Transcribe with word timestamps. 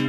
chào 0.00 0.08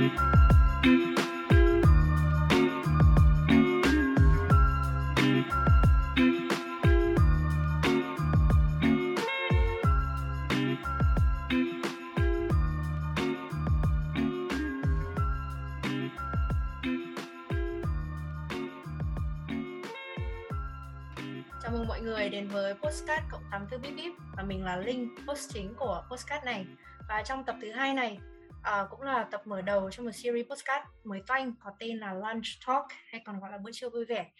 mừng 21.71 21.87
mọi 21.87 22.01
người 22.01 22.29
đến 22.29 22.47
với 22.47 22.73
Postcard 22.73 23.23
cộng 23.31 23.43
84 23.51 23.81
bip 23.81 23.95
bip 23.95 24.13
và 24.37 24.43
mình 24.43 24.63
là 24.63 24.77
Linh, 24.77 25.15
host 25.27 25.53
chính 25.53 25.73
của 25.75 26.03
Postcard 26.09 26.45
này. 26.45 26.65
Và 27.07 27.23
trong 27.25 27.43
tập 27.43 27.55
thứ 27.61 27.71
hai 27.71 27.93
này 27.93 28.19
uh, 28.61 28.89
cũng 28.89 29.01
là 29.01 29.27
tập 29.31 29.41
mở 29.45 29.61
đầu 29.61 29.91
cho 29.91 30.03
một 30.03 30.11
series 30.11 30.47
podcast 30.47 30.85
mới 31.03 31.21
toanh 31.27 31.53
có 31.59 31.71
tên 31.79 31.97
là 31.97 32.13
Lunch 32.13 32.45
Talk 32.67 32.85
hay 33.07 33.21
còn 33.25 33.39
gọi 33.39 33.51
là 33.51 33.57
bữa 33.57 33.71
trưa 33.71 33.89
vui 33.89 34.05
vẻ. 34.05 34.31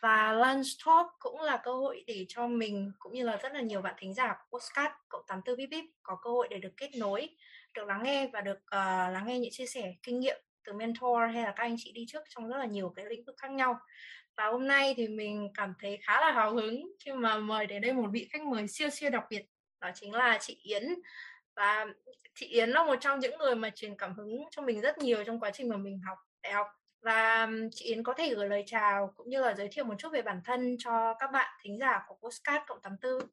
Và 0.00 0.32
Lunch 0.32 0.66
Talk 0.86 1.06
cũng 1.18 1.40
là 1.40 1.56
cơ 1.56 1.72
hội 1.72 2.04
để 2.06 2.26
cho 2.28 2.46
mình 2.46 2.92
cũng 2.98 3.12
như 3.12 3.24
là 3.24 3.36
rất 3.36 3.52
là 3.52 3.60
nhiều 3.60 3.82
bạn 3.82 3.94
thính 3.98 4.14
giả 4.14 4.36
của 4.50 4.58
cộng 5.08 5.22
84 5.28 5.56
bip 5.56 5.70
bip 5.70 5.84
có 6.02 6.18
cơ 6.22 6.30
hội 6.30 6.48
để 6.50 6.58
được 6.58 6.72
kết 6.76 6.90
nối, 6.98 7.28
được 7.74 7.88
lắng 7.88 8.02
nghe 8.02 8.30
và 8.32 8.40
được 8.40 8.58
uh, 8.58 9.12
lắng 9.12 9.24
nghe 9.26 9.38
những 9.38 9.52
chia 9.52 9.66
sẻ 9.66 9.94
kinh 10.02 10.20
nghiệm 10.20 10.40
từ 10.64 10.72
mentor 10.72 11.18
hay 11.32 11.42
là 11.42 11.52
các 11.56 11.64
anh 11.64 11.76
chị 11.78 11.92
đi 11.92 12.04
trước 12.08 12.22
trong 12.28 12.48
rất 12.48 12.56
là 12.58 12.66
nhiều 12.66 12.92
cái 12.96 13.04
lĩnh 13.06 13.24
vực 13.24 13.36
khác 13.38 13.50
nhau 13.50 13.78
và 14.36 14.46
hôm 14.46 14.66
nay 14.66 14.94
thì 14.96 15.08
mình 15.08 15.48
cảm 15.54 15.74
thấy 15.80 15.98
khá 16.02 16.20
là 16.20 16.32
hào 16.32 16.54
hứng 16.54 16.92
khi 17.04 17.12
mà 17.12 17.36
mời 17.36 17.66
đến 17.66 17.82
đây 17.82 17.92
một 17.92 18.08
vị 18.12 18.28
khách 18.32 18.42
mời 18.42 18.68
siêu 18.68 18.90
siêu 18.90 19.10
đặc 19.10 19.24
biệt 19.30 19.42
đó 19.80 19.90
chính 19.94 20.12
là 20.12 20.38
chị 20.40 20.60
Yến 20.62 20.82
và 21.56 21.86
chị 22.34 22.46
Yến 22.46 22.70
là 22.70 22.84
một 22.84 22.96
trong 23.00 23.20
những 23.20 23.38
người 23.38 23.54
mà 23.54 23.70
truyền 23.74 23.96
cảm 23.96 24.14
hứng 24.14 24.44
cho 24.50 24.62
mình 24.62 24.80
rất 24.80 24.98
nhiều 24.98 25.24
trong 25.24 25.40
quá 25.40 25.50
trình 25.54 25.68
mà 25.68 25.76
mình 25.76 26.00
học 26.06 26.18
đại 26.42 26.52
học 26.52 26.66
và 27.02 27.48
chị 27.72 27.84
Yến 27.84 28.02
có 28.02 28.14
thể 28.14 28.34
gửi 28.34 28.48
lời 28.48 28.62
chào 28.66 29.12
cũng 29.16 29.28
như 29.28 29.40
là 29.40 29.54
giới 29.54 29.68
thiệu 29.72 29.84
một 29.84 29.94
chút 29.98 30.08
về 30.12 30.22
bản 30.22 30.40
thân 30.44 30.76
cho 30.78 31.14
các 31.18 31.30
bạn 31.32 31.58
thính 31.62 31.78
giả 31.78 32.02
của 32.08 32.14
Postcard 32.22 32.64
cộng 32.66 32.80
84 32.82 33.28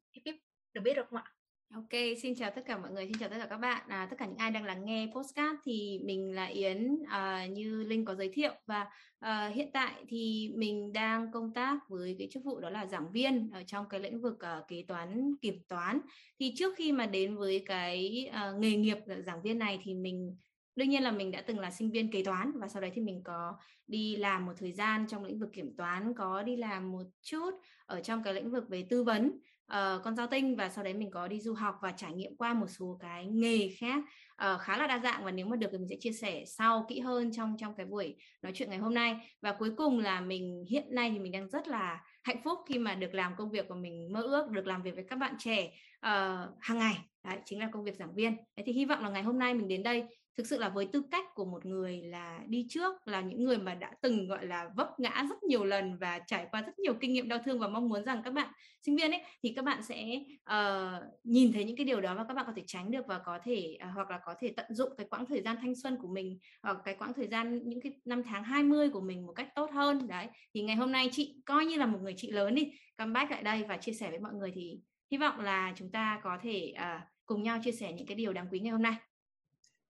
được 0.72 0.80
biết 0.80 0.94
được 0.94 1.06
không 1.10 1.22
ạ? 1.24 1.37
Ok, 1.74 1.88
xin 2.22 2.34
chào 2.34 2.50
tất 2.50 2.62
cả 2.66 2.78
mọi 2.78 2.90
người, 2.90 3.06
xin 3.06 3.18
chào 3.20 3.28
tất 3.28 3.36
cả 3.38 3.46
các 3.46 3.56
bạn, 3.56 3.82
à, 3.88 4.06
tất 4.10 4.16
cả 4.18 4.26
những 4.26 4.36
ai 4.36 4.50
đang 4.50 4.64
lắng 4.64 4.84
nghe 4.84 5.10
postcard 5.14 5.60
thì 5.64 6.00
mình 6.04 6.34
là 6.34 6.44
Yến 6.44 6.98
à, 7.08 7.46
như 7.46 7.82
Linh 7.82 8.04
có 8.04 8.14
giới 8.14 8.28
thiệu. 8.28 8.52
Và 8.66 8.86
à, 9.18 9.48
hiện 9.54 9.70
tại 9.72 10.04
thì 10.08 10.52
mình 10.56 10.92
đang 10.92 11.32
công 11.32 11.52
tác 11.52 11.78
với 11.88 12.16
cái 12.18 12.28
chức 12.30 12.44
vụ 12.44 12.60
đó 12.60 12.70
là 12.70 12.86
giảng 12.86 13.12
viên 13.12 13.50
ở 13.52 13.62
trong 13.66 13.88
cái 13.88 14.00
lĩnh 14.00 14.20
vực 14.20 14.40
à, 14.40 14.62
kế 14.68 14.84
toán 14.88 15.34
kiểm 15.42 15.62
toán. 15.68 16.00
Thì 16.40 16.54
trước 16.56 16.74
khi 16.76 16.92
mà 16.92 17.06
đến 17.06 17.36
với 17.36 17.62
cái 17.66 18.28
à, 18.32 18.52
nghề 18.58 18.76
nghiệp 18.76 18.98
giảng 19.26 19.42
viên 19.42 19.58
này 19.58 19.80
thì 19.82 19.94
mình 19.94 20.36
đương 20.76 20.88
nhiên 20.88 21.02
là 21.02 21.12
mình 21.12 21.30
đã 21.30 21.40
từng 21.40 21.58
là 21.58 21.70
sinh 21.70 21.90
viên 21.90 22.10
kế 22.10 22.24
toán 22.24 22.52
và 22.60 22.68
sau 22.68 22.82
đấy 22.82 22.90
thì 22.94 23.02
mình 23.02 23.22
có 23.24 23.52
đi 23.86 24.16
làm 24.16 24.46
một 24.46 24.52
thời 24.58 24.72
gian 24.72 25.06
trong 25.08 25.24
lĩnh 25.24 25.38
vực 25.38 25.50
kiểm 25.52 25.76
toán, 25.76 26.14
có 26.14 26.42
đi 26.42 26.56
làm 26.56 26.92
một 26.92 27.04
chút 27.22 27.50
ở 27.86 28.00
trong 28.00 28.22
cái 28.22 28.34
lĩnh 28.34 28.50
vực 28.50 28.68
về 28.68 28.86
tư 28.90 29.04
vấn 29.04 29.38
uh, 29.72 30.02
con 30.04 30.16
giao 30.16 30.26
tinh 30.26 30.56
và 30.56 30.68
sau 30.68 30.84
đấy 30.84 30.94
mình 30.94 31.10
có 31.10 31.28
đi 31.28 31.40
du 31.40 31.54
học 31.54 31.74
và 31.82 31.92
trải 31.92 32.12
nghiệm 32.12 32.36
qua 32.36 32.54
một 32.54 32.66
số 32.78 32.98
cái 33.00 33.26
nghề 33.26 33.68
khác 33.78 34.02
uh, 34.32 34.60
khá 34.60 34.76
là 34.76 34.86
đa 34.86 34.98
dạng. 34.98 35.24
Và 35.24 35.30
nếu 35.30 35.46
mà 35.46 35.56
được 35.56 35.68
thì 35.72 35.78
mình 35.78 35.88
sẽ 35.88 35.96
chia 36.00 36.12
sẻ 36.12 36.44
sau 36.46 36.86
kỹ 36.88 37.00
hơn 37.00 37.32
trong 37.32 37.56
trong 37.58 37.74
cái 37.76 37.86
buổi 37.86 38.16
nói 38.42 38.52
chuyện 38.54 38.70
ngày 38.70 38.78
hôm 38.78 38.94
nay. 38.94 39.16
Và 39.42 39.52
cuối 39.52 39.70
cùng 39.76 39.98
là 39.98 40.20
mình 40.20 40.64
hiện 40.70 40.94
nay 40.94 41.10
thì 41.10 41.18
mình 41.18 41.32
đang 41.32 41.48
rất 41.48 41.68
là 41.68 42.04
hạnh 42.22 42.42
phúc 42.44 42.58
khi 42.68 42.78
mà 42.78 42.94
được 42.94 43.14
làm 43.14 43.36
công 43.36 43.50
việc 43.50 43.68
của 43.68 43.74
mình 43.74 44.12
mơ 44.12 44.22
ước 44.22 44.50
được 44.50 44.66
làm 44.66 44.82
việc 44.82 44.94
với 44.94 45.04
các 45.08 45.16
bạn 45.16 45.34
trẻ 45.38 45.64
uh, 46.06 46.50
hàng 46.60 46.78
ngày. 46.78 46.98
Đấy 47.24 47.38
chính 47.44 47.60
là 47.60 47.68
công 47.72 47.84
việc 47.84 47.96
giảng 47.96 48.14
viên. 48.14 48.36
Đấy 48.36 48.64
thì 48.66 48.72
hy 48.72 48.84
vọng 48.84 49.02
là 49.02 49.10
ngày 49.10 49.22
hôm 49.22 49.38
nay 49.38 49.54
mình 49.54 49.68
đến 49.68 49.82
đây 49.82 50.04
thực 50.38 50.46
sự 50.46 50.58
là 50.58 50.68
với 50.68 50.88
tư 50.92 51.02
cách 51.10 51.24
của 51.34 51.44
một 51.44 51.66
người 51.66 52.02
là 52.02 52.40
đi 52.46 52.66
trước 52.68 53.08
là 53.08 53.20
những 53.20 53.44
người 53.44 53.58
mà 53.58 53.74
đã 53.74 53.92
từng 54.00 54.28
gọi 54.28 54.46
là 54.46 54.70
vấp 54.76 55.00
ngã 55.00 55.26
rất 55.28 55.42
nhiều 55.42 55.64
lần 55.64 55.98
và 55.98 56.18
trải 56.18 56.46
qua 56.50 56.62
rất 56.62 56.78
nhiều 56.78 56.94
kinh 57.00 57.12
nghiệm 57.12 57.28
đau 57.28 57.38
thương 57.44 57.58
và 57.58 57.68
mong 57.68 57.88
muốn 57.88 58.04
rằng 58.04 58.22
các 58.24 58.30
bạn 58.30 58.52
sinh 58.82 58.96
viên 58.96 59.10
ấy 59.10 59.22
thì 59.42 59.52
các 59.56 59.64
bạn 59.64 59.82
sẽ 59.82 60.20
uh, 60.50 61.02
nhìn 61.24 61.52
thấy 61.52 61.64
những 61.64 61.76
cái 61.76 61.86
điều 61.86 62.00
đó 62.00 62.14
và 62.14 62.24
các 62.28 62.34
bạn 62.34 62.44
có 62.46 62.52
thể 62.56 62.62
tránh 62.66 62.90
được 62.90 63.06
và 63.06 63.18
có 63.18 63.38
thể 63.44 63.78
uh, 63.88 63.94
hoặc 63.94 64.10
là 64.10 64.18
có 64.24 64.34
thể 64.40 64.52
tận 64.56 64.74
dụng 64.74 64.92
cái 64.96 65.06
quãng 65.10 65.26
thời 65.26 65.42
gian 65.42 65.56
thanh 65.60 65.74
xuân 65.74 65.96
của 66.02 66.08
mình 66.08 66.38
hoặc 66.62 66.76
cái 66.84 66.94
quãng 66.94 67.12
thời 67.14 67.28
gian 67.28 67.68
những 67.68 67.80
cái 67.80 67.92
năm 68.04 68.22
tháng 68.22 68.44
20 68.44 68.90
của 68.90 69.00
mình 69.00 69.26
một 69.26 69.32
cách 69.32 69.48
tốt 69.54 69.70
hơn. 69.70 70.08
Đấy 70.08 70.26
thì 70.54 70.62
ngày 70.62 70.76
hôm 70.76 70.92
nay 70.92 71.08
chị 71.12 71.42
coi 71.46 71.66
như 71.66 71.76
là 71.76 71.86
một 71.86 71.98
người 72.02 72.14
chị 72.16 72.30
lớn 72.30 72.54
đi. 72.54 72.72
Comeback 72.98 73.30
lại 73.30 73.42
đây 73.42 73.64
và 73.68 73.76
chia 73.76 73.92
sẻ 73.92 74.10
với 74.10 74.18
mọi 74.18 74.32
người 74.32 74.52
thì 74.54 74.80
hy 75.10 75.18
vọng 75.18 75.40
là 75.40 75.72
chúng 75.76 75.90
ta 75.90 76.20
có 76.22 76.38
thể 76.42 76.74
uh, 76.76 77.02
cùng 77.26 77.42
nhau 77.42 77.58
chia 77.64 77.72
sẻ 77.72 77.92
những 77.92 78.06
cái 78.06 78.16
điều 78.16 78.32
đáng 78.32 78.46
quý 78.50 78.60
ngày 78.60 78.72
hôm 78.72 78.82
nay. 78.82 78.94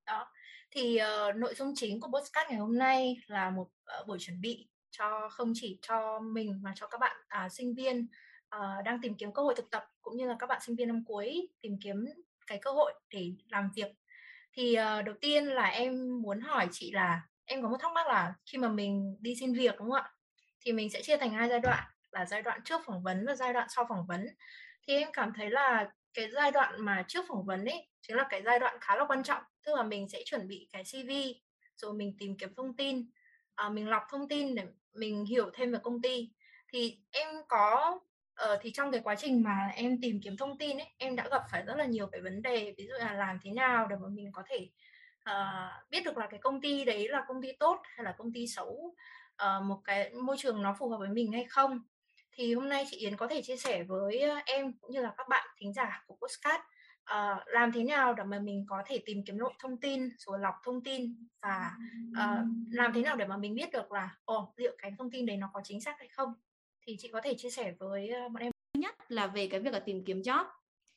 Đó 0.06 0.26
thì 0.70 1.00
uh, 1.28 1.36
nội 1.36 1.54
dung 1.54 1.72
chính 1.76 2.00
của 2.00 2.08
podcast 2.08 2.50
ngày 2.50 2.58
hôm 2.58 2.78
nay 2.78 3.16
là 3.26 3.50
một 3.50 3.68
uh, 4.00 4.06
buổi 4.06 4.18
chuẩn 4.20 4.40
bị 4.40 4.68
cho 4.90 5.28
không 5.28 5.52
chỉ 5.54 5.78
cho 5.82 6.20
mình 6.20 6.60
mà 6.62 6.72
cho 6.76 6.86
các 6.86 7.00
bạn 7.00 7.16
uh, 7.46 7.52
sinh 7.52 7.74
viên 7.74 8.06
uh, 8.56 8.84
đang 8.84 9.00
tìm 9.02 9.14
kiếm 9.14 9.32
cơ 9.32 9.42
hội 9.42 9.54
thực 9.56 9.70
tập 9.70 9.84
cũng 10.02 10.16
như 10.16 10.28
là 10.28 10.36
các 10.38 10.46
bạn 10.46 10.60
sinh 10.66 10.76
viên 10.76 10.88
năm 10.88 11.04
cuối 11.06 11.48
tìm 11.60 11.78
kiếm 11.82 12.04
cái 12.46 12.58
cơ 12.62 12.70
hội 12.70 12.94
để 13.10 13.32
làm 13.48 13.70
việc. 13.74 13.92
Thì 14.52 14.76
uh, 14.78 15.04
đầu 15.04 15.14
tiên 15.20 15.46
là 15.46 15.64
em 15.64 16.22
muốn 16.22 16.40
hỏi 16.40 16.68
chị 16.72 16.92
là 16.92 17.22
em 17.44 17.62
có 17.62 17.68
một 17.68 17.76
thắc 17.80 17.92
mắc 17.92 18.06
là 18.06 18.34
khi 18.46 18.58
mà 18.58 18.68
mình 18.68 19.16
đi 19.20 19.34
xin 19.40 19.54
việc 19.54 19.74
đúng 19.78 19.90
không 19.90 20.02
ạ? 20.02 20.12
Thì 20.60 20.72
mình 20.72 20.90
sẽ 20.90 21.02
chia 21.02 21.16
thành 21.16 21.30
hai 21.30 21.48
giai 21.48 21.60
đoạn 21.60 21.84
là 22.10 22.26
giai 22.26 22.42
đoạn 22.42 22.60
trước 22.64 22.80
phỏng 22.86 23.02
vấn 23.02 23.26
và 23.26 23.34
giai 23.34 23.52
đoạn 23.52 23.68
sau 23.70 23.86
phỏng 23.88 24.06
vấn. 24.06 24.26
Thì 24.86 24.94
em 24.94 25.08
cảm 25.12 25.32
thấy 25.36 25.50
là 25.50 25.90
cái 26.14 26.30
giai 26.30 26.50
đoạn 26.50 26.74
mà 26.84 27.04
trước 27.08 27.24
phỏng 27.28 27.44
vấn 27.44 27.64
ấy 27.64 27.88
chính 28.00 28.16
là 28.16 28.26
cái 28.30 28.42
giai 28.42 28.58
đoạn 28.58 28.76
khá 28.80 28.96
là 28.96 29.04
quan 29.08 29.22
trọng 29.22 29.42
tức 29.68 29.74
là 29.76 29.82
mình 29.82 30.08
sẽ 30.08 30.22
chuẩn 30.24 30.48
bị 30.48 30.68
cái 30.72 30.84
CV 30.84 31.10
rồi 31.76 31.94
mình 31.94 32.16
tìm 32.18 32.36
kiếm 32.38 32.54
thông 32.54 32.76
tin 32.76 33.10
à, 33.54 33.68
mình 33.68 33.88
lọc 33.88 34.02
thông 34.10 34.28
tin 34.28 34.54
để 34.54 34.62
mình 34.94 35.24
hiểu 35.24 35.50
thêm 35.54 35.72
về 35.72 35.78
công 35.82 36.02
ty. 36.02 36.30
Thì 36.72 36.98
em 37.10 37.28
có 37.48 38.00
uh, 38.44 38.58
thì 38.62 38.70
trong 38.70 38.92
cái 38.92 39.00
quá 39.04 39.14
trình 39.14 39.42
mà 39.42 39.70
em 39.74 40.00
tìm 40.02 40.20
kiếm 40.22 40.36
thông 40.36 40.58
tin 40.58 40.78
ấy 40.78 40.88
em 40.98 41.16
đã 41.16 41.28
gặp 41.30 41.42
phải 41.50 41.62
rất 41.62 41.74
là 41.76 41.84
nhiều 41.84 42.06
cái 42.06 42.20
vấn 42.20 42.42
đề 42.42 42.74
ví 42.78 42.86
dụ 42.86 42.94
là 42.98 43.12
làm 43.12 43.38
thế 43.42 43.50
nào 43.50 43.86
để 43.86 43.96
mà 43.96 44.08
mình 44.08 44.32
có 44.32 44.42
thể 44.46 44.68
uh, 45.30 45.90
biết 45.90 46.04
được 46.04 46.16
là 46.18 46.26
cái 46.30 46.40
công 46.42 46.60
ty 46.60 46.84
đấy 46.84 47.08
là 47.08 47.24
công 47.28 47.42
ty 47.42 47.52
tốt 47.52 47.82
hay 47.84 48.04
là 48.04 48.14
công 48.18 48.32
ty 48.32 48.46
xấu 48.46 48.94
uh, 49.42 49.64
một 49.64 49.80
cái 49.84 50.10
môi 50.10 50.36
trường 50.38 50.62
nó 50.62 50.76
phù 50.78 50.88
hợp 50.88 50.98
với 50.98 51.08
mình 51.08 51.32
hay 51.32 51.44
không. 51.44 51.80
Thì 52.32 52.54
hôm 52.54 52.68
nay 52.68 52.84
chị 52.90 52.96
Yến 52.96 53.16
có 53.16 53.26
thể 53.26 53.42
chia 53.42 53.56
sẻ 53.56 53.82
với 53.82 54.22
em 54.46 54.72
cũng 54.80 54.92
như 54.92 55.02
là 55.02 55.12
các 55.16 55.28
bạn 55.28 55.48
thính 55.58 55.72
giả 55.72 56.04
của 56.06 56.16
Postcard 56.16 56.62
uh, 57.14 57.42
làm 57.46 57.72
thế 57.72 57.84
nào 57.84 58.14
để 58.14 58.24
mà 58.24 58.38
mình 58.38 58.64
có 58.68 58.82
thể 58.86 59.02
tìm 59.06 59.22
kiếm 59.26 59.38
lộ 59.38 59.52
thông 59.58 59.76
tin 59.80 60.08
rồi 60.18 60.38
lọc 60.38 60.54
thông 60.64 60.82
tin 60.82 61.26
và 61.42 61.70
uh, 62.10 62.46
làm 62.70 62.92
thế 62.92 63.02
nào 63.02 63.16
để 63.16 63.26
mà 63.26 63.36
mình 63.36 63.54
biết 63.54 63.72
được 63.72 63.92
là 63.92 64.16
ồ 64.24 64.38
oh, 64.38 64.58
liệu 64.58 64.76
cái 64.78 64.92
thông 64.98 65.10
tin 65.10 65.26
đấy 65.26 65.36
nó 65.36 65.50
có 65.52 65.60
chính 65.64 65.80
xác 65.80 65.98
hay 65.98 66.08
không? 66.08 66.34
Thì 66.86 66.96
chị 66.98 67.08
có 67.12 67.20
thể 67.20 67.34
chia 67.34 67.50
sẻ 67.50 67.74
với 67.78 68.08
ờ, 68.08 68.28
bọn 68.28 68.42
em. 68.42 68.52
Nhất 68.78 68.94
là 69.08 69.26
về 69.26 69.46
cái 69.46 69.60
việc 69.60 69.72
là 69.72 69.78
tìm 69.78 70.04
kiếm 70.04 70.20
job 70.20 70.44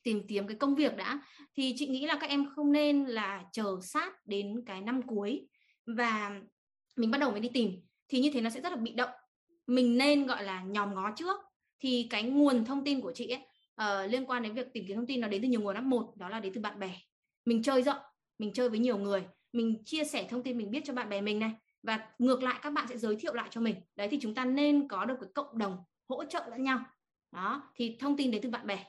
tìm 0.02 0.26
kiếm 0.28 0.46
cái 0.46 0.56
công 0.56 0.74
việc 0.74 0.96
đã. 0.96 1.20
Thì 1.56 1.74
chị 1.76 1.86
nghĩ 1.86 2.06
là 2.06 2.18
các 2.20 2.30
em 2.30 2.50
không 2.56 2.72
nên 2.72 3.04
là 3.04 3.44
chờ 3.52 3.78
sát 3.82 4.26
đến 4.26 4.62
cái 4.66 4.80
năm 4.80 5.02
cuối 5.02 5.48
và 5.86 6.40
mình 6.96 7.10
bắt 7.10 7.18
đầu 7.18 7.30
mới 7.30 7.40
đi 7.40 7.48
tìm. 7.48 7.80
Thì 8.08 8.20
như 8.20 8.30
thế 8.34 8.40
nó 8.40 8.50
sẽ 8.50 8.60
rất 8.60 8.70
là 8.70 8.76
bị 8.76 8.92
động. 8.92 9.10
Mình 9.66 9.98
nên 9.98 10.26
gọi 10.26 10.44
là 10.44 10.62
nhòm 10.62 10.94
ngó 10.94 11.10
trước. 11.16 11.40
Thì 11.80 12.06
cái 12.10 12.22
nguồn 12.22 12.64
thông 12.64 12.84
tin 12.84 13.00
của 13.00 13.12
chị 13.12 13.28
ấy 13.28 13.40
uh, 13.82 14.10
liên 14.10 14.26
quan 14.26 14.42
đến 14.42 14.54
việc 14.54 14.72
tìm 14.72 14.84
kiếm 14.88 14.96
thông 14.96 15.06
tin 15.06 15.20
nó 15.20 15.28
đến 15.28 15.42
từ 15.42 15.48
nhiều 15.48 15.60
nguồn 15.60 15.74
lắm. 15.74 15.90
Một 15.90 16.16
đó 16.16 16.28
là 16.28 16.40
đến 16.40 16.52
từ 16.54 16.60
bạn 16.60 16.78
bè. 16.78 16.94
Mình 17.44 17.62
chơi 17.62 17.82
rộng 17.82 17.98
mình 18.38 18.52
chơi 18.52 18.68
với 18.68 18.78
nhiều 18.78 18.98
người 18.98 19.24
mình 19.52 19.82
chia 19.84 20.04
sẻ 20.04 20.26
thông 20.30 20.42
tin 20.42 20.58
mình 20.58 20.70
biết 20.70 20.80
cho 20.84 20.92
bạn 20.92 21.08
bè 21.08 21.20
mình 21.20 21.38
này. 21.38 21.52
Và 21.82 22.08
ngược 22.18 22.42
lại 22.42 22.60
các 22.62 22.72
bạn 22.72 22.86
sẽ 22.88 22.98
giới 22.98 23.16
thiệu 23.16 23.34
lại 23.34 23.48
cho 23.50 23.60
mình. 23.60 23.76
Đấy 23.96 24.08
thì 24.10 24.18
chúng 24.20 24.34
ta 24.34 24.44
nên 24.44 24.88
có 24.88 25.04
được 25.04 25.16
cái 25.20 25.30
cộng 25.34 25.58
đồng 25.58 25.76
hỗ 26.08 26.24
trợ 26.24 26.46
lẫn 26.50 26.62
nhau. 26.62 26.80
Đó 27.32 27.70
thì 27.74 27.96
thông 28.00 28.16
tin 28.16 28.30
đến 28.30 28.42
từ 28.42 28.50
bạn 28.50 28.66
bè 28.66 28.84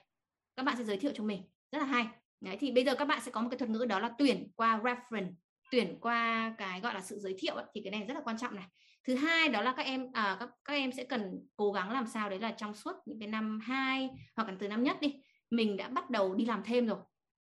các 0.56 0.64
bạn 0.64 0.76
sẽ 0.78 0.84
giới 0.84 0.98
thiệu 0.98 1.12
cho 1.16 1.24
mình. 1.24 1.42
Rất 1.72 1.80
là 1.80 1.86
hay. 1.86 2.08
Đấy 2.42 2.58
thì 2.60 2.72
bây 2.72 2.86
giờ 2.86 2.96
các 2.96 3.06
bạn 3.06 3.22
sẽ 3.22 3.32
có 3.32 3.42
một 3.42 3.50
cái 3.52 3.58
thuật 3.58 3.70
ngữ 3.70 3.86
đó 3.86 4.00
là 4.00 4.12
tuyển 4.18 4.52
qua 4.56 4.82
reference 4.84 5.34
tuyển 5.72 5.98
qua 6.02 6.56
cái 6.58 6.82
gọi 6.82 6.94
là 6.94 7.02
sự 7.02 7.20
giới 7.20 7.36
thiệu 7.38 7.56
ấy, 7.56 7.66
thì 7.74 7.82
cái 7.84 7.92
này 7.92 8.04
rất 8.08 8.14
là 8.14 8.22
quan 8.24 8.38
trọng 8.38 8.56
này 8.56 8.66
thứ 9.08 9.16
hai 9.16 9.50
đó 9.50 9.62
là 9.62 9.74
các 9.78 9.86
em 9.86 10.12
à, 10.14 10.38
các 10.40 10.50
các 10.66 10.74
em 10.74 10.92
sẽ 10.92 11.04
cần 11.04 11.48
cố 11.56 11.72
gắng 11.72 11.92
làm 11.92 12.08
sao 12.08 12.30
đấy 12.30 12.40
là 12.40 12.52
trong 12.52 12.74
suốt 12.74 12.96
những 13.06 13.20
cái 13.20 13.28
năm 13.28 13.60
hai 13.60 14.10
hoặc 14.36 14.50
là 14.50 14.56
từ 14.60 14.68
năm 14.68 14.84
nhất 14.84 14.98
đi 15.02 15.16
mình 15.50 15.78
đã 15.78 15.88
bắt 15.88 16.10
đầu 16.10 16.36
đi 16.36 16.46
làm 16.46 16.62
thêm 16.66 16.88
rồi. 16.88 16.98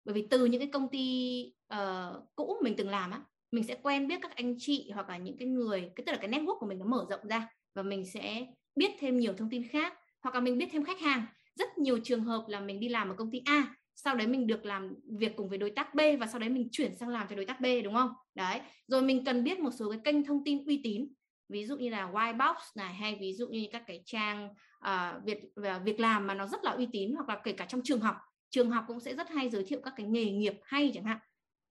Bởi 0.06 0.14
vì 0.14 0.28
từ 0.30 0.46
những 0.46 0.62
cái 0.62 0.70
công 0.74 0.90
ty 0.90 1.46
uh, 1.74 2.36
cũ 2.36 2.58
mình 2.64 2.74
từng 2.78 2.90
làm 2.90 3.12
á 3.12 3.22
mình 3.52 3.64
sẽ 3.64 3.76
quen 3.84 4.08
biết 4.08 4.20
các 4.22 4.36
anh 4.36 4.56
chị 4.58 4.92
hoặc 4.94 5.10
là 5.10 5.18
những 5.18 5.38
cái 5.38 5.48
người 5.48 5.92
cái 5.96 6.04
tức 6.06 6.12
là 6.12 6.18
cái 6.18 6.30
network 6.30 6.60
của 6.60 6.66
mình 6.66 6.80
nó 6.80 6.86
mở 6.86 7.06
rộng 7.10 7.28
ra 7.28 7.48
và 7.76 7.84
mình 7.84 8.06
sẽ 8.06 8.46
biết 8.76 8.92
thêm 9.00 9.18
nhiều 9.18 9.34
thông 9.34 9.50
tin 9.50 9.68
khác 9.68 9.94
hoặc 10.22 10.36
là 10.36 10.42
mình 10.42 10.58
biết 10.58 10.70
thêm 10.72 10.84
khách 10.84 11.00
hàng. 11.00 11.26
Rất 11.56 11.78
nhiều 11.78 12.00
trường 12.04 12.24
hợp 12.24 12.46
là 12.48 12.60
mình 12.60 12.80
đi 12.80 12.90
làm 12.90 13.10
ở 13.10 13.16
công 13.16 13.32
ty 13.32 13.42
A 13.46 13.76
sau 13.96 14.16
đấy 14.16 14.28
mình 14.28 14.48
được 14.48 14.66
làm 14.66 14.96
việc 15.20 15.36
cùng 15.36 15.50
với 15.50 15.58
đối 15.58 15.72
tác 15.72 15.96
B 15.96 16.00
và 16.20 16.28
sau 16.28 16.40
đấy 16.40 16.50
mình 16.50 16.68
chuyển 16.72 16.96
sang 16.96 17.10
làm 17.10 17.28
cho 17.30 17.36
đối 17.36 17.46
tác 17.46 17.62
B 17.62 17.66
đúng 17.84 17.94
không? 17.94 18.10
Đấy 18.36 18.60
rồi 18.88 19.02
mình 19.02 19.26
cần 19.26 19.44
biết 19.44 19.60
một 19.60 19.72
số 19.72 19.92
cái 19.92 20.00
kênh 20.04 20.24
thông 20.24 20.44
tin 20.44 20.66
uy 20.66 20.82
tín 20.84 21.08
ví 21.50 21.66
dụ 21.66 21.78
như 21.78 21.90
là 21.90 22.12
Whitebox 22.12 22.56
này 22.76 22.94
hay 22.94 23.18
ví 23.20 23.34
dụ 23.34 23.48
như 23.48 23.68
các 23.72 23.84
cái 23.88 24.02
trang 24.06 24.50
ờ, 24.80 25.14
uh, 25.18 25.26
việc 25.26 25.38
ờ, 25.56 25.80
việc 25.86 26.00
làm 26.00 26.28
mà 26.28 26.34
nó 26.34 26.48
rất 26.48 26.64
là 26.64 26.72
uy 26.72 26.88
tín 26.92 27.14
hoặc 27.14 27.30
là 27.30 27.42
kể 27.44 27.52
cả 27.52 27.66
trong 27.66 27.82
trường 27.84 28.02
học 28.02 28.16
trường 28.50 28.72
học 28.72 28.84
cũng 28.88 29.00
sẽ 29.00 29.16
rất 29.16 29.30
hay 29.30 29.50
giới 29.50 29.64
thiệu 29.64 29.80
các 29.84 29.94
cái 29.98 30.06
nghề 30.06 30.26
nghiệp 30.26 30.54
hay 30.64 30.92
chẳng 30.94 31.04
hạn. 31.04 31.18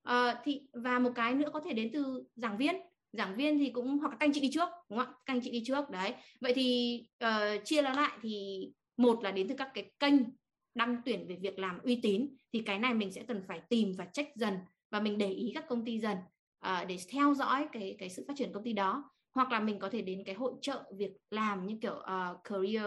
Uh, 0.08 0.36
thì 0.44 0.62
và 0.72 0.98
một 0.98 1.10
cái 1.14 1.34
nữa 1.34 1.50
có 1.52 1.60
thể 1.60 1.72
đến 1.72 1.90
từ 1.92 2.24
giảng 2.36 2.56
viên. 2.56 2.76
Giảng 3.12 3.36
viên 3.36 3.58
thì 3.58 3.70
cũng 3.70 3.98
hoặc 3.98 4.08
các 4.10 4.26
anh 4.26 4.32
chị 4.32 4.40
đi 4.40 4.50
trước 4.52 4.68
đúng 4.90 4.98
không 4.98 5.08
ạ? 5.08 5.18
Các 5.26 5.34
anh 5.34 5.40
chị 5.44 5.50
đi 5.50 5.62
trước 5.66 5.90
đấy. 5.90 6.14
Vậy 6.40 6.52
thì 6.54 6.98
uh, 7.24 7.64
chia 7.64 7.82
nó 7.82 7.92
lại 7.92 8.18
thì 8.22 8.60
một 8.96 9.22
là 9.22 9.30
đến 9.30 9.48
từ 9.48 9.54
các 9.58 9.70
cái 9.74 9.90
kênh 10.00 10.14
đăng 10.74 10.96
tuyển 11.04 11.26
về 11.28 11.36
việc 11.36 11.58
làm 11.58 11.78
uy 11.82 12.00
tín 12.02 12.28
thì 12.52 12.62
cái 12.66 12.78
này 12.78 12.94
mình 12.94 13.12
sẽ 13.12 13.22
cần 13.28 13.42
phải 13.48 13.60
tìm 13.68 13.92
và 13.98 14.04
check 14.12 14.36
dần 14.36 14.54
và 14.90 15.00
mình 15.00 15.18
để 15.18 15.28
ý 15.28 15.52
các 15.54 15.64
công 15.68 15.84
ty 15.84 15.98
dần 15.98 16.16
uh, 16.66 16.88
để 16.88 16.96
theo 17.12 17.34
dõi 17.34 17.68
cái 17.72 17.96
cái 17.98 18.10
sự 18.10 18.24
phát 18.28 18.34
triển 18.36 18.52
công 18.52 18.64
ty 18.64 18.72
đó 18.72 19.10
hoặc 19.34 19.52
là 19.52 19.60
mình 19.60 19.78
có 19.78 19.88
thể 19.88 20.02
đến 20.02 20.22
cái 20.26 20.34
hội 20.34 20.52
trợ 20.62 20.84
việc 20.96 21.12
làm 21.30 21.66
như 21.66 21.78
kiểu 21.82 21.94
uh, 21.94 22.44
career 22.44 22.86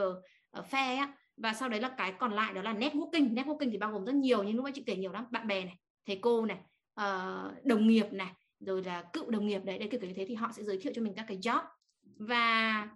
uh, 0.59 0.65
fair 0.71 0.97
á. 0.97 1.13
Và 1.37 1.53
sau 1.53 1.69
đấy 1.69 1.81
là 1.81 1.89
cái 1.97 2.13
còn 2.19 2.33
lại 2.33 2.53
đó 2.53 2.61
là 2.61 2.73
networking. 2.73 3.33
Networking 3.33 3.71
thì 3.71 3.77
bao 3.77 3.91
gồm 3.91 4.05
rất 4.05 4.15
nhiều 4.15 4.43
nhưng 4.43 4.55
lúc 4.55 4.65
nãy 4.65 4.73
chị 4.75 4.83
kể 4.85 4.95
nhiều 4.95 5.11
lắm. 5.11 5.25
Bạn 5.31 5.47
bè 5.47 5.65
này 5.65 5.75
thầy 6.05 6.19
cô 6.21 6.45
này 6.45 6.57
uh, 7.01 7.65
đồng 7.65 7.87
nghiệp 7.87 8.05
này 8.11 8.31
rồi 8.59 8.83
là 8.83 9.03
cựu 9.13 9.29
đồng 9.29 9.47
nghiệp 9.47 9.61
đấy. 9.63 9.77
Đấy 9.77 9.87
kiểu 9.91 9.99
như 10.01 10.13
thế 10.15 10.25
thì 10.27 10.35
họ 10.35 10.51
sẽ 10.51 10.63
giới 10.63 10.77
thiệu 10.77 10.93
cho 10.95 11.01
mình 11.01 11.13
các 11.15 11.25
cái 11.27 11.37
job. 11.37 11.63
Và 12.03 12.89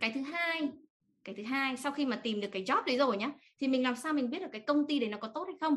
cái 0.00 0.12
thứ 0.14 0.20
hai 0.20 0.68
cái 1.24 1.34
thứ 1.34 1.42
hai 1.42 1.76
sau 1.76 1.92
khi 1.92 2.06
mà 2.06 2.16
tìm 2.16 2.40
được 2.40 2.48
cái 2.52 2.64
job 2.64 2.84
đấy 2.84 2.98
rồi 2.98 3.16
nhá 3.16 3.30
thì 3.58 3.68
mình 3.68 3.82
làm 3.82 3.96
sao 3.96 4.12
mình 4.12 4.30
biết 4.30 4.38
được 4.38 4.48
cái 4.52 4.60
công 4.60 4.86
ty 4.86 4.98
đấy 4.98 5.08
nó 5.08 5.18
có 5.18 5.28
tốt 5.34 5.44
hay 5.44 5.56
không? 5.60 5.76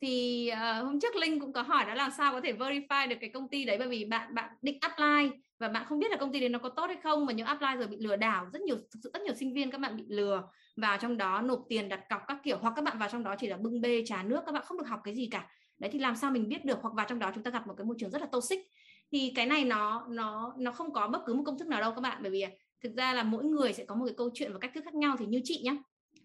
Thì 0.00 0.50
uh, 0.52 0.84
hôm 0.84 1.00
trước 1.00 1.16
linh 1.16 1.40
cũng 1.40 1.52
có 1.52 1.62
hỏi 1.62 1.84
đó 1.84 1.94
làm 1.94 2.10
sao 2.10 2.32
có 2.32 2.40
thể 2.40 2.52
verify 2.52 3.08
được 3.08 3.16
cái 3.20 3.30
công 3.30 3.48
ty 3.48 3.64
đấy? 3.64 3.78
Bởi 3.78 3.88
vì 3.88 4.04
bạn 4.04 4.34
bạn 4.34 4.54
định 4.62 4.78
apply 4.80 5.38
và 5.58 5.68
bạn 5.68 5.84
không 5.88 5.98
biết 5.98 6.10
là 6.10 6.16
công 6.16 6.32
ty 6.32 6.40
đấy 6.40 6.48
nó 6.48 6.58
có 6.58 6.68
tốt 6.68 6.86
hay 6.86 6.96
không, 7.02 7.26
mà 7.26 7.32
những 7.32 7.46
apply 7.46 7.68
rồi 7.78 7.86
bị 7.86 7.96
lừa 8.00 8.16
đảo, 8.16 8.46
rất 8.52 8.62
nhiều, 8.62 8.76
thực 8.76 9.00
sự 9.02 9.10
rất 9.12 9.22
nhiều 9.22 9.34
sinh 9.34 9.54
viên 9.54 9.70
các 9.70 9.78
bạn 9.78 9.96
bị 9.96 10.04
lừa 10.08 10.42
vào 10.76 10.98
trong 10.98 11.16
đó 11.16 11.42
nộp 11.42 11.64
tiền 11.68 11.88
đặt 11.88 12.00
cọc 12.08 12.22
các 12.28 12.38
kiểu, 12.44 12.58
hoặc 12.58 12.72
các 12.76 12.82
bạn 12.84 12.98
vào 12.98 13.08
trong 13.08 13.24
đó 13.24 13.34
chỉ 13.38 13.46
là 13.46 13.56
bưng 13.56 13.80
bê 13.80 14.02
trà 14.06 14.22
nước, 14.22 14.40
các 14.46 14.52
bạn 14.52 14.62
không 14.66 14.78
được 14.78 14.88
học 14.88 15.00
cái 15.04 15.14
gì 15.14 15.28
cả. 15.30 15.50
Đấy, 15.78 15.90
thì 15.92 15.98
làm 15.98 16.16
sao 16.16 16.30
mình 16.30 16.48
biết 16.48 16.64
được? 16.64 16.78
Hoặc 16.82 16.94
vào 16.94 17.06
trong 17.08 17.18
đó 17.18 17.32
chúng 17.34 17.44
ta 17.44 17.50
gặp 17.50 17.66
một 17.66 17.74
cái 17.76 17.84
môi 17.84 17.96
trường 17.98 18.10
rất 18.10 18.20
là 18.20 18.28
toxic. 18.32 18.60
Thì 19.12 19.32
cái 19.34 19.46
này 19.46 19.64
nó 19.64 20.06
nó 20.10 20.54
nó 20.58 20.72
không 20.72 20.92
có 20.92 21.08
bất 21.08 21.22
cứ 21.26 21.34
một 21.34 21.42
công 21.46 21.58
thức 21.58 21.68
nào 21.68 21.80
đâu 21.80 21.92
các 21.94 22.00
bạn, 22.00 22.18
bởi 22.22 22.30
vì 22.30 22.44
thực 22.82 22.92
ra 22.96 23.14
là 23.14 23.22
mỗi 23.22 23.44
người 23.44 23.72
sẽ 23.72 23.84
có 23.84 23.94
một 23.94 24.04
cái 24.06 24.14
câu 24.16 24.30
chuyện 24.34 24.52
và 24.52 24.58
cách 24.58 24.70
thức 24.74 24.84
khác 24.84 24.94
nhau. 24.94 25.16
Thì 25.18 25.26
như 25.26 25.40
chị 25.44 25.60
nhá, 25.64 25.76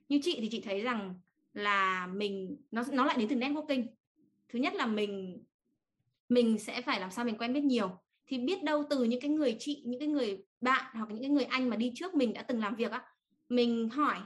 như 0.10 0.20
chị 0.24 0.38
thì 0.42 0.50
chị 0.52 0.62
thấy 0.62 0.82
rằng 0.82 1.20
là 1.54 2.08
mình, 2.08 2.58
nó 2.72 2.84
nó 2.92 3.06
lại 3.06 3.18
đến 3.20 3.28
từ 3.30 3.36
networking. 3.36 3.86
Thứ 4.50 4.60
nhất 4.60 4.76
là 4.76 4.86
mình 4.86 5.44
mình 6.30 6.60
sẽ 6.60 6.82
phải 6.82 7.00
làm 7.00 7.12
sao 7.12 7.26
mình 7.26 7.38
quen 7.38 7.54
biết 7.54 7.64
nhiều 7.64 8.03
thì 8.28 8.38
biết 8.38 8.64
đâu 8.64 8.84
từ 8.90 9.04
những 9.04 9.22
cái 9.22 9.30
người 9.30 9.56
chị, 9.60 9.84
những 9.86 10.00
cái 10.00 10.08
người 10.08 10.44
bạn 10.62 10.86
hoặc 10.94 11.10
những 11.10 11.22
cái 11.22 11.30
người 11.30 11.44
anh 11.44 11.70
mà 11.70 11.76
đi 11.76 11.92
trước 11.96 12.16
mình 12.16 12.34
đã 12.34 12.42
từng 12.42 12.60
làm 12.60 12.76
việc 12.76 12.92
á, 12.92 13.04
mình 13.50 13.90
hỏi 13.90 14.18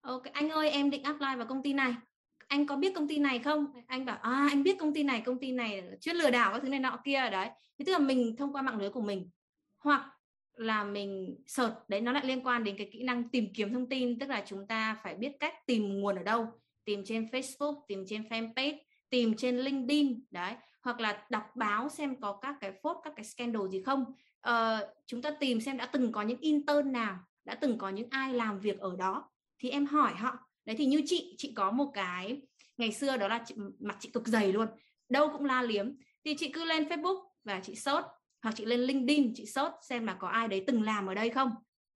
ok 0.00 0.22
anh 0.32 0.48
ơi, 0.48 0.70
em 0.70 0.90
định 0.90 1.02
apply 1.02 1.36
vào 1.36 1.46
công 1.46 1.62
ty 1.62 1.72
này, 1.72 1.94
anh 2.48 2.66
có 2.66 2.76
biết 2.76 2.94
công 2.94 3.08
ty 3.08 3.18
này 3.18 3.38
không? 3.38 3.66
Anh 3.86 4.04
bảo 4.04 4.16
à 4.16 4.46
anh 4.50 4.62
biết 4.62 4.78
công 4.78 4.94
ty 4.94 5.02
này, 5.02 5.20
công 5.20 5.38
ty 5.38 5.52
này 5.52 5.82
chuyên 6.00 6.16
lừa 6.16 6.30
đảo 6.30 6.52
các 6.52 6.62
thứ 6.62 6.68
này 6.68 6.80
nọ 6.80 7.00
kia 7.04 7.30
đấy. 7.30 7.48
Thế 7.78 7.84
tức 7.84 7.92
là 7.92 7.98
mình 7.98 8.36
thông 8.36 8.52
qua 8.52 8.62
mạng 8.62 8.78
lưới 8.78 8.90
của 8.90 9.00
mình, 9.00 9.30
hoặc 9.78 10.06
là 10.54 10.84
mình 10.84 11.36
search, 11.46 11.74
đấy, 11.88 12.00
nó 12.00 12.12
lại 12.12 12.26
liên 12.26 12.46
quan 12.46 12.64
đến 12.64 12.76
cái 12.78 12.90
kỹ 12.92 13.02
năng 13.02 13.28
tìm 13.28 13.48
kiếm 13.54 13.72
thông 13.72 13.88
tin, 13.88 14.18
tức 14.18 14.28
là 14.28 14.44
chúng 14.46 14.66
ta 14.66 14.96
phải 15.02 15.14
biết 15.14 15.32
cách 15.40 15.54
tìm 15.66 16.00
nguồn 16.00 16.16
ở 16.16 16.22
đâu, 16.22 16.46
tìm 16.84 17.04
trên 17.04 17.24
Facebook, 17.24 17.80
tìm 17.88 18.04
trên 18.06 18.22
fanpage 18.22 18.76
tìm 19.12 19.36
trên 19.36 19.58
LinkedIn 19.58 20.24
đấy 20.30 20.54
hoặc 20.82 21.00
là 21.00 21.26
đọc 21.30 21.42
báo 21.56 21.88
xem 21.88 22.20
có 22.20 22.38
các 22.42 22.56
cái 22.60 22.72
phốt 22.82 22.96
các 23.04 23.12
cái 23.16 23.24
scandal 23.24 23.62
gì 23.70 23.82
không. 23.82 24.04
Uh, 24.48 24.88
chúng 25.06 25.22
ta 25.22 25.30
tìm 25.40 25.60
xem 25.60 25.76
đã 25.76 25.86
từng 25.86 26.12
có 26.12 26.22
những 26.22 26.40
intern 26.40 26.92
nào 26.92 27.18
đã 27.44 27.54
từng 27.54 27.78
có 27.78 27.88
những 27.88 28.08
ai 28.10 28.34
làm 28.34 28.60
việc 28.60 28.78
ở 28.78 28.96
đó. 28.96 29.30
Thì 29.58 29.70
em 29.70 29.86
hỏi 29.86 30.14
họ. 30.14 30.36
Đấy 30.64 30.76
thì 30.76 30.86
như 30.86 31.02
chị 31.06 31.34
chị 31.38 31.52
có 31.56 31.70
một 31.70 31.90
cái 31.94 32.42
ngày 32.76 32.92
xưa 32.92 33.16
đó 33.16 33.28
là 33.28 33.44
chị, 33.46 33.54
mặt 33.80 33.96
chị 34.00 34.10
cực 34.10 34.26
dày 34.26 34.52
luôn 34.52 34.68
đâu 35.08 35.28
cũng 35.32 35.44
la 35.44 35.62
liếm. 35.62 35.90
Thì 36.24 36.34
chị 36.38 36.48
cứ 36.52 36.64
lên 36.64 36.84
Facebook 36.84 37.24
và 37.44 37.60
chị 37.60 37.74
search 37.74 38.06
hoặc 38.42 38.52
chị 38.56 38.64
lên 38.64 38.80
LinkedIn 38.80 39.32
chị 39.34 39.46
search 39.46 39.74
xem 39.88 40.06
là 40.06 40.14
có 40.14 40.28
ai 40.28 40.48
đấy 40.48 40.64
từng 40.66 40.82
làm 40.82 41.06
ở 41.06 41.14
đây 41.14 41.30
không. 41.30 41.50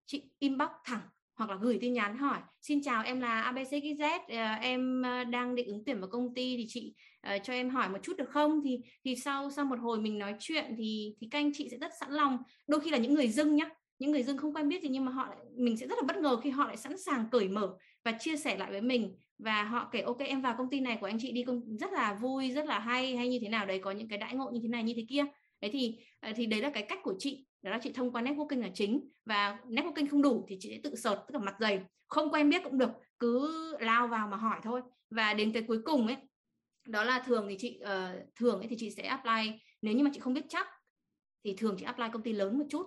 Chị 0.07 0.23
inbox 0.39 0.69
thẳng 0.85 1.09
hoặc 1.37 1.51
là 1.51 1.57
gửi 1.61 1.79
tin 1.81 1.93
nhắn 1.93 2.17
hỏi 2.17 2.39
xin 2.63 2.83
chào 2.83 3.03
em 3.03 3.21
là 3.21 3.53
ABCGZ 3.53 4.21
ờ, 4.29 4.55
em 4.61 5.03
ờ, 5.03 5.25
đang 5.25 5.55
định 5.55 5.67
ứng 5.67 5.85
tuyển 5.87 6.01
vào 6.01 6.11
công 6.11 6.35
ty 6.35 6.57
thì 6.57 6.67
chị 6.69 6.95
uh, 7.35 7.43
cho 7.45 7.53
em 7.53 7.71
hỏi 7.71 7.89
một 7.89 7.99
chút 8.03 8.17
được 8.17 8.31
không? 8.31 8.61
Thì 8.65 8.81
thì 9.05 9.17
sau 9.17 9.51
sau 9.51 9.65
một 9.65 9.79
hồi 9.81 10.01
mình 10.01 10.19
nói 10.19 10.35
chuyện 10.41 10.75
thì 10.79 11.15
thì 11.21 11.29
các 11.31 11.39
anh 11.39 11.51
chị 11.55 11.69
sẽ 11.71 11.77
rất 11.79 11.91
sẵn 12.01 12.11
lòng. 12.11 12.39
Đôi 12.67 12.81
khi 12.81 12.91
là 12.91 12.99
những 12.99 13.15
người 13.15 13.29
dưng 13.29 13.57
nhá 13.57 13.69
những 13.99 14.11
người 14.11 14.23
dưng 14.23 14.37
không 14.37 14.55
quen 14.55 14.69
biết 14.69 14.83
gì 14.83 14.89
nhưng 14.89 15.05
mà 15.05 15.13
họ 15.13 15.27
lại, 15.29 15.39
mình 15.57 15.77
sẽ 15.77 15.87
rất 15.87 15.99
là 15.99 16.03
bất 16.07 16.17
ngờ 16.17 16.37
khi 16.37 16.51
họ 16.51 16.67
lại 16.67 16.77
sẵn 16.77 16.99
sàng 16.99 17.25
cởi 17.31 17.49
mở 17.49 17.77
và 18.05 18.13
chia 18.13 18.37
sẻ 18.37 18.57
lại 18.57 18.71
với 18.71 18.81
mình 18.81 19.17
và 19.39 19.63
họ 19.63 19.89
kể 19.93 20.01
ok 20.01 20.19
em 20.19 20.43
vào 20.43 20.55
công 20.59 20.71
ty 20.71 20.81
này 20.81 20.99
của 21.01 21.07
anh 21.07 21.19
chị 21.21 21.33
đi 21.33 21.43
công 21.43 21.77
rất 21.77 21.93
là 21.93 22.15
vui 22.15 22.51
rất 22.51 22.67
là 22.67 22.79
hay 22.79 23.17
hay 23.17 23.29
như 23.29 23.39
thế 23.43 23.49
nào 23.49 23.67
đấy 23.67 23.79
có 23.79 23.91
những 23.91 24.09
cái 24.09 24.19
đãi 24.19 24.35
ngộ 24.35 24.51
như 24.51 24.61
thế 24.63 24.69
này 24.69 24.83
như 24.83 24.93
thế 24.97 25.07
kia. 25.09 25.25
Đấy 25.61 25.71
thì 25.73 25.99
thì 26.37 26.47
đấy 26.47 26.61
là 26.61 26.71
cái 26.71 26.83
cách 26.89 26.99
của 27.03 27.15
chị 27.19 27.47
đó 27.67 27.73
là 27.73 27.79
chị 27.83 27.93
thông 27.93 28.13
qua 28.13 28.23
networking 28.23 28.61
là 28.61 28.69
chính. 28.75 29.09
Và 29.25 29.59
networking 29.69 30.09
không 30.11 30.23
đủ 30.23 30.45
thì 30.49 30.57
chị 30.61 30.71
sẽ 30.71 30.81
tự 30.85 30.97
sợt 30.97 31.25
tức 31.29 31.33
là 31.33 31.39
mặt 31.39 31.57
dày. 31.61 31.81
Không 32.09 32.31
quen 32.31 32.51
biết 32.51 32.63
cũng 32.65 32.79
được 32.79 32.91
cứ 33.19 33.53
lao 33.81 34.09
vào 34.09 34.29
mà 34.29 34.37
hỏi 34.37 34.61
thôi. 34.63 34.83
Và 35.11 35.35
đến 35.35 35.53
cái 35.53 35.63
cuối 35.63 35.83
cùng 35.85 36.07
ấy 36.07 36.17
đó 36.89 37.05
là 37.05 37.23
thường 37.27 37.47
thì 37.49 37.57
chị 37.59 37.81
uh, 37.83 38.35
thường 38.37 38.59
ấy 38.59 38.69
thì 38.69 38.77
chị 38.79 38.91
sẽ 38.91 39.03
apply 39.03 39.53
nếu 39.83 39.95
như 39.95 40.05
mà 40.05 40.11
chị 40.15 40.21
không 40.21 40.35
biết 40.35 40.45
chắc 40.49 40.67
thì 41.45 41.55
thường 41.57 41.77
chị 41.79 41.85
apply 41.85 42.05
công 42.13 42.23
ty 42.23 42.33
lớn 42.33 42.59
một 42.59 42.65
chút 42.71 42.87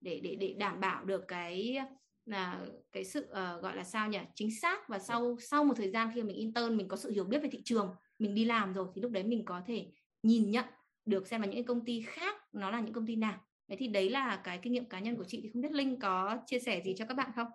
để 0.00 0.20
để 0.22 0.34
để 0.34 0.54
đảm 0.58 0.80
bảo 0.80 1.04
được 1.04 1.24
cái 1.28 1.78
là 2.26 2.66
cái 2.92 3.04
sự 3.04 3.20
uh, 3.20 3.62
gọi 3.62 3.76
là 3.76 3.84
sao 3.84 4.08
nhỉ? 4.08 4.18
Chính 4.34 4.50
xác 4.60 4.88
và 4.88 4.98
sau 4.98 5.36
sau 5.40 5.64
một 5.64 5.74
thời 5.76 5.90
gian 5.90 6.10
khi 6.14 6.22
mình 6.22 6.36
intern 6.36 6.76
mình 6.76 6.88
có 6.88 6.96
sự 6.96 7.10
hiểu 7.10 7.24
biết 7.24 7.42
về 7.42 7.48
thị 7.52 7.62
trường 7.64 7.94
mình 8.18 8.34
đi 8.34 8.44
làm 8.44 8.72
rồi 8.72 8.86
thì 8.94 9.02
lúc 9.02 9.12
đấy 9.12 9.24
mình 9.24 9.44
có 9.44 9.60
thể 9.66 9.86
nhìn 10.22 10.50
nhận 10.50 10.64
được 11.04 11.26
xem 11.26 11.40
là 11.40 11.46
những 11.46 11.64
công 11.64 11.84
ty 11.84 12.02
khác 12.06 12.36
nó 12.52 12.70
là 12.70 12.80
những 12.80 12.92
công 12.92 13.06
ty 13.06 13.16
nào 13.16 13.47
đấy 13.68 13.76
thì 13.80 13.88
đấy 13.88 14.10
là 14.10 14.40
cái 14.44 14.58
kinh 14.62 14.72
nghiệm 14.72 14.88
cá 14.88 14.98
nhân 14.98 15.16
của 15.16 15.24
chị. 15.28 15.40
Thì 15.42 15.50
không 15.52 15.62
biết 15.62 15.72
linh 15.72 16.00
có 16.00 16.38
chia 16.46 16.58
sẻ 16.58 16.80
gì 16.84 16.94
cho 16.98 17.04
các 17.04 17.14
bạn 17.14 17.30
không? 17.36 17.46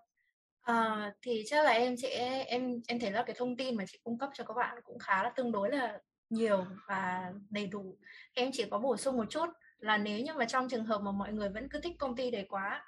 À, 0.62 1.12
thì 1.21 1.44
chắc 1.45 1.65
là 1.65 1.71
em 1.71 1.98
sẽ 1.98 2.44
em 2.48 2.81
em 2.88 3.00
thấy 3.00 3.12
là 3.12 3.24
cái 3.24 3.36
thông 3.39 3.57
tin 3.57 3.75
mà 3.75 3.86
chị 3.88 4.00
cung 4.04 4.18
cấp 4.18 4.30
cho 4.33 4.44
các 4.44 4.54
bạn 4.54 4.77
cũng 4.83 5.00
khá 5.00 5.24
là 5.24 5.30
tương 5.36 5.51
đối 5.51 5.69
là 5.69 6.00
nhiều 6.30 6.65
và 6.88 7.31
đầy 7.50 7.68
đủ. 7.68 7.98
Em 8.33 8.50
chỉ 8.54 8.65
có 8.71 8.77
bổ 8.77 8.98
sung 8.98 9.18
một 9.18 9.30
chút 9.30 9.45
là 9.80 9.98
nếu 9.98 10.19
như 10.19 10.33
mà 10.33 10.45
trong 10.45 10.69
trường 10.69 10.86
hợp 10.86 11.01
mà 11.01 11.12
mọi 11.12 11.33
người 11.33 11.50
vẫn 11.50 11.69
cứ 11.69 11.80
thích 11.80 11.95
công 12.00 12.15
ty 12.15 12.31
đấy 12.31 12.45
quá 12.50 12.83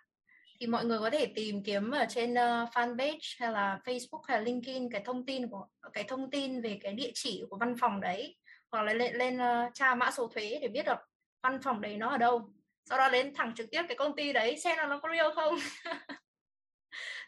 thì 0.59 0.67
mọi 0.67 0.85
người 0.85 0.99
có 0.99 1.09
thể 1.09 1.25
tìm 1.25 1.63
kiếm 1.63 1.91
ở 1.91 2.05
trên 2.09 2.31
uh, 2.31 2.69
fanpage 2.73 3.35
hay 3.39 3.51
là 3.51 3.79
Facebook 3.85 4.21
hay 4.27 4.37
là 4.37 4.43
LinkedIn 4.43 4.89
cái 4.89 5.01
thông 5.05 5.25
tin 5.25 5.47
của 5.47 5.67
cái 5.93 6.03
thông 6.03 6.29
tin 6.29 6.61
về 6.61 6.79
cái 6.81 6.93
địa 6.93 7.11
chỉ 7.13 7.43
của 7.49 7.57
văn 7.57 7.75
phòng 7.79 8.01
đấy. 8.01 8.35
Hoặc 8.71 8.81
là 8.81 8.93
lên 8.93 9.15
lên 9.15 9.37
uh, 9.37 9.73
tra 9.73 9.95
mã 9.95 10.11
số 10.11 10.27
thuế 10.27 10.59
để 10.61 10.67
biết 10.67 10.85
được 10.85 10.99
văn 11.43 11.59
phòng 11.63 11.81
đấy 11.81 11.97
nó 11.97 12.09
ở 12.09 12.17
đâu 12.17 12.49
sau 12.85 12.97
đó 12.97 13.09
đến 13.09 13.33
thẳng 13.33 13.53
trực 13.55 13.71
tiếp 13.71 13.81
cái 13.87 13.97
công 13.97 14.15
ty 14.15 14.33
đấy 14.33 14.57
xem 14.57 14.77
là 14.77 14.85
nó 14.85 14.99
có 14.99 15.09
real 15.09 15.31
không? 15.35 15.55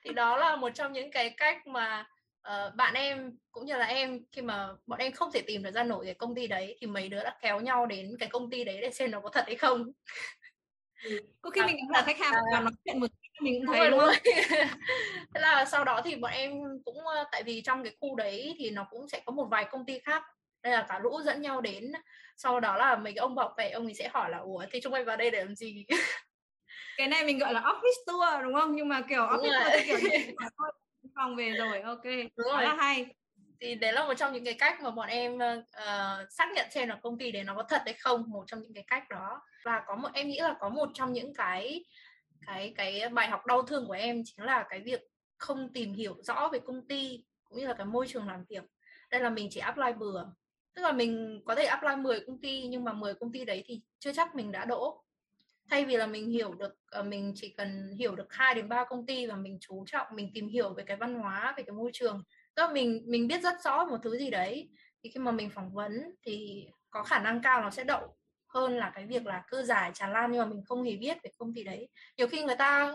Thì 0.03 0.13
đó 0.13 0.37
là 0.37 0.55
một 0.55 0.69
trong 0.75 0.93
những 0.93 1.11
cái 1.11 1.29
cách 1.29 1.67
mà 1.67 2.05
uh, 2.47 2.75
bạn 2.75 2.93
em 2.93 3.37
cũng 3.51 3.65
như 3.65 3.77
là 3.77 3.85
em 3.85 4.19
khi 4.31 4.41
mà 4.41 4.69
bọn 4.85 4.99
em 4.99 5.11
không 5.11 5.31
thể 5.31 5.41
tìm 5.41 5.63
được 5.63 5.71
ra 5.71 5.83
nổi 5.83 6.05
cái 6.05 6.13
công 6.13 6.35
ty 6.35 6.47
đấy 6.47 6.77
thì 6.79 6.87
mấy 6.87 7.09
đứa 7.09 7.23
đã 7.23 7.37
kéo 7.41 7.59
nhau 7.59 7.85
đến 7.85 8.15
cái 8.19 8.29
công 8.29 8.49
ty 8.49 8.63
đấy 8.63 8.79
để 8.81 8.91
xem 8.91 9.11
nó 9.11 9.19
có 9.19 9.29
thật 9.29 9.43
hay 9.45 9.55
không. 9.55 9.91
Ừ, 11.03 11.19
có 11.41 11.49
khi 11.49 11.61
à, 11.61 11.65
mình 11.67 11.75
là 11.93 12.01
khách 12.01 12.19
hàng 12.19 12.33
à, 12.33 12.41
và 12.53 12.59
nói 12.59 12.71
chuyện 12.85 12.99
một 12.99 13.07
mình 13.41 13.65
cũng 13.65 13.75
thấy 13.75 13.89
đúng, 13.89 13.99
đúng 13.99 14.09
thế 15.33 15.41
là 15.41 15.65
sau 15.65 15.83
đó 15.83 16.01
thì 16.05 16.15
bọn 16.15 16.31
em 16.31 16.51
cũng 16.85 16.97
tại 17.31 17.43
vì 17.43 17.61
trong 17.61 17.83
cái 17.83 17.95
khu 17.99 18.15
đấy 18.15 18.55
thì 18.57 18.69
nó 18.69 18.87
cũng 18.89 19.07
sẽ 19.07 19.21
có 19.25 19.31
một 19.31 19.47
vài 19.51 19.65
công 19.71 19.85
ty 19.85 19.99
khác 19.99 20.23
đây 20.67 20.77
là 20.77 20.85
cả 20.89 20.99
lũ 20.99 21.21
dẫn 21.25 21.41
nhau 21.41 21.61
đến. 21.61 21.91
Sau 22.37 22.59
đó 22.59 22.77
là 22.77 22.95
mấy 22.95 23.13
cái 23.13 23.19
ông 23.19 23.35
bảo 23.35 23.53
vệ 23.57 23.69
ông 23.69 23.85
ấy 23.85 23.93
sẽ 23.93 24.09
hỏi 24.13 24.29
là 24.29 24.37
ủa 24.37 24.65
thì 24.71 24.79
chúng 24.83 24.91
mày 24.91 25.03
vào 25.03 25.17
đây 25.17 25.31
để 25.31 25.39
làm 25.39 25.55
gì? 25.55 25.85
Cái 26.97 27.07
này 27.07 27.25
mình 27.25 27.39
gọi 27.39 27.53
là 27.53 27.61
office 27.61 28.03
tour 28.07 28.43
đúng 28.43 28.53
không? 28.53 28.75
Nhưng 28.75 28.87
mà 28.87 29.01
kiểu 29.01 29.27
đúng 29.31 29.41
office 29.41 29.63
rồi. 29.63 29.71
tour 29.71 30.01
kiểu 30.01 30.41
phòng 31.15 31.35
về 31.35 31.49
rồi. 31.49 31.81
Ok 31.81 32.03
đúng 32.03 32.47
rồi. 32.51 32.63
là 32.63 32.75
hay. 32.75 33.05
Thì 33.61 33.75
đấy 33.75 33.93
là 33.93 34.05
một 34.05 34.13
trong 34.13 34.33
những 34.33 34.45
cái 34.45 34.53
cách 34.53 34.81
mà 34.81 34.91
bọn 34.91 35.07
em 35.07 35.35
uh, 35.35 36.29
xác 36.29 36.47
nhận 36.55 36.67
xem 36.71 36.89
là 36.89 36.99
công 37.03 37.17
ty 37.17 37.31
đấy 37.31 37.43
nó 37.43 37.55
có 37.55 37.63
thật 37.63 37.81
hay 37.85 37.93
không 37.93 38.23
một 38.27 38.43
trong 38.47 38.61
những 38.61 38.73
cái 38.73 38.83
cách 38.87 39.09
đó. 39.09 39.41
Và 39.65 39.83
có 39.87 39.95
một 39.95 40.09
em 40.13 40.27
nghĩ 40.27 40.39
là 40.39 40.55
có 40.59 40.69
một 40.69 40.89
trong 40.93 41.13
những 41.13 41.33
cái 41.33 41.85
cái 42.47 42.73
cái 42.77 43.09
bài 43.09 43.27
học 43.27 43.45
đau 43.45 43.61
thương 43.61 43.87
của 43.87 43.93
em 43.93 44.21
chính 44.25 44.45
là 44.45 44.65
cái 44.69 44.79
việc 44.79 45.01
không 45.37 45.73
tìm 45.73 45.93
hiểu 45.93 46.15
rõ 46.23 46.49
về 46.53 46.59
công 46.59 46.87
ty 46.87 47.23
cũng 47.43 47.59
như 47.59 47.67
là 47.67 47.73
cái 47.73 47.85
môi 47.85 48.07
trường 48.07 48.27
làm 48.27 48.43
việc. 48.49 48.63
Đây 49.11 49.21
là 49.21 49.29
mình 49.29 49.47
chỉ 49.51 49.59
apply 49.59 49.93
bừa 49.97 50.23
tức 50.77 50.83
là 50.83 50.91
mình 50.91 51.41
có 51.45 51.55
thể 51.55 51.65
apply 51.65 51.95
10 51.95 52.19
công 52.27 52.41
ty, 52.41 52.67
nhưng 52.67 52.83
mà 52.83 52.93
10 52.93 53.13
công 53.13 53.31
ty 53.31 53.45
đấy 53.45 53.63
thì 53.65 53.81
chưa 53.99 54.13
chắc 54.13 54.35
mình 54.35 54.51
đã 54.51 54.65
đỗ. 54.65 55.03
Thay 55.69 55.85
vì 55.85 55.97
là 55.97 56.07
mình 56.07 56.29
hiểu 56.29 56.53
được 56.53 56.75
ờ, 56.91 57.03
mình 57.03 57.33
chỉ 57.35 57.53
cần 57.57 57.91
hiểu 57.97 58.15
được 58.15 58.33
hai 58.33 58.55
đến 58.55 58.69
ba 58.69 58.85
công 58.89 59.05
ty 59.05 59.25
và 59.25 59.35
mình 59.35 59.57
chú 59.61 59.83
trọng, 59.87 60.07
mình 60.15 60.31
tìm 60.33 60.47
hiểu 60.47 60.73
về 60.73 60.83
cái 60.87 60.97
văn 60.97 61.15
hóa, 61.15 61.53
về 61.57 61.63
cái 61.63 61.73
môi 61.73 61.91
trường, 61.93 62.23
tức 62.55 62.63
là 62.63 62.73
mình 62.73 63.03
mình 63.07 63.27
biết 63.27 63.41
rất 63.43 63.55
rõ 63.63 63.85
một 63.85 63.97
thứ 64.03 64.17
gì 64.17 64.29
đấy, 64.29 64.69
thì 65.03 65.09
khi 65.09 65.19
mà 65.19 65.31
mình 65.31 65.49
phỏng 65.49 65.73
vấn 65.73 65.91
thì 66.23 66.65
có 66.89 67.03
khả 67.03 67.19
năng 67.19 67.41
cao 67.41 67.61
nó 67.61 67.69
sẽ 67.69 67.83
đậu 67.83 68.15
hơn 68.47 68.77
là 68.77 68.91
cái 68.95 69.05
việc 69.05 69.25
là 69.25 69.43
cứ 69.47 69.63
giải 69.63 69.91
tràn 69.93 70.13
lan, 70.13 70.31
nhưng 70.31 70.39
mà 70.41 70.45
mình 70.45 70.61
không 70.65 70.83
hề 70.83 70.95
biết 70.95 71.17
về 71.23 71.29
công 71.37 71.53
ty 71.53 71.63
đấy. 71.63 71.89
Nhiều 72.17 72.27
khi 72.27 72.43
người 72.43 72.55
ta 72.55 72.93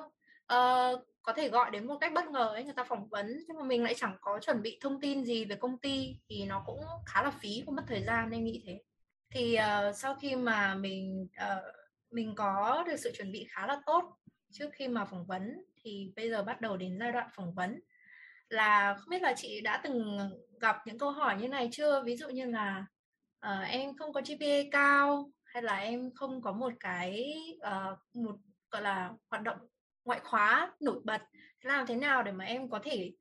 uh, 0.52 1.00
có 1.22 1.32
thể 1.32 1.48
gọi 1.48 1.70
đến 1.70 1.86
một 1.86 1.98
cách 2.00 2.12
bất 2.12 2.26
ngờ 2.26 2.48
ấy 2.52 2.64
người 2.64 2.74
ta 2.74 2.84
phỏng 2.84 3.08
vấn 3.08 3.44
nhưng 3.48 3.56
mà 3.56 3.62
mình 3.62 3.84
lại 3.84 3.94
chẳng 3.96 4.16
có 4.20 4.38
chuẩn 4.38 4.62
bị 4.62 4.78
thông 4.80 5.00
tin 5.00 5.24
gì 5.24 5.44
về 5.44 5.56
công 5.56 5.78
ty 5.78 6.16
thì 6.28 6.44
nó 6.44 6.62
cũng 6.66 6.80
khá 7.06 7.22
là 7.22 7.30
phí 7.30 7.62
và 7.66 7.72
mất 7.72 7.82
thời 7.86 8.02
gian 8.02 8.30
nên 8.30 8.44
nghĩ 8.44 8.62
thế. 8.66 8.82
Thì 9.30 9.58
uh, 9.58 9.96
sau 9.96 10.14
khi 10.14 10.36
mà 10.36 10.74
mình 10.74 11.28
uh, 11.36 11.74
mình 12.10 12.34
có 12.34 12.84
được 12.86 12.96
sự 12.96 13.12
chuẩn 13.16 13.32
bị 13.32 13.46
khá 13.50 13.66
là 13.66 13.80
tốt 13.86 14.18
trước 14.50 14.70
khi 14.72 14.88
mà 14.88 15.04
phỏng 15.04 15.26
vấn 15.26 15.64
thì 15.82 16.12
bây 16.16 16.30
giờ 16.30 16.42
bắt 16.42 16.60
đầu 16.60 16.76
đến 16.76 16.98
giai 17.00 17.12
đoạn 17.12 17.28
phỏng 17.34 17.54
vấn. 17.54 17.80
Là 18.48 18.94
không 18.94 19.10
biết 19.10 19.22
là 19.22 19.34
chị 19.36 19.60
đã 19.60 19.80
từng 19.84 20.18
gặp 20.60 20.76
những 20.86 20.98
câu 20.98 21.10
hỏi 21.10 21.36
như 21.40 21.48
này 21.48 21.68
chưa? 21.72 22.02
Ví 22.02 22.16
dụ 22.16 22.28
như 22.28 22.44
là 22.46 22.86
uh, 23.46 23.68
em 23.68 23.96
không 23.96 24.12
có 24.12 24.20
GPA 24.20 24.70
cao 24.72 25.30
hay 25.44 25.62
là 25.62 25.78
em 25.78 26.10
không 26.14 26.42
có 26.42 26.52
một 26.52 26.72
cái 26.80 27.34
uh, 27.56 27.98
một 28.16 28.36
gọi 28.70 28.82
là 28.82 29.10
hoạt 29.30 29.42
động 29.42 29.58
ngoại 30.04 30.20
khóa 30.24 30.72
nổi 30.80 31.00
bật 31.04 31.22
làm 31.60 31.86
thế 31.86 31.96
nào 31.96 32.22
để 32.22 32.32
mà 32.32 32.44
em 32.44 32.70
có 32.70 32.80
thể 32.82 33.12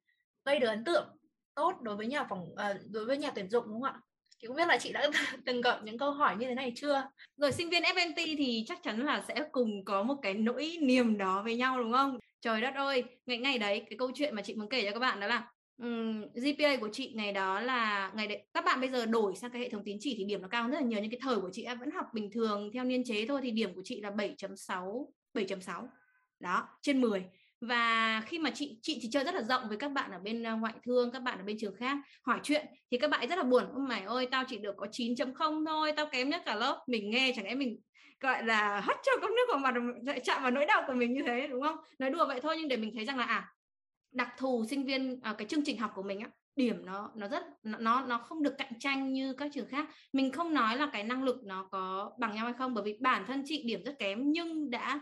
gây 0.46 0.60
được 0.60 0.68
ấn 0.68 0.84
tượng 0.84 1.18
tốt 1.56 1.74
đối 1.82 1.96
với 1.96 2.08
nhà 2.08 2.24
phòng 2.30 2.42
uh, 2.42 2.82
đối 2.90 3.06
với 3.06 3.18
nhà 3.18 3.32
tuyển 3.36 3.50
dụng 3.50 3.64
đúng 3.68 3.82
không 3.82 3.94
ạ? 3.94 4.02
Thì 4.40 4.48
không 4.48 4.58
biết 4.58 4.68
là 4.68 4.78
chị 4.78 4.92
đã 4.92 5.10
từng 5.46 5.62
gặp 5.62 5.80
những 5.84 5.98
câu 5.98 6.12
hỏi 6.12 6.36
như 6.40 6.48
thế 6.48 6.56
này 6.56 6.74
chưa? 6.76 7.04
Rồi 7.38 7.52
sinh 7.52 7.70
viên 7.70 7.84
FNT 7.84 8.36
thì 8.38 8.64
chắc 8.68 8.80
chắn 8.84 9.06
là 9.06 9.24
sẽ 9.28 9.44
cùng 9.52 9.86
có 9.86 10.04
một 10.04 10.16
cái 10.22 10.34
nỗi 10.34 10.78
niềm 10.82 11.18
đó 11.18 11.42
với 11.44 11.58
nhau 11.58 11.84
đúng 11.84 11.94
không? 11.94 12.20
Trời 12.42 12.62
đất 12.62 12.74
ơi 12.76 13.04
ngày 13.26 13.38
ngày 13.38 13.58
đấy 13.58 13.86
cái 13.90 13.98
câu 13.98 14.12
chuyện 14.16 14.36
mà 14.36 14.42
chị 14.42 14.56
muốn 14.56 14.70
kể 14.70 14.84
cho 14.86 14.92
các 14.92 15.00
bạn 15.00 15.20
đó 15.20 15.28
là 15.28 15.48
um, 15.82 16.22
GPA 16.34 16.76
của 16.82 16.90
chị 16.92 17.14
ngày 17.16 17.32
đó 17.32 17.60
là 17.60 18.12
ngày 18.16 18.28
đấy 18.28 18.44
các 18.54 18.66
bạn 18.66 18.82
bây 18.82 18.90
giờ 18.90 19.06
đổi 19.06 19.36
sang 19.36 19.52
cái 19.52 19.62
hệ 19.62 19.70
thống 19.70 19.84
tín 19.86 19.98
chỉ 20.00 20.16
thì 20.18 20.24
điểm 20.24 20.42
nó 20.42 20.48
cao 20.48 20.64
hơn 20.64 20.72
rất 20.72 20.78
là 20.78 20.86
nhiều 20.86 21.00
nhưng 21.02 21.12
cái 21.12 21.20
thời 21.24 21.40
của 21.40 21.50
chị 21.54 21.68
vẫn 21.80 21.92
học 21.92 22.06
bình 22.14 22.32
thường 22.32 22.70
theo 22.74 22.84
niên 22.84 23.04
chế 23.04 23.26
thôi 23.28 23.40
thì 23.44 23.52
điểm 23.52 23.76
của 23.76 23.82
chị 23.86 24.02
là 24.02 24.10
7.6 24.10 25.06
7.6 25.34 25.88
đó 26.42 26.68
trên 26.82 27.02
10 27.02 27.26
và 27.62 28.22
khi 28.22 28.40
mà 28.40 28.52
chị 28.54 28.80
chị 28.82 29.00
thì 29.02 29.10
chơi 29.12 29.24
rất 29.24 29.36
là 29.36 29.42
rộng 29.42 29.68
với 29.68 29.78
các 29.78 29.92
bạn 29.92 30.12
ở 30.12 30.20
bên 30.20 30.44
ờ, 30.44 30.56
ngoại 30.56 30.74
thương 30.84 31.12
các 31.12 31.20
bạn 31.20 31.38
ở 31.38 31.44
bên 31.44 31.58
trường 31.60 31.76
khác 31.76 31.98
hỏi 32.24 32.40
chuyện 32.44 32.66
thì 32.92 32.98
các 32.98 33.10
bạn 33.10 33.28
rất 33.30 33.36
là 33.36 33.44
buồn. 33.44 33.64
Ôi 33.74 33.86
mày 33.90 34.02
ơi 34.02 34.28
tao 34.32 34.44
chỉ 34.48 34.58
được 34.58 34.76
có 34.78 34.88
9.0 34.92 35.66
thôi 35.66 35.94
tao 35.98 36.06
kém 36.06 36.30
nhất 36.30 36.42
cả 36.46 36.56
lớp. 36.56 36.84
Mình 36.88 37.10
nghe 37.10 37.34
chẳng 37.36 37.46
lẽ 37.46 37.56
mình 37.56 37.80
gọi 38.20 38.44
là 38.44 38.80
hất 38.80 38.98
cho 39.04 39.12
cốc 39.22 39.30
nước 39.30 39.46
vào 39.50 39.60
mặt 39.60 39.76
chạm 40.24 40.42
vào 40.42 40.52
nỗi 40.52 40.66
đau 40.66 40.84
của 40.88 40.94
mình 40.94 41.14
như 41.14 41.22
thế 41.28 41.48
đúng 41.48 41.62
không? 41.62 41.76
Nói 42.00 42.10
đùa 42.10 42.28
vậy 42.28 42.40
thôi 42.42 42.56
nhưng 42.60 42.68
để 42.68 42.78
mình 42.78 42.92
thấy 42.96 43.06
rằng 43.06 43.18
là 43.18 43.24
à 43.24 43.54
đặc 44.12 44.30
thù 44.38 44.66
sinh 44.70 44.86
viên 44.86 45.20
à, 45.22 45.36
cái 45.38 45.48
chương 45.48 45.64
trình 45.66 45.78
học 45.78 45.92
của 45.96 46.04
mình 46.04 46.20
á 46.20 46.30
điểm 46.56 46.86
nó 46.86 47.12
nó 47.16 47.28
rất 47.28 47.44
nó 47.64 48.02
nó 48.02 48.18
không 48.18 48.44
được 48.44 48.54
cạnh 48.58 48.80
tranh 48.80 49.14
như 49.14 49.34
các 49.34 49.52
trường 49.54 49.68
khác. 49.68 49.90
Mình 50.14 50.32
không 50.32 50.54
nói 50.54 50.78
là 50.78 50.90
cái 50.94 51.04
năng 51.04 51.24
lực 51.24 51.44
nó 51.44 51.68
có 51.72 52.12
bằng 52.20 52.36
nhau 52.36 52.46
hay 52.46 52.54
không 52.54 52.74
bởi 52.74 52.84
vì 52.84 52.98
bản 53.02 53.26
thân 53.28 53.44
chị 53.46 53.64
điểm 53.66 53.84
rất 53.84 53.96
kém 54.00 54.32
nhưng 54.32 54.70
đã 54.70 55.02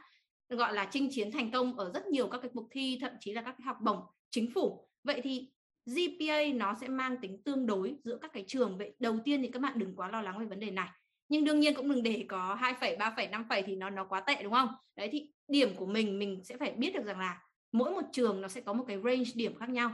gọi 0.55 0.73
là 0.73 0.85
chinh 0.91 1.09
chiến 1.11 1.31
thành 1.31 1.51
công 1.51 1.77
ở 1.77 1.91
rất 1.93 2.07
nhiều 2.07 2.27
các 2.27 2.41
cái 2.41 2.51
cuộc 2.53 2.67
thi 2.71 2.97
thậm 3.01 3.11
chí 3.19 3.33
là 3.33 3.41
các 3.41 3.55
cái 3.57 3.65
học 3.65 3.77
bổng 3.81 3.99
chính 4.29 4.51
phủ. 4.53 4.87
Vậy 5.03 5.21
thì 5.23 5.49
GPA 5.85 6.43
nó 6.53 6.75
sẽ 6.81 6.87
mang 6.87 7.17
tính 7.21 7.43
tương 7.43 7.65
đối 7.65 7.95
giữa 8.03 8.17
các 8.21 8.33
cái 8.33 8.43
trường. 8.47 8.77
Vậy 8.77 8.95
đầu 8.99 9.19
tiên 9.25 9.41
thì 9.41 9.47
các 9.47 9.61
bạn 9.61 9.79
đừng 9.79 9.95
quá 9.95 10.09
lo 10.09 10.21
lắng 10.21 10.39
về 10.39 10.45
vấn 10.45 10.59
đề 10.59 10.71
này. 10.71 10.89
Nhưng 11.29 11.43
đương 11.45 11.59
nhiên 11.59 11.73
cũng 11.75 11.89
đừng 11.89 12.03
để 12.03 12.25
có 12.29 12.55
2 12.55 12.73
phẩy 12.81 12.95
3 12.95 13.13
phẩy 13.15 13.27
5 13.27 13.45
phẩy 13.49 13.61
thì 13.61 13.75
nó 13.75 13.89
nó 13.89 14.05
quá 14.05 14.19
tệ 14.19 14.43
đúng 14.43 14.53
không? 14.53 14.69
Đấy 14.95 15.09
thì 15.11 15.31
điểm 15.47 15.75
của 15.75 15.85
mình 15.85 16.19
mình 16.19 16.43
sẽ 16.43 16.57
phải 16.57 16.71
biết 16.71 16.95
được 16.95 17.05
rằng 17.05 17.19
là 17.19 17.41
mỗi 17.71 17.91
một 17.91 18.01
trường 18.11 18.41
nó 18.41 18.47
sẽ 18.47 18.61
có 18.61 18.73
một 18.73 18.85
cái 18.87 18.97
range 19.03 19.31
điểm 19.35 19.55
khác 19.55 19.69
nhau. 19.69 19.91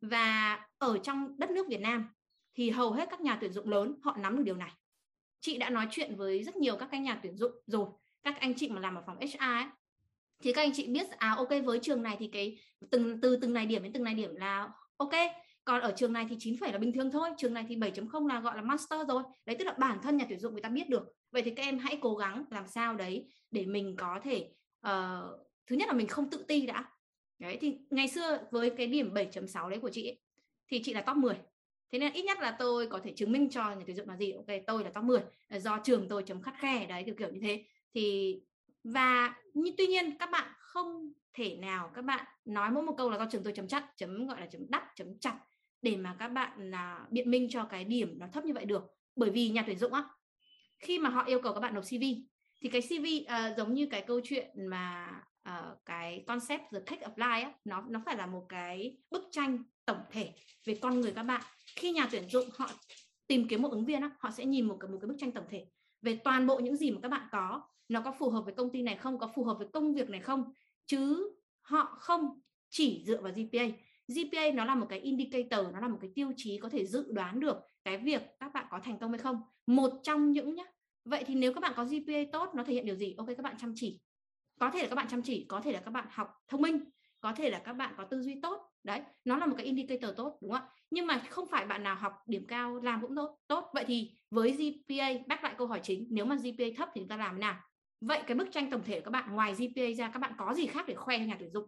Và 0.00 0.60
ở 0.78 0.98
trong 0.98 1.38
đất 1.38 1.50
nước 1.50 1.66
Việt 1.68 1.80
Nam 1.80 2.08
thì 2.54 2.70
hầu 2.70 2.92
hết 2.92 3.08
các 3.10 3.20
nhà 3.20 3.38
tuyển 3.40 3.52
dụng 3.52 3.68
lớn 3.68 3.94
họ 4.02 4.16
nắm 4.20 4.36
được 4.36 4.42
điều 4.42 4.56
này. 4.56 4.70
Chị 5.40 5.58
đã 5.58 5.70
nói 5.70 5.86
chuyện 5.90 6.16
với 6.16 6.42
rất 6.42 6.56
nhiều 6.56 6.76
các 6.76 6.88
cái 6.90 7.00
nhà 7.00 7.20
tuyển 7.22 7.36
dụng 7.36 7.52
rồi. 7.66 7.86
Các 8.22 8.40
anh 8.40 8.54
chị 8.54 8.68
mà 8.68 8.80
làm 8.80 8.94
ở 8.94 9.02
phòng 9.06 9.16
HR 9.16 9.38
ấy, 9.38 9.64
thì 10.42 10.52
các 10.52 10.62
anh 10.62 10.72
chị 10.74 10.86
biết 10.86 11.10
à 11.10 11.34
ok 11.36 11.48
với 11.64 11.78
trường 11.82 12.02
này 12.02 12.16
thì 12.18 12.28
cái 12.32 12.58
từng 12.90 13.20
từ 13.20 13.36
từng 13.36 13.52
này 13.52 13.66
điểm 13.66 13.82
đến 13.82 13.92
từng 13.92 14.04
này 14.04 14.14
điểm 14.14 14.36
là 14.36 14.68
ok. 14.96 15.12
Còn 15.64 15.80
ở 15.80 15.92
trường 15.96 16.12
này 16.12 16.26
thì 16.30 16.36
9 16.38 16.56
phẩy 16.60 16.72
là 16.72 16.78
bình 16.78 16.92
thường 16.92 17.10
thôi 17.10 17.30
trường 17.38 17.54
này 17.54 17.64
thì 17.68 17.76
7.0 17.76 18.26
là 18.26 18.40
gọi 18.40 18.56
là 18.56 18.62
master 18.62 19.08
rồi. 19.08 19.22
Đấy 19.46 19.56
tức 19.58 19.64
là 19.64 19.72
bản 19.78 19.98
thân 20.02 20.16
nhà 20.16 20.26
tuyển 20.28 20.38
dụng 20.38 20.52
người 20.52 20.62
ta 20.62 20.68
biết 20.68 20.88
được. 20.88 21.02
Vậy 21.30 21.42
thì 21.42 21.50
các 21.50 21.62
em 21.62 21.78
hãy 21.78 21.98
cố 22.00 22.14
gắng 22.14 22.44
làm 22.50 22.68
sao 22.68 22.94
đấy 22.94 23.28
để 23.50 23.66
mình 23.66 23.96
có 23.96 24.20
thể 24.22 24.48
uh, 24.86 25.40
thứ 25.66 25.76
nhất 25.76 25.88
là 25.88 25.94
mình 25.94 26.06
không 26.06 26.30
tự 26.30 26.44
ti 26.48 26.66
đã. 26.66 26.84
Đấy 27.38 27.58
thì 27.60 27.78
ngày 27.90 28.08
xưa 28.08 28.38
với 28.50 28.70
cái 28.70 28.86
điểm 28.86 29.14
7.6 29.14 29.68
đấy 29.68 29.78
của 29.78 29.90
chị 29.90 30.08
ấy, 30.08 30.18
thì 30.70 30.82
chị 30.82 30.94
là 30.94 31.00
top 31.00 31.16
10 31.16 31.34
thế 31.92 31.98
nên 31.98 32.12
ít 32.12 32.22
nhất 32.22 32.38
là 32.40 32.56
tôi 32.58 32.86
có 32.86 33.00
thể 33.04 33.12
chứng 33.16 33.32
minh 33.32 33.50
cho 33.50 33.70
nhà 33.70 33.82
tuyển 33.86 33.96
dụng 33.96 34.08
là 34.08 34.16
gì? 34.16 34.32
Ok 34.32 34.46
tôi 34.66 34.84
là 34.84 34.90
top 34.90 35.04
10 35.04 35.20
do 35.50 35.78
trường 35.84 36.08
tôi 36.08 36.22
chấm 36.22 36.42
khắt 36.42 36.54
khe 36.58 36.86
đấy 36.86 37.02
kiểu 37.06 37.14
kiểu 37.18 37.28
như 37.30 37.40
thế. 37.42 37.64
Thì 37.94 38.36
và 38.84 39.34
như, 39.54 39.72
tuy 39.78 39.86
nhiên 39.86 40.18
các 40.18 40.30
bạn 40.30 40.52
không 40.58 41.12
thể 41.34 41.56
nào 41.56 41.90
các 41.94 42.02
bạn 42.02 42.26
nói 42.44 42.70
mỗi 42.70 42.82
một 42.82 42.94
câu 42.98 43.10
là 43.10 43.18
do 43.18 43.26
trường 43.30 43.44
tôi 43.44 43.52
chấm 43.52 43.68
chặt 43.68 43.86
chấm 43.96 44.26
gọi 44.26 44.40
là 44.40 44.46
chấm 44.46 44.60
đắt 44.68 44.82
chấm 44.96 45.18
chặt 45.20 45.38
để 45.82 45.96
mà 45.96 46.16
các 46.18 46.28
bạn 46.28 46.70
là 46.70 47.06
biện 47.10 47.30
minh 47.30 47.46
cho 47.50 47.64
cái 47.64 47.84
điểm 47.84 48.18
nó 48.18 48.26
thấp 48.32 48.44
như 48.44 48.52
vậy 48.52 48.64
được. 48.64 48.82
Bởi 49.16 49.30
vì 49.30 49.48
nhà 49.48 49.62
tuyển 49.66 49.78
dụng 49.78 49.92
á 49.92 50.04
khi 50.78 50.98
mà 50.98 51.10
họ 51.10 51.24
yêu 51.24 51.40
cầu 51.42 51.54
các 51.54 51.60
bạn 51.60 51.74
nộp 51.74 51.84
CV 51.84 52.04
thì 52.60 52.68
cái 52.68 52.80
CV 52.80 53.04
uh, 53.22 53.26
ờ, 53.26 53.54
giống 53.56 53.74
như 53.74 53.86
cái 53.86 54.02
câu 54.06 54.20
chuyện 54.24 54.50
mà 54.70 55.10
uh, 55.48 55.78
cái 55.84 56.24
concept 56.26 56.62
the 56.72 56.80
take 56.86 57.02
apply 57.02 57.42
á, 57.42 57.52
nó 57.64 57.84
nó 57.88 58.02
phải 58.06 58.16
là 58.16 58.26
một 58.26 58.46
cái 58.48 58.98
bức 59.10 59.22
tranh 59.30 59.64
tổng 59.84 60.00
thể 60.10 60.32
về 60.64 60.78
con 60.82 61.00
người 61.00 61.12
các 61.12 61.22
bạn. 61.22 61.42
Khi 61.76 61.92
nhà 61.92 62.08
tuyển 62.10 62.28
dụng 62.28 62.48
họ 62.58 62.70
tìm 63.26 63.48
kiếm 63.48 63.62
một 63.62 63.70
ứng 63.72 63.84
viên 63.84 64.00
á, 64.02 64.10
họ 64.18 64.30
sẽ 64.30 64.44
nhìn 64.44 64.68
một 64.68 64.76
cái 64.80 64.90
một 64.90 64.98
cái 65.00 65.08
bức 65.08 65.16
tranh 65.18 65.32
tổng 65.32 65.44
thể 65.50 65.66
về 66.02 66.18
toàn 66.24 66.46
bộ 66.46 66.58
những 66.58 66.76
gì 66.76 66.90
mà 66.90 66.98
các 67.02 67.08
bạn 67.08 67.28
có 67.32 67.62
nó 67.92 68.00
có 68.00 68.12
phù 68.18 68.30
hợp 68.30 68.44
với 68.44 68.54
công 68.54 68.70
ty 68.70 68.82
này 68.82 68.96
không? 68.96 69.18
Có 69.18 69.30
phù 69.34 69.44
hợp 69.44 69.58
với 69.58 69.68
công 69.72 69.94
việc 69.94 70.10
này 70.10 70.20
không? 70.20 70.52
Chứ 70.86 71.32
họ 71.60 71.96
không 71.98 72.40
chỉ 72.70 73.04
dựa 73.06 73.20
vào 73.22 73.32
GPA 73.32 73.64
GPA 74.08 74.50
nó 74.54 74.64
là 74.64 74.74
một 74.74 74.86
cái 74.88 74.98
indicator, 74.98 75.66
nó 75.72 75.80
là 75.80 75.88
một 75.88 75.98
cái 76.00 76.10
tiêu 76.14 76.32
chí 76.36 76.58
có 76.58 76.68
thể 76.68 76.86
dự 76.86 77.12
đoán 77.12 77.40
được 77.40 77.56
cái 77.84 77.98
việc 77.98 78.22
các 78.40 78.52
bạn 78.52 78.66
có 78.70 78.80
thành 78.84 78.98
công 78.98 79.10
hay 79.10 79.18
không. 79.18 79.40
Một 79.66 79.92
trong 80.02 80.32
những 80.32 80.54
nhá. 80.54 80.64
Vậy 81.04 81.24
thì 81.26 81.34
nếu 81.34 81.54
các 81.54 81.60
bạn 81.60 81.72
có 81.76 81.84
GPA 81.84 82.18
tốt, 82.32 82.50
nó 82.54 82.64
thể 82.64 82.72
hiện 82.72 82.86
điều 82.86 82.96
gì? 82.96 83.14
Ok, 83.18 83.26
các 83.26 83.42
bạn 83.42 83.56
chăm 83.58 83.72
chỉ. 83.76 84.00
Có 84.60 84.70
thể 84.70 84.82
là 84.82 84.88
các 84.88 84.94
bạn 84.94 85.08
chăm 85.08 85.22
chỉ, 85.22 85.46
có 85.48 85.60
thể 85.60 85.72
là 85.72 85.80
các 85.80 85.90
bạn 85.90 86.06
học 86.10 86.28
thông 86.48 86.62
minh, 86.62 86.80
có 87.20 87.32
thể 87.32 87.50
là 87.50 87.58
các 87.58 87.72
bạn 87.72 87.94
có 87.96 88.04
tư 88.04 88.22
duy 88.22 88.40
tốt. 88.42 88.68
Đấy, 88.84 89.00
nó 89.24 89.36
là 89.36 89.46
một 89.46 89.54
cái 89.56 89.66
indicator 89.66 90.16
tốt, 90.16 90.38
đúng 90.42 90.50
không 90.50 90.60
ạ? 90.60 90.68
Nhưng 90.90 91.06
mà 91.06 91.22
không 91.30 91.48
phải 91.50 91.66
bạn 91.66 91.82
nào 91.82 91.96
học 91.96 92.12
điểm 92.26 92.46
cao 92.46 92.76
làm 92.76 93.00
cũng 93.00 93.16
tốt. 93.16 93.38
Tốt, 93.46 93.70
vậy 93.74 93.84
thì 93.86 94.12
với 94.30 94.52
GPA 94.52 95.12
bác 95.26 95.44
lại 95.44 95.54
câu 95.58 95.66
hỏi 95.66 95.80
chính, 95.82 96.06
nếu 96.10 96.24
mà 96.24 96.36
GPA 96.36 96.64
thấp 96.76 96.88
thì 96.94 97.00
chúng 97.00 97.08
ta 97.08 97.16
làm 97.16 97.34
thế 97.34 97.40
nào? 97.40 97.60
Vậy 98.06 98.20
cái 98.26 98.34
bức 98.34 98.52
tranh 98.52 98.70
tổng 98.70 98.82
thể 98.84 99.00
của 99.00 99.04
các 99.04 99.10
bạn 99.10 99.34
ngoài 99.34 99.54
GPA 99.54 99.82
ra 99.96 100.10
các 100.10 100.18
bạn 100.18 100.32
có 100.38 100.54
gì 100.54 100.66
khác 100.66 100.84
để 100.88 100.94
khoe 100.94 101.18
nhà 101.18 101.36
tuyển 101.38 101.50
dụng? 101.52 101.66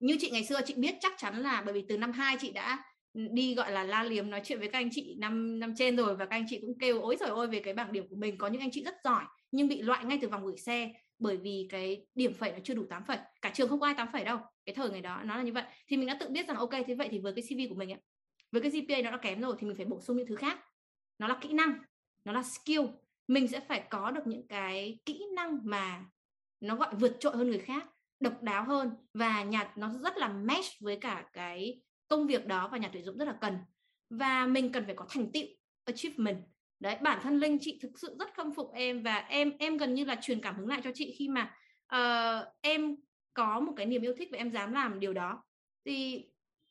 Như 0.00 0.16
chị 0.20 0.30
ngày 0.30 0.44
xưa 0.44 0.60
chị 0.66 0.74
biết 0.76 0.94
chắc 1.00 1.12
chắn 1.16 1.42
là 1.42 1.62
bởi 1.64 1.74
vì 1.74 1.84
từ 1.88 1.98
năm 1.98 2.12
2 2.12 2.36
chị 2.40 2.52
đã 2.52 2.84
đi 3.14 3.54
gọi 3.54 3.72
là 3.72 3.84
la 3.84 4.02
liếm 4.02 4.30
nói 4.30 4.40
chuyện 4.44 4.58
với 4.58 4.68
các 4.68 4.78
anh 4.78 4.88
chị 4.92 5.16
năm 5.18 5.60
năm 5.60 5.74
trên 5.76 5.96
rồi 5.96 6.16
và 6.16 6.24
các 6.24 6.36
anh 6.36 6.46
chị 6.48 6.58
cũng 6.60 6.78
kêu 6.78 7.00
ối 7.00 7.16
rồi 7.20 7.28
ôi 7.28 7.48
về 7.48 7.60
cái 7.60 7.74
bảng 7.74 7.92
điểm 7.92 8.08
của 8.08 8.16
mình. 8.16 8.38
Có 8.38 8.48
những 8.48 8.60
anh 8.60 8.70
chị 8.70 8.82
rất 8.84 8.94
giỏi 9.04 9.24
nhưng 9.50 9.68
bị 9.68 9.82
loại 9.82 10.04
ngay 10.04 10.18
từ 10.22 10.28
vòng 10.28 10.44
gửi 10.46 10.56
xe 10.56 10.92
bởi 11.18 11.36
vì 11.36 11.66
cái 11.70 12.06
điểm 12.14 12.34
phẩy 12.34 12.52
nó 12.52 12.58
chưa 12.64 12.74
đủ 12.74 12.84
8 12.90 13.04
phẩy. 13.04 13.18
Cả 13.42 13.50
trường 13.54 13.68
không 13.68 13.80
có 13.80 13.86
ai 13.86 13.94
8 13.94 14.08
phẩy 14.12 14.24
đâu 14.24 14.38
cái 14.66 14.74
thời 14.74 14.90
ngày 14.90 15.00
đó 15.00 15.22
nó 15.24 15.36
là 15.36 15.42
như 15.42 15.52
vậy. 15.52 15.64
Thì 15.88 15.96
mình 15.96 16.06
đã 16.06 16.16
tự 16.20 16.28
biết 16.28 16.48
rằng 16.48 16.56
ok 16.56 16.70
thế 16.86 16.94
vậy 16.94 17.08
thì 17.10 17.18
với 17.18 17.32
cái 17.36 17.44
CV 17.48 17.68
của 17.68 17.74
mình 17.74 17.92
ấy, 17.92 18.00
với 18.52 18.62
cái 18.62 18.70
GPA 18.70 19.02
nó 19.02 19.10
đã 19.10 19.16
kém 19.16 19.40
rồi 19.40 19.56
thì 19.58 19.66
mình 19.66 19.76
phải 19.76 19.86
bổ 19.86 20.00
sung 20.00 20.16
những 20.16 20.26
thứ 20.26 20.36
khác. 20.36 20.58
Nó 21.18 21.28
là 21.28 21.38
kỹ 21.40 21.52
năng 21.52 21.78
nó 22.24 22.32
là 22.32 22.42
skill 22.42 22.80
mình 23.28 23.48
sẽ 23.48 23.60
phải 23.60 23.84
có 23.90 24.10
được 24.10 24.26
những 24.26 24.46
cái 24.48 24.98
kỹ 25.06 25.24
năng 25.36 25.58
mà 25.64 26.04
nó 26.60 26.76
gọi 26.76 26.94
vượt 26.94 27.16
trội 27.20 27.36
hơn 27.36 27.50
người 27.50 27.58
khác 27.58 27.88
độc 28.20 28.42
đáo 28.42 28.64
hơn 28.64 28.90
và 29.14 29.42
nhà 29.42 29.72
nó 29.76 29.92
rất 30.02 30.16
là 30.16 30.28
match 30.28 30.80
với 30.80 30.98
cả 31.00 31.24
cái 31.32 31.80
công 32.08 32.26
việc 32.26 32.46
đó 32.46 32.68
và 32.72 32.78
nhà 32.78 32.90
tuyển 32.92 33.04
dụng 33.04 33.18
rất 33.18 33.24
là 33.24 33.36
cần. 33.40 33.58
Và 34.10 34.46
mình 34.46 34.72
cần 34.72 34.84
phải 34.84 34.94
có 34.94 35.06
thành 35.08 35.32
tựu 35.32 35.44
achievement. 35.84 36.38
Đấy 36.80 36.96
bản 37.02 37.18
thân 37.22 37.38
linh 37.38 37.58
chị 37.60 37.78
thực 37.82 37.98
sự 37.98 38.16
rất 38.18 38.34
khâm 38.34 38.54
phục 38.54 38.72
em 38.72 39.02
và 39.02 39.16
em 39.16 39.52
em 39.58 39.76
gần 39.76 39.94
như 39.94 40.04
là 40.04 40.16
truyền 40.22 40.40
cảm 40.40 40.56
hứng 40.56 40.68
lại 40.68 40.80
cho 40.84 40.90
chị 40.94 41.14
khi 41.18 41.28
mà 41.28 41.54
uh, 41.94 42.46
em 42.60 42.96
có 43.34 43.60
một 43.60 43.72
cái 43.76 43.86
niềm 43.86 44.02
yêu 44.02 44.14
thích 44.18 44.28
và 44.32 44.38
em 44.38 44.50
dám 44.50 44.72
làm 44.72 45.00
điều 45.00 45.12
đó. 45.12 45.44
Thì 45.84 46.26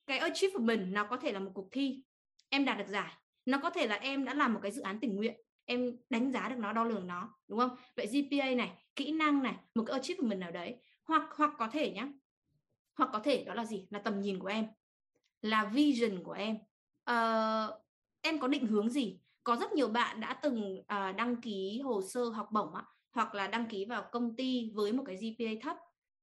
cái 0.08 0.20
achievement 0.20 0.94
nó 0.94 1.04
có 1.04 1.18
thể 1.18 1.32
là 1.32 1.40
một 1.40 1.52
cuộc 1.54 1.68
thi 1.72 2.04
em 2.50 2.66
đạt 2.66 2.78
được 2.78 2.88
giải. 2.88 3.14
Nó 3.46 3.58
có 3.58 3.70
thể 3.70 3.88
là 3.88 3.96
em 3.96 4.26
đã 4.26 4.34
làm 4.34 4.54
một 4.54 4.60
cái 4.64 4.72
dự 4.72 4.82
án 4.82 5.00
tình 5.00 5.16
nguyện 5.16 5.42
em 5.66 5.98
đánh 6.10 6.32
giá 6.32 6.50
được 6.50 6.58
nó 6.60 6.74
đo 6.74 6.84
lường 6.84 7.08
nó 7.08 7.34
đúng 7.48 7.60
không? 7.60 7.76
Vậy 7.96 8.08
GPA 8.08 8.56
này 8.56 8.72
kỹ 8.96 9.12
năng 9.12 9.44
này 9.44 9.56
một 9.76 9.84
cái 9.88 9.94
achievement 9.94 10.40
nào 10.40 10.52
đấy 10.52 10.76
hoặc 11.04 11.30
hoặc 11.36 11.52
có 11.58 11.70
thể 11.72 11.92
nhá 11.92 12.08
hoặc 12.96 13.10
có 13.14 13.20
thể 13.20 13.44
đó 13.44 13.54
là 13.54 13.66
gì? 13.66 13.88
Là 13.90 14.00
tầm 14.00 14.22
nhìn 14.22 14.40
của 14.40 14.48
em 14.48 14.68
là 15.42 15.66
vision 15.66 16.24
của 16.24 16.32
em. 16.32 16.56
Uh, 17.12 17.74
em 18.22 18.40
có 18.40 18.48
định 18.48 18.68
hướng 18.68 18.90
gì? 18.90 19.20
Có 19.44 19.56
rất 19.56 19.74
nhiều 19.74 19.88
bạn 19.88 20.20
đã 20.20 20.34
từng 20.34 20.80
uh, 20.80 21.16
đăng 21.16 21.42
ký 21.42 21.82
hồ 21.84 22.02
sơ 22.02 22.24
học 22.24 22.50
bổng 22.52 22.76
á, 22.76 22.84
hoặc 23.12 23.36
là 23.36 23.48
đăng 23.48 23.66
ký 23.70 23.86
vào 23.86 24.06
công 24.12 24.36
ty 24.36 24.72
với 24.74 24.94
một 24.94 25.04
cái 25.06 25.16
GPA 25.16 25.52
thấp. 25.62 25.78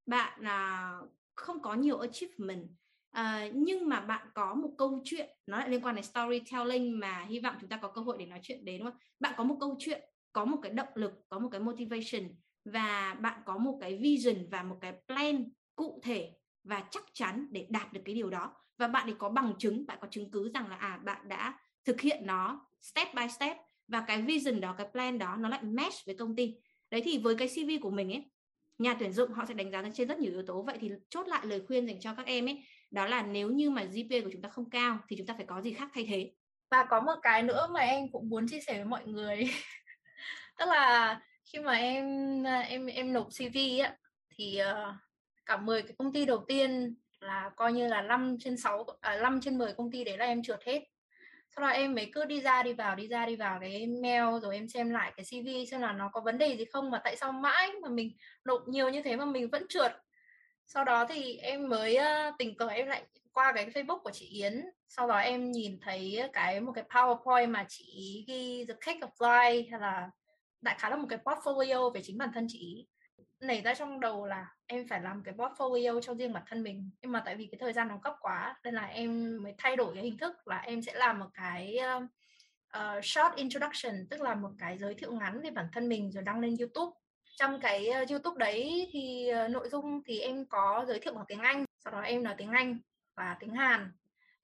Bạn 0.06 0.40
là 0.40 0.92
uh, 1.02 1.10
không 1.34 1.62
có 1.62 1.74
nhiều 1.74 1.98
achievement 1.98 2.68
À, 3.10 3.48
nhưng 3.54 3.88
mà 3.88 4.00
bạn 4.00 4.26
có 4.34 4.54
một 4.54 4.70
câu 4.78 5.02
chuyện 5.04 5.30
nó 5.46 5.58
lại 5.58 5.68
liên 5.68 5.84
quan 5.84 5.94
đến 5.94 6.04
storytelling 6.04 7.00
mà 7.00 7.26
hy 7.28 7.40
vọng 7.40 7.54
chúng 7.60 7.68
ta 7.70 7.76
có 7.76 7.88
cơ 7.88 8.00
hội 8.00 8.16
để 8.18 8.26
nói 8.26 8.40
chuyện 8.42 8.64
đến 8.64 8.78
đúng 8.78 8.90
không? 8.90 9.00
Bạn 9.20 9.34
có 9.36 9.44
một 9.44 9.56
câu 9.60 9.76
chuyện, 9.78 10.02
có 10.32 10.44
một 10.44 10.58
cái 10.62 10.72
động 10.72 10.88
lực, 10.94 11.12
có 11.28 11.38
một 11.38 11.48
cái 11.52 11.60
motivation 11.60 12.28
và 12.64 13.14
bạn 13.20 13.40
có 13.46 13.58
một 13.58 13.78
cái 13.80 13.98
vision 13.98 14.50
và 14.50 14.62
một 14.62 14.76
cái 14.80 14.92
plan 15.06 15.44
cụ 15.76 16.00
thể 16.04 16.32
và 16.64 16.84
chắc 16.90 17.04
chắn 17.12 17.46
để 17.50 17.66
đạt 17.70 17.92
được 17.92 18.00
cái 18.04 18.14
điều 18.14 18.30
đó 18.30 18.54
và 18.78 18.88
bạn 18.88 19.06
thì 19.06 19.14
có 19.18 19.28
bằng 19.28 19.52
chứng, 19.58 19.86
bạn 19.86 19.98
có 20.00 20.08
chứng 20.10 20.30
cứ 20.30 20.50
rằng 20.54 20.68
là 20.68 20.76
à 20.76 21.00
bạn 21.04 21.28
đã 21.28 21.58
thực 21.84 22.00
hiện 22.00 22.26
nó 22.26 22.66
step 22.80 23.14
by 23.14 23.28
step 23.28 23.56
và 23.88 24.04
cái 24.06 24.22
vision 24.22 24.60
đó 24.60 24.74
cái 24.78 24.86
plan 24.92 25.18
đó 25.18 25.36
nó 25.36 25.48
lại 25.48 25.62
match 25.62 25.94
với 26.06 26.14
công 26.14 26.36
ty 26.36 26.54
đấy 26.90 27.02
thì 27.04 27.18
với 27.18 27.34
cái 27.34 27.48
CV 27.48 27.70
của 27.82 27.90
mình 27.90 28.12
ấy 28.12 28.30
nhà 28.78 28.94
tuyển 28.94 29.12
dụng 29.12 29.32
họ 29.32 29.44
sẽ 29.48 29.54
đánh 29.54 29.70
giá 29.70 29.82
trên 29.94 30.08
rất 30.08 30.18
nhiều 30.18 30.32
yếu 30.32 30.42
tố 30.42 30.62
vậy 30.62 30.78
thì 30.80 30.90
chốt 31.08 31.28
lại 31.28 31.46
lời 31.46 31.62
khuyên 31.66 31.86
dành 31.86 32.00
cho 32.00 32.14
các 32.14 32.26
em 32.26 32.46
ấy 32.48 32.64
đó 32.90 33.06
là 33.06 33.22
nếu 33.22 33.48
như 33.50 33.70
mà 33.70 33.82
GPA 33.82 34.16
của 34.24 34.30
chúng 34.32 34.42
ta 34.42 34.48
không 34.48 34.70
cao 34.70 34.98
thì 35.08 35.16
chúng 35.16 35.26
ta 35.26 35.34
phải 35.36 35.46
có 35.46 35.60
gì 35.60 35.72
khác 35.72 35.88
thay 35.94 36.06
thế. 36.10 36.30
Và 36.70 36.84
có 36.84 37.00
một 37.00 37.16
cái 37.22 37.42
nữa 37.42 37.68
mà 37.70 37.80
em 37.80 38.08
cũng 38.12 38.28
muốn 38.28 38.48
chia 38.48 38.60
sẻ 38.60 38.74
với 38.74 38.84
mọi 38.84 39.06
người. 39.06 39.50
Tức 40.58 40.66
là 40.68 41.20
khi 41.44 41.58
mà 41.58 41.72
em 41.72 42.42
em 42.44 42.86
em 42.86 43.12
nộp 43.12 43.28
CV 43.38 43.78
á 43.82 43.96
thì 44.36 44.56
ờ, 44.56 44.94
cả 45.46 45.56
10 45.56 45.82
cái 45.82 45.92
công 45.98 46.12
ty 46.12 46.24
đầu 46.24 46.44
tiên 46.48 46.94
là 47.20 47.50
coi 47.56 47.72
như 47.72 47.88
là 47.88 48.02
5 48.02 48.36
trên 48.40 48.56
6 48.56 48.86
à, 49.00 49.16
5 49.16 49.40
trên 49.42 49.58
10 49.58 49.72
công 49.72 49.90
ty 49.90 50.04
đấy 50.04 50.16
là 50.16 50.24
em 50.24 50.42
trượt 50.42 50.60
hết. 50.66 50.84
Sau 51.56 51.62
đó 51.62 51.68
em 51.68 51.94
mới 51.94 52.10
cứ 52.12 52.24
đi 52.24 52.40
ra 52.40 52.62
đi 52.62 52.72
vào 52.72 52.96
đi 52.96 53.08
ra 53.08 53.26
đi 53.26 53.36
vào 53.36 53.58
cái 53.60 53.86
mail 54.02 54.24
rồi 54.42 54.54
em 54.54 54.68
xem 54.68 54.90
lại 54.90 55.12
cái 55.16 55.26
CV 55.26 55.70
xem 55.70 55.80
là 55.80 55.92
nó 55.92 56.10
có 56.12 56.20
vấn 56.20 56.38
đề 56.38 56.56
gì 56.56 56.64
không 56.64 56.90
mà 56.90 57.00
tại 57.04 57.16
sao 57.16 57.32
mãi 57.32 57.70
mà 57.82 57.88
mình 57.88 58.12
nộp 58.44 58.68
nhiều 58.68 58.88
như 58.88 59.02
thế 59.02 59.16
mà 59.16 59.24
mình 59.24 59.50
vẫn 59.50 59.66
trượt 59.68 59.92
sau 60.72 60.84
đó 60.84 61.06
thì 61.08 61.36
em 61.36 61.68
mới 61.68 61.98
tình 62.38 62.56
cờ 62.56 62.66
em 62.66 62.86
lại 62.86 63.02
qua 63.32 63.52
cái 63.52 63.70
Facebook 63.70 63.98
của 63.98 64.10
chị 64.10 64.26
Yến. 64.26 64.64
Sau 64.88 65.08
đó 65.08 65.16
em 65.18 65.52
nhìn 65.52 65.78
thấy 65.82 66.22
cái 66.32 66.60
một 66.60 66.72
cái 66.74 66.84
PowerPoint 66.88 67.50
mà 67.50 67.64
chị 67.68 68.24
ghi 68.28 68.64
the 68.68 68.74
cake 68.80 69.00
of 69.00 69.10
life 69.18 69.70
hay 69.70 69.80
là 69.80 70.10
đại 70.60 70.76
khái 70.78 70.90
là 70.90 70.96
một 70.96 71.06
cái 71.10 71.18
portfolio 71.24 71.90
về 71.90 72.00
chính 72.04 72.18
bản 72.18 72.30
thân 72.34 72.46
chị 72.48 72.86
nảy 73.40 73.60
ra 73.60 73.74
trong 73.74 74.00
đầu 74.00 74.26
là 74.26 74.46
em 74.66 74.88
phải 74.88 75.00
làm 75.00 75.22
cái 75.22 75.34
portfolio 75.34 76.00
cho 76.00 76.14
riêng 76.14 76.32
bản 76.32 76.42
thân 76.46 76.62
mình. 76.62 76.90
Nhưng 77.02 77.12
mà 77.12 77.22
tại 77.24 77.36
vì 77.36 77.48
cái 77.52 77.58
thời 77.60 77.72
gian 77.72 77.88
nó 77.88 77.98
cấp 78.02 78.14
quá 78.20 78.56
nên 78.64 78.74
là 78.74 78.86
em 78.86 79.42
mới 79.42 79.54
thay 79.58 79.76
đổi 79.76 79.94
cái 79.94 80.04
hình 80.04 80.18
thức 80.18 80.48
là 80.48 80.58
em 80.58 80.82
sẽ 80.82 80.94
làm 80.94 81.18
một 81.18 81.28
cái 81.34 81.78
uh, 82.76 83.04
short 83.04 83.34
introduction 83.36 84.06
tức 84.10 84.20
là 84.20 84.34
một 84.34 84.50
cái 84.58 84.78
giới 84.78 84.94
thiệu 84.94 85.12
ngắn 85.12 85.40
về 85.42 85.50
bản 85.50 85.66
thân 85.72 85.88
mình 85.88 86.12
rồi 86.12 86.22
đăng 86.22 86.40
lên 86.40 86.56
YouTube 86.56 86.96
trong 87.36 87.60
cái 87.60 87.86
ờ, 87.88 88.04
YouTube 88.10 88.38
đấy 88.38 88.88
thì 88.92 89.28
ờ, 89.28 89.48
nội 89.48 89.68
dung 89.68 90.02
thì 90.06 90.20
em 90.20 90.44
có 90.46 90.84
giới 90.88 91.00
thiệu 91.00 91.14
bằng 91.14 91.24
tiếng 91.28 91.40
Anh, 91.40 91.64
sau 91.84 91.92
đó 91.92 92.00
em 92.00 92.22
nói 92.22 92.34
tiếng 92.38 92.50
Anh 92.50 92.78
và 93.16 93.36
tiếng 93.40 93.54
Hàn. 93.54 93.92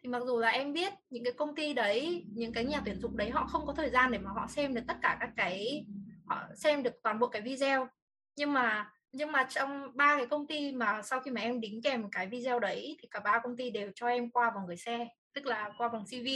Thì 0.02 0.08
mặc 0.08 0.22
dù 0.26 0.38
là 0.38 0.48
em 0.48 0.72
biết 0.72 0.92
những 1.10 1.24
cái 1.24 1.32
công 1.32 1.54
ty 1.54 1.74
đấy, 1.74 2.26
những 2.32 2.52
cái 2.52 2.64
nhà 2.64 2.82
tuyển 2.84 3.00
dụng 3.00 3.16
đấy 3.16 3.30
họ 3.30 3.46
không 3.46 3.66
có 3.66 3.72
thời 3.72 3.90
gian 3.90 4.12
để 4.12 4.18
mà 4.18 4.30
họ 4.30 4.46
xem 4.48 4.74
được 4.74 4.82
tất 4.88 4.96
cả 5.02 5.16
các 5.20 5.30
cái, 5.36 5.86
họ 6.26 6.42
xem 6.54 6.82
được 6.82 6.94
toàn 7.02 7.18
bộ 7.18 7.26
cái 7.26 7.42
video. 7.42 7.88
Nhưng 8.36 8.52
mà 8.52 8.92
nhưng 9.12 9.32
mà 9.32 9.46
trong 9.50 9.96
ba 9.96 10.16
cái 10.16 10.26
công 10.26 10.46
ty 10.46 10.72
mà 10.72 11.02
sau 11.02 11.20
khi 11.20 11.30
mà 11.30 11.40
em 11.40 11.60
đính 11.60 11.82
kèm 11.82 12.10
cái 12.10 12.26
video 12.26 12.58
đấy 12.58 12.96
thì 13.00 13.08
cả 13.10 13.20
ba 13.20 13.40
công 13.42 13.56
ty 13.56 13.70
đều 13.70 13.90
cho 13.94 14.06
em 14.06 14.30
qua 14.30 14.52
vòng 14.54 14.66
gửi 14.66 14.76
xe, 14.76 15.08
tức 15.34 15.46
là 15.46 15.72
qua 15.78 15.88
vòng 15.88 16.04
CV 16.04 16.26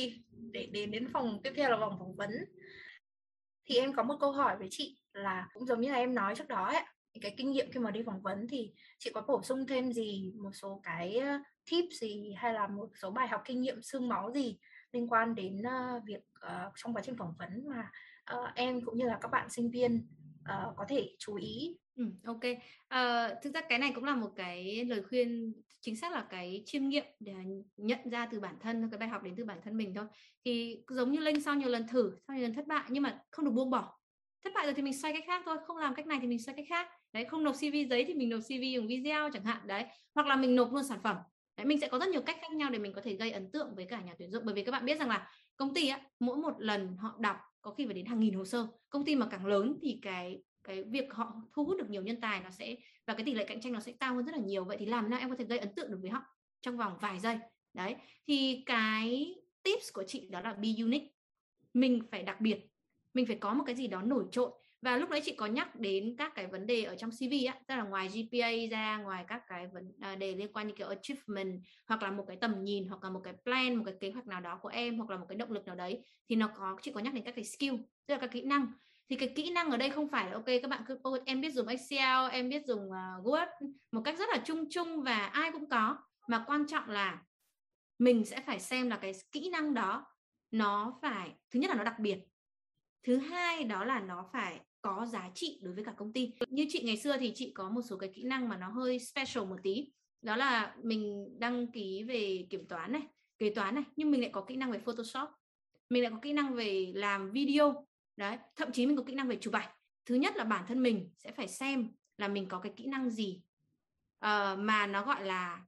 để 0.53 0.67
đến 0.73 0.91
đến 0.91 1.09
phòng, 1.13 1.41
tiếp 1.43 1.53
theo 1.57 1.71
là 1.71 1.77
vòng 1.77 1.97
phỏng 1.99 2.17
vấn. 2.17 2.31
Thì 3.67 3.77
em 3.77 3.93
có 3.93 4.03
một 4.03 4.17
câu 4.21 4.33
hỏi 4.33 4.57
với 4.59 4.69
chị 4.71 5.00
là 5.13 5.49
cũng 5.53 5.67
giống 5.67 5.81
như 5.81 5.93
là 5.93 5.99
em 5.99 6.15
nói 6.15 6.35
trước 6.35 6.49
đó 6.49 6.65
ấy, 6.65 6.83
cái 7.21 7.35
kinh 7.37 7.51
nghiệm 7.51 7.71
khi 7.73 7.81
mà 7.81 7.91
đi 7.91 8.03
phỏng 8.07 8.23
vấn 8.23 8.47
thì 8.49 8.73
chị 8.99 9.11
có 9.15 9.23
bổ 9.29 9.43
sung 9.43 9.67
thêm 9.67 9.93
gì 9.93 10.33
một 10.37 10.51
số 10.53 10.81
cái 10.83 11.21
tip 11.71 11.85
gì 12.01 12.35
hay 12.37 12.55
là 12.55 12.67
một 12.67 12.89
số 13.03 13.11
bài 13.11 13.29
học 13.29 13.43
kinh 13.45 13.61
nghiệm 13.61 13.83
xương 13.83 14.09
máu 14.09 14.33
gì 14.33 14.59
liên 14.93 15.09
quan 15.09 15.35
đến 15.35 15.63
việc 16.05 16.23
uh, 16.47 16.73
trong 16.77 16.95
quá 16.95 17.03
trình 17.05 17.17
phỏng 17.19 17.35
vấn 17.39 17.69
mà 17.69 17.91
uh, 18.35 18.55
em 18.55 18.81
cũng 18.85 18.99
như 18.99 19.05
là 19.05 19.19
các 19.23 19.29
bạn 19.29 19.51
sinh 19.51 19.71
viên 19.71 20.07
uh, 20.41 20.77
có 20.77 20.85
thể 20.89 21.17
chú 21.19 21.35
ý 21.35 21.77
Ừ, 22.01 22.07
ok. 22.25 22.41
uh, 22.45 23.43
thực 23.43 23.55
ra 23.55 23.61
cái 23.69 23.79
này 23.79 23.93
cũng 23.95 24.05
là 24.05 24.17
một 24.17 24.31
cái 24.37 24.85
lời 24.85 25.03
khuyên 25.09 25.53
chính 25.81 25.97
xác 25.97 26.13
là 26.13 26.27
cái 26.31 26.63
chiêm 26.67 26.89
nghiệm 26.89 27.05
để 27.21 27.33
nhận 27.77 28.11
ra 28.11 28.27
từ 28.27 28.41
bản 28.41 28.57
thân 28.61 28.91
cái 28.91 28.99
bài 28.99 29.09
học 29.09 29.23
đến 29.23 29.35
từ 29.37 29.45
bản 29.45 29.59
thân 29.65 29.77
mình 29.77 29.95
thôi. 29.95 30.07
Thì 30.45 30.83
giống 30.89 31.13
như 31.13 31.21
Linh 31.21 31.41
sau 31.41 31.55
nhiều 31.55 31.69
lần 31.69 31.89
thử, 31.89 32.17
sau 32.29 32.37
nhiều 32.37 32.43
lần 32.43 32.55
thất 32.55 32.67
bại 32.67 32.85
nhưng 32.89 33.03
mà 33.03 33.19
không 33.31 33.45
được 33.45 33.51
buông 33.51 33.71
bỏ. 33.71 34.00
Thất 34.45 34.53
bại 34.55 34.65
rồi 34.67 34.75
thì 34.75 34.83
mình 34.83 34.95
xoay 34.95 35.15
cách 35.15 35.25
khác 35.27 35.43
thôi, 35.45 35.57
không 35.67 35.77
làm 35.77 35.95
cách 35.95 36.07
này 36.07 36.19
thì 36.23 36.27
mình 36.27 36.39
xoay 36.39 36.57
cách 36.57 36.67
khác. 36.69 36.89
Đấy, 37.13 37.25
không 37.25 37.45
nộp 37.45 37.55
CV 37.55 37.75
giấy 37.91 38.05
thì 38.05 38.15
mình 38.15 38.29
nộp 38.29 38.41
CV 38.41 38.63
dùng 38.75 38.87
video 38.87 39.31
chẳng 39.33 39.45
hạn 39.45 39.67
đấy, 39.67 39.85
hoặc 40.15 40.27
là 40.27 40.37
mình 40.37 40.57
nộp 40.57 40.73
luôn 40.73 40.85
sản 40.85 40.99
phẩm. 41.03 41.17
Đấy, 41.57 41.67
mình 41.67 41.81
sẽ 41.81 41.89
có 41.89 41.99
rất 41.99 42.09
nhiều 42.09 42.23
cách 42.23 42.37
khác 42.41 42.53
nhau 42.53 42.71
để 42.71 42.79
mình 42.79 42.93
có 42.93 43.01
thể 43.01 43.15
gây 43.15 43.31
ấn 43.31 43.51
tượng 43.53 43.75
với 43.75 43.85
cả 43.85 44.01
nhà 44.01 44.15
tuyển 44.19 44.31
dụng 44.31 44.43
bởi 44.47 44.55
vì 44.55 44.65
các 44.65 44.73
bạn 44.73 44.85
biết 44.85 44.99
rằng 44.99 45.09
là 45.09 45.31
công 45.57 45.75
ty 45.75 45.89
á, 45.89 46.01
mỗi 46.21 46.37
một 46.37 46.55
lần 46.59 46.97
họ 46.97 47.17
đọc 47.21 47.37
có 47.63 47.71
khi 47.71 47.87
phải 47.87 47.95
đến 47.95 48.07
hàng 48.07 48.21
nghìn 48.21 48.35
hồ 48.35 48.45
sơ. 48.45 48.67
Công 48.91 49.05
ty 49.05 49.17
mà 49.17 49.27
càng 49.31 49.47
lớn 49.47 49.79
thì 49.83 49.99
cái 50.03 50.43
cái 50.65 50.85
việc 50.85 51.13
họ 51.13 51.35
thu 51.53 51.65
hút 51.65 51.77
được 51.79 51.91
nhiều 51.91 52.03
nhân 52.03 52.21
tài 52.21 52.41
nó 52.41 52.51
sẽ 52.51 52.77
và 53.07 53.15
cái 53.15 53.25
tỷ 53.27 53.35
lệ 53.35 53.45
cạnh 53.45 53.61
tranh 53.61 53.73
nó 53.73 53.81
sẽ 53.81 53.93
cao 54.01 54.15
hơn 54.15 54.25
rất 54.25 54.33
là 54.33 54.39
nhiều 54.39 54.65
vậy 54.65 54.77
thì 54.81 54.87
làm 54.87 55.11
nào 55.11 55.21
em 55.21 55.31
có 55.31 55.37
thể 55.37 55.45
gây 55.45 55.59
ấn 55.59 55.75
tượng 55.75 55.91
được 55.91 55.99
với 56.01 56.11
họ 56.11 56.23
trong 56.61 56.77
vòng 56.77 56.99
vài 57.01 57.21
giây 57.21 57.39
đấy 57.75 57.95
thì 58.27 58.63
cái 58.67 59.35
tips 59.63 59.93
của 59.93 60.05
chị 60.07 60.29
đó 60.31 60.41
là 60.41 60.53
be 60.53 60.69
unique 60.79 61.09
mình 61.75 62.03
phải 62.11 62.23
đặc 62.23 62.41
biệt 62.41 62.70
mình 63.15 63.27
phải 63.27 63.37
có 63.37 63.55
một 63.55 63.65
cái 63.67 63.75
gì 63.75 63.87
đó 63.87 64.03
nổi 64.03 64.25
trội. 64.33 64.51
Và 64.83 64.97
lúc 64.97 65.11
đấy 65.11 65.21
chị 65.25 65.35
có 65.35 65.47
nhắc 65.47 65.77
đến 65.77 66.15
các 66.19 66.33
cái 66.35 66.47
vấn 66.47 66.67
đề 66.67 66.85
ở 66.85 66.97
trong 66.97 67.11
CV 67.11 67.47
á 67.47 67.55
tức 67.67 67.75
là 67.77 67.83
ngoài 67.83 68.09
GPA 68.09 68.51
ra 68.71 68.97
ngoài 68.97 69.25
các 69.29 69.43
cái 69.49 69.67
vấn 69.67 69.93
à, 70.01 70.15
đề 70.15 70.35
liên 70.35 70.53
quan 70.53 70.67
như 70.67 70.75
kiểu 70.77 70.89
achievement 70.89 71.61
hoặc 71.87 72.03
là 72.03 72.11
một 72.11 72.25
cái 72.29 72.37
tầm 72.41 72.65
nhìn 72.65 72.89
hoặc 72.89 73.05
là 73.05 73.11
một 73.11 73.21
cái 73.25 73.35
plan 73.45 73.75
một 73.75 73.83
cái 73.87 73.95
kế 74.01 74.11
hoạch 74.11 74.27
nào 74.27 74.41
đó 74.41 74.59
của 74.63 74.69
em 74.69 74.99
hoặc 74.99 75.11
là 75.11 75.17
một 75.17 75.27
cái 75.29 75.39
động 75.39 75.53
lực 75.53 75.67
nào 75.67 75.77
đấy 75.77 76.05
thì 76.29 76.37
nó 76.37 76.51
có 76.57 76.77
chị 76.83 76.93
có 76.95 77.01
nhắc 77.01 77.15
đến 77.15 77.25
các 77.25 77.35
cái 77.35 77.45
skill 77.45 77.75
tức 78.07 78.15
là 78.15 78.19
các 78.21 78.31
kỹ 78.33 78.43
năng. 78.43 78.67
Thì 79.09 79.17
cái 79.17 79.33
kỹ 79.37 79.51
năng 79.51 79.71
ở 79.71 79.77
đây 79.77 79.91
không 79.91 80.09
phải 80.09 80.27
là 80.27 80.33
ok 80.33 80.47
các 80.47 80.69
bạn 80.71 80.83
cứ 80.89 80.99
oh, 81.09 81.25
em 81.25 81.41
biết 81.41 81.53
dùng 81.53 81.67
Excel 81.67 82.31
em 82.31 82.49
biết 82.49 82.67
dùng 82.67 82.81
uh, 82.81 83.27
Word 83.27 83.47
một 83.93 84.03
cách 84.05 84.19
rất 84.19 84.29
là 84.29 84.43
chung 84.45 84.71
chung 84.71 85.03
và 85.03 85.17
ai 85.17 85.53
cũng 85.53 85.69
có. 85.69 85.99
Mà 86.29 86.45
quan 86.47 86.67
trọng 86.67 86.89
là 86.89 87.23
mình 87.99 88.25
sẽ 88.25 88.41
phải 88.47 88.61
xem 88.61 88.91
là 88.91 88.97
cái 88.97 89.13
kỹ 89.33 89.51
năng 89.51 89.75
đó 89.75 90.07
nó 90.51 90.99
phải 91.03 91.31
thứ 91.51 91.61
nhất 91.61 91.71
là 91.71 91.77
nó 91.77 91.85
đặc 91.85 91.99
biệt 91.99 92.19
thứ 93.03 93.17
hai 93.17 93.65
đó 93.65 93.85
là 93.85 94.01
nó 94.01 94.29
phải 94.33 94.61
có 94.83 95.07
giá 95.07 95.31
trị 95.35 95.61
đối 95.63 95.75
với 95.75 95.85
cả 95.85 95.95
công 95.97 96.13
ty. 96.13 96.33
Như 96.49 96.67
chị 96.69 96.83
ngày 96.83 96.97
xưa 96.97 97.17
thì 97.17 97.33
chị 97.35 97.53
có 97.55 97.71
một 97.71 97.83
số 97.83 97.97
cái 97.97 98.11
kỹ 98.15 98.23
năng 98.23 98.49
mà 98.49 98.57
nó 98.57 98.69
hơi 98.69 98.99
special 98.99 99.45
một 99.45 99.57
tí. 99.63 99.93
Đó 100.23 100.37
là 100.37 100.75
mình 100.83 101.29
đăng 101.39 101.73
ký 101.73 102.03
về 102.03 102.47
kiểm 102.51 102.69
toán 102.69 102.93
này 102.93 103.03
kế 103.39 103.51
toán 103.51 103.75
này 103.75 103.85
nhưng 103.97 104.11
mình 104.11 104.21
lại 104.21 104.31
có 104.33 104.45
kỹ 104.49 104.57
năng 104.57 104.71
về 104.71 104.79
Photoshop. 104.79 105.29
Mình 105.91 106.03
lại 106.03 106.13
có 106.13 106.19
kỹ 106.23 106.33
năng 106.33 106.55
về 106.55 106.93
làm 106.95 107.31
video. 107.31 107.87
Đấy 108.17 108.39
thậm 108.57 108.73
chí 108.73 108.87
mình 108.87 108.97
có 108.97 109.03
kỹ 109.03 109.15
năng 109.15 109.29
về 109.29 109.39
chụp 109.41 109.55
ảnh. 109.55 109.69
Thứ 110.07 110.15
nhất 110.15 110.37
là 110.37 110.45
bản 110.45 110.65
thân 110.69 110.83
mình 110.83 111.11
sẽ 111.19 111.33
phải 111.33 111.49
xem 111.49 111.89
là 112.19 112.29
mình 112.29 112.49
có 112.49 112.61
cái 112.61 112.73
kỹ 112.77 112.87
năng 112.87 113.11
gì 113.11 113.43
uh, 114.25 114.59
mà 114.59 114.87
nó 114.87 115.05
gọi 115.05 115.25
là 115.25 115.65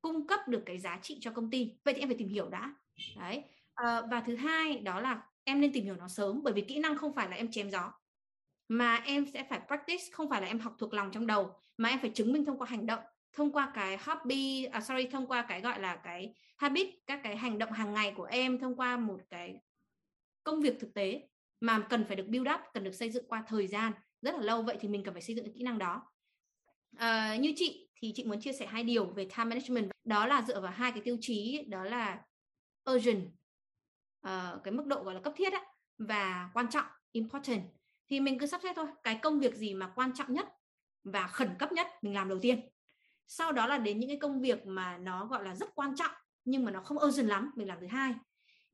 cung 0.00 0.26
cấp 0.26 0.40
được 0.48 0.62
cái 0.66 0.78
giá 0.78 0.98
trị 1.02 1.18
cho 1.20 1.30
công 1.30 1.50
ty. 1.50 1.72
Vậy 1.84 1.94
thì 1.94 2.00
em 2.00 2.08
phải 2.08 2.18
tìm 2.18 2.28
hiểu 2.28 2.48
đã. 2.48 2.74
Đấy 3.16 3.42
uh, 3.82 4.04
và 4.10 4.22
thứ 4.26 4.36
hai 4.36 4.78
đó 4.78 5.00
là 5.00 5.22
em 5.44 5.60
nên 5.60 5.72
tìm 5.72 5.84
hiểu 5.84 5.96
nó 5.96 6.08
sớm 6.08 6.42
bởi 6.42 6.52
vì 6.52 6.62
kỹ 6.62 6.78
năng 6.78 6.98
không 6.98 7.14
phải 7.14 7.28
là 7.28 7.36
em 7.36 7.50
chém 7.50 7.70
gió. 7.70 7.92
Mà 8.68 8.96
em 8.96 9.26
sẽ 9.32 9.46
phải 9.50 9.60
practice 9.66 10.04
không 10.12 10.30
phải 10.30 10.40
là 10.40 10.46
em 10.46 10.58
học 10.58 10.74
thuộc 10.78 10.94
lòng 10.94 11.10
trong 11.12 11.26
đầu 11.26 11.50
mà 11.76 11.88
em 11.88 11.98
phải 12.00 12.10
chứng 12.14 12.32
minh 12.32 12.44
thông 12.44 12.58
qua 12.58 12.66
hành 12.70 12.86
động 12.86 13.00
thông 13.32 13.52
qua 13.52 13.72
cái 13.74 13.98
hobby 14.00 14.64
à, 14.64 14.80
sorry 14.80 15.06
thông 15.06 15.26
qua 15.26 15.42
cái 15.48 15.60
gọi 15.60 15.80
là 15.80 15.96
cái 15.96 16.34
habit 16.56 16.88
các 17.06 17.20
cái 17.22 17.36
hành 17.36 17.58
động 17.58 17.72
hàng 17.72 17.94
ngày 17.94 18.14
của 18.16 18.24
em 18.24 18.58
thông 18.58 18.76
qua 18.76 18.96
một 18.96 19.20
cái 19.30 19.60
công 20.44 20.60
việc 20.60 20.80
thực 20.80 20.94
tế 20.94 21.28
mà 21.60 21.86
cần 21.90 22.04
phải 22.04 22.16
được 22.16 22.26
build 22.28 22.48
up 22.54 22.60
cần 22.74 22.84
được 22.84 22.94
xây 22.94 23.10
dựng 23.10 23.28
qua 23.28 23.44
thời 23.48 23.66
gian 23.66 23.92
rất 24.22 24.34
là 24.34 24.40
lâu. 24.40 24.62
Vậy 24.62 24.76
thì 24.80 24.88
mình 24.88 25.04
cần 25.04 25.14
phải 25.14 25.22
xây 25.22 25.36
dựng 25.36 25.44
cái 25.44 25.54
kỹ 25.56 25.62
năng 25.62 25.78
đó. 25.78 26.12
À, 26.96 27.36
như 27.36 27.52
chị 27.56 27.88
thì 27.96 28.12
chị 28.14 28.24
muốn 28.24 28.40
chia 28.40 28.52
sẻ 28.52 28.66
hai 28.66 28.84
điều 28.84 29.06
về 29.06 29.24
time 29.24 29.44
management. 29.44 29.90
Đó 30.04 30.26
là 30.26 30.42
dựa 30.42 30.60
vào 30.60 30.72
hai 30.72 30.92
cái 30.92 31.00
tiêu 31.00 31.16
chí 31.20 31.64
đó 31.68 31.84
là 31.84 32.22
urgent 32.90 33.30
uh, 34.28 34.62
cái 34.64 34.72
mức 34.72 34.86
độ 34.86 35.02
gọi 35.02 35.14
là 35.14 35.20
cấp 35.20 35.32
thiết 35.36 35.52
á, 35.52 35.60
và 35.98 36.50
quan 36.54 36.70
trọng 36.70 36.86
important. 37.12 37.62
Thì 38.08 38.20
mình 38.20 38.38
cứ 38.38 38.46
sắp 38.46 38.60
xếp 38.62 38.72
thôi 38.76 38.86
cái 39.02 39.18
công 39.22 39.40
việc 39.40 39.54
gì 39.54 39.74
mà 39.74 39.92
quan 39.94 40.12
trọng 40.14 40.32
nhất 40.32 40.48
và 41.04 41.26
khẩn 41.26 41.48
cấp 41.58 41.72
nhất 41.72 41.86
mình 42.02 42.14
làm 42.14 42.28
đầu 42.28 42.38
tiên. 42.42 42.60
Sau 43.26 43.52
đó 43.52 43.66
là 43.66 43.78
đến 43.78 44.00
những 44.00 44.10
cái 44.10 44.18
công 44.18 44.40
việc 44.40 44.66
mà 44.66 44.98
nó 44.98 45.26
gọi 45.26 45.44
là 45.44 45.54
rất 45.54 45.74
quan 45.74 45.96
trọng 45.96 46.10
nhưng 46.44 46.64
mà 46.64 46.70
nó 46.70 46.80
không 46.80 46.98
urgent 47.06 47.28
lắm 47.28 47.50
mình 47.56 47.68
làm 47.68 47.78
thứ 47.80 47.86
hai. 47.86 48.14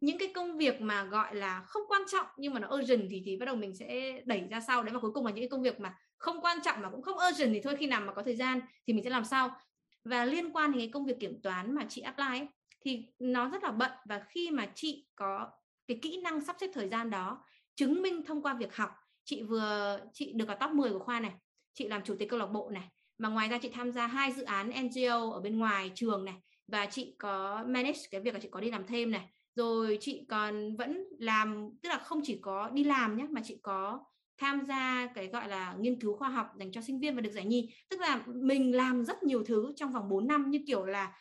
Những 0.00 0.18
cái 0.18 0.32
công 0.34 0.58
việc 0.58 0.80
mà 0.80 1.04
gọi 1.04 1.34
là 1.34 1.62
không 1.62 1.82
quan 1.88 2.02
trọng 2.08 2.26
nhưng 2.36 2.54
mà 2.54 2.60
nó 2.60 2.68
urgent 2.74 3.06
thì 3.10 3.22
thì 3.26 3.36
bắt 3.36 3.46
đầu 3.46 3.56
mình 3.56 3.76
sẽ 3.76 4.20
đẩy 4.24 4.44
ra 4.50 4.60
sau. 4.60 4.82
Đấy 4.82 4.94
và 4.94 5.00
cuối 5.00 5.10
cùng 5.14 5.26
là 5.26 5.32
những 5.32 5.42
cái 5.42 5.48
công 5.48 5.62
việc 5.62 5.80
mà 5.80 5.94
không 6.18 6.40
quan 6.40 6.58
trọng 6.64 6.82
mà 6.82 6.90
cũng 6.90 7.02
không 7.02 7.16
urgent 7.28 7.52
thì 7.52 7.60
thôi 7.60 7.76
khi 7.78 7.86
nào 7.86 8.00
mà 8.00 8.14
có 8.14 8.22
thời 8.22 8.36
gian 8.36 8.60
thì 8.86 8.92
mình 8.92 9.04
sẽ 9.04 9.10
làm 9.10 9.24
sau. 9.24 9.56
Và 10.04 10.24
liên 10.24 10.52
quan 10.52 10.72
đến 10.72 10.80
cái 10.80 10.88
công 10.88 11.06
việc 11.06 11.20
kiểm 11.20 11.42
toán 11.42 11.74
mà 11.74 11.86
chị 11.88 12.00
apply 12.00 12.24
ấy, 12.24 12.48
thì 12.80 13.06
nó 13.18 13.48
rất 13.48 13.62
là 13.62 13.70
bận 13.70 13.90
và 14.08 14.22
khi 14.28 14.50
mà 14.50 14.66
chị 14.74 15.06
có 15.14 15.50
cái 15.86 15.98
kỹ 16.02 16.20
năng 16.24 16.40
sắp 16.40 16.56
xếp 16.60 16.70
thời 16.74 16.88
gian 16.88 17.10
đó 17.10 17.44
chứng 17.76 18.02
minh 18.02 18.24
thông 18.26 18.42
qua 18.42 18.54
việc 18.54 18.76
học, 18.76 18.90
chị 19.24 19.42
vừa, 19.42 20.00
chị 20.12 20.32
được 20.32 20.48
ở 20.48 20.54
top 20.54 20.70
10 20.70 20.90
của 20.92 20.98
khoa 20.98 21.20
này, 21.20 21.32
chị 21.74 21.88
làm 21.88 22.02
chủ 22.04 22.16
tịch 22.18 22.28
câu 22.30 22.38
lạc 22.38 22.46
bộ 22.46 22.70
này, 22.70 22.88
mà 23.18 23.28
ngoài 23.28 23.48
ra 23.48 23.58
chị 23.58 23.68
tham 23.68 23.92
gia 23.92 24.06
hai 24.06 24.32
dự 24.32 24.42
án 24.42 24.70
NGO 24.70 25.30
ở 25.30 25.40
bên 25.40 25.58
ngoài 25.58 25.90
trường 25.94 26.24
này 26.24 26.34
và 26.66 26.86
chị 26.86 27.16
có 27.18 27.64
manage 27.66 28.00
cái 28.10 28.20
việc 28.20 28.34
là 28.34 28.40
chị 28.40 28.48
có 28.50 28.60
đi 28.60 28.70
làm 28.70 28.86
thêm 28.86 29.10
này. 29.10 29.28
Rồi 29.54 29.98
chị 30.00 30.26
còn 30.28 30.76
vẫn 30.76 31.04
làm, 31.18 31.68
tức 31.82 31.88
là 31.88 31.98
không 31.98 32.20
chỉ 32.24 32.38
có 32.42 32.70
đi 32.70 32.84
làm 32.84 33.16
nhé 33.16 33.26
mà 33.30 33.40
chị 33.44 33.60
có 33.62 34.04
tham 34.38 34.66
gia 34.66 35.06
cái 35.14 35.26
gọi 35.26 35.48
là 35.48 35.74
nghiên 35.80 36.00
cứu 36.00 36.16
khoa 36.16 36.28
học 36.28 36.46
dành 36.58 36.72
cho 36.72 36.80
sinh 36.80 37.00
viên 37.00 37.14
và 37.14 37.20
được 37.20 37.30
giải 37.30 37.44
nhì. 37.44 37.70
Tức 37.90 38.00
là 38.00 38.22
mình 38.26 38.76
làm 38.76 39.04
rất 39.04 39.22
nhiều 39.22 39.44
thứ 39.44 39.72
trong 39.76 39.92
vòng 39.92 40.08
4 40.08 40.26
năm, 40.26 40.50
như 40.50 40.58
kiểu 40.66 40.84
là 40.86 41.12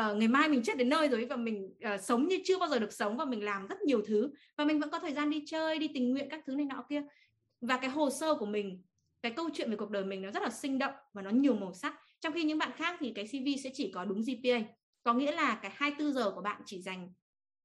uh, 0.00 0.16
ngày 0.16 0.28
mai 0.28 0.48
mình 0.48 0.62
chết 0.62 0.76
đến 0.76 0.88
nơi 0.88 1.08
rồi 1.08 1.24
và 1.24 1.36
mình 1.36 1.74
uh, 1.94 2.00
sống 2.00 2.28
như 2.28 2.38
chưa 2.44 2.58
bao 2.58 2.68
giờ 2.68 2.78
được 2.78 2.92
sống 2.92 3.16
và 3.16 3.24
mình 3.24 3.44
làm 3.44 3.66
rất 3.66 3.82
nhiều 3.82 4.02
thứ 4.06 4.30
và 4.56 4.64
mình 4.64 4.80
vẫn 4.80 4.90
có 4.90 4.98
thời 4.98 5.12
gian 5.12 5.30
đi 5.30 5.44
chơi 5.46 5.78
đi 5.78 5.90
tình 5.94 6.10
nguyện 6.10 6.28
các 6.30 6.40
thứ 6.46 6.54
này 6.54 6.66
nọ 6.66 6.84
kia. 6.88 7.02
Và 7.60 7.76
cái 7.76 7.90
hồ 7.90 8.10
sơ 8.10 8.34
của 8.34 8.46
mình 8.46 8.82
cái 9.22 9.32
câu 9.32 9.48
chuyện 9.54 9.70
về 9.70 9.76
cuộc 9.76 9.90
đời 9.90 10.04
mình 10.04 10.22
nó 10.22 10.30
rất 10.30 10.42
là 10.42 10.50
sinh 10.50 10.78
động 10.78 10.94
và 11.12 11.22
nó 11.22 11.30
nhiều 11.30 11.54
màu 11.54 11.74
sắc. 11.74 11.94
Trong 12.20 12.32
khi 12.32 12.44
những 12.44 12.58
bạn 12.58 12.70
khác 12.76 12.96
thì 13.00 13.12
cái 13.14 13.24
CV 13.26 13.60
sẽ 13.64 13.70
chỉ 13.74 13.92
có 13.94 14.04
đúng 14.04 14.22
GPA 14.22 14.60
có 15.02 15.14
nghĩa 15.14 15.32
là 15.32 15.58
cái 15.62 15.72
24 15.74 16.12
giờ 16.12 16.30
của 16.30 16.40
bạn 16.40 16.62
chỉ 16.66 16.82
dành 16.82 17.12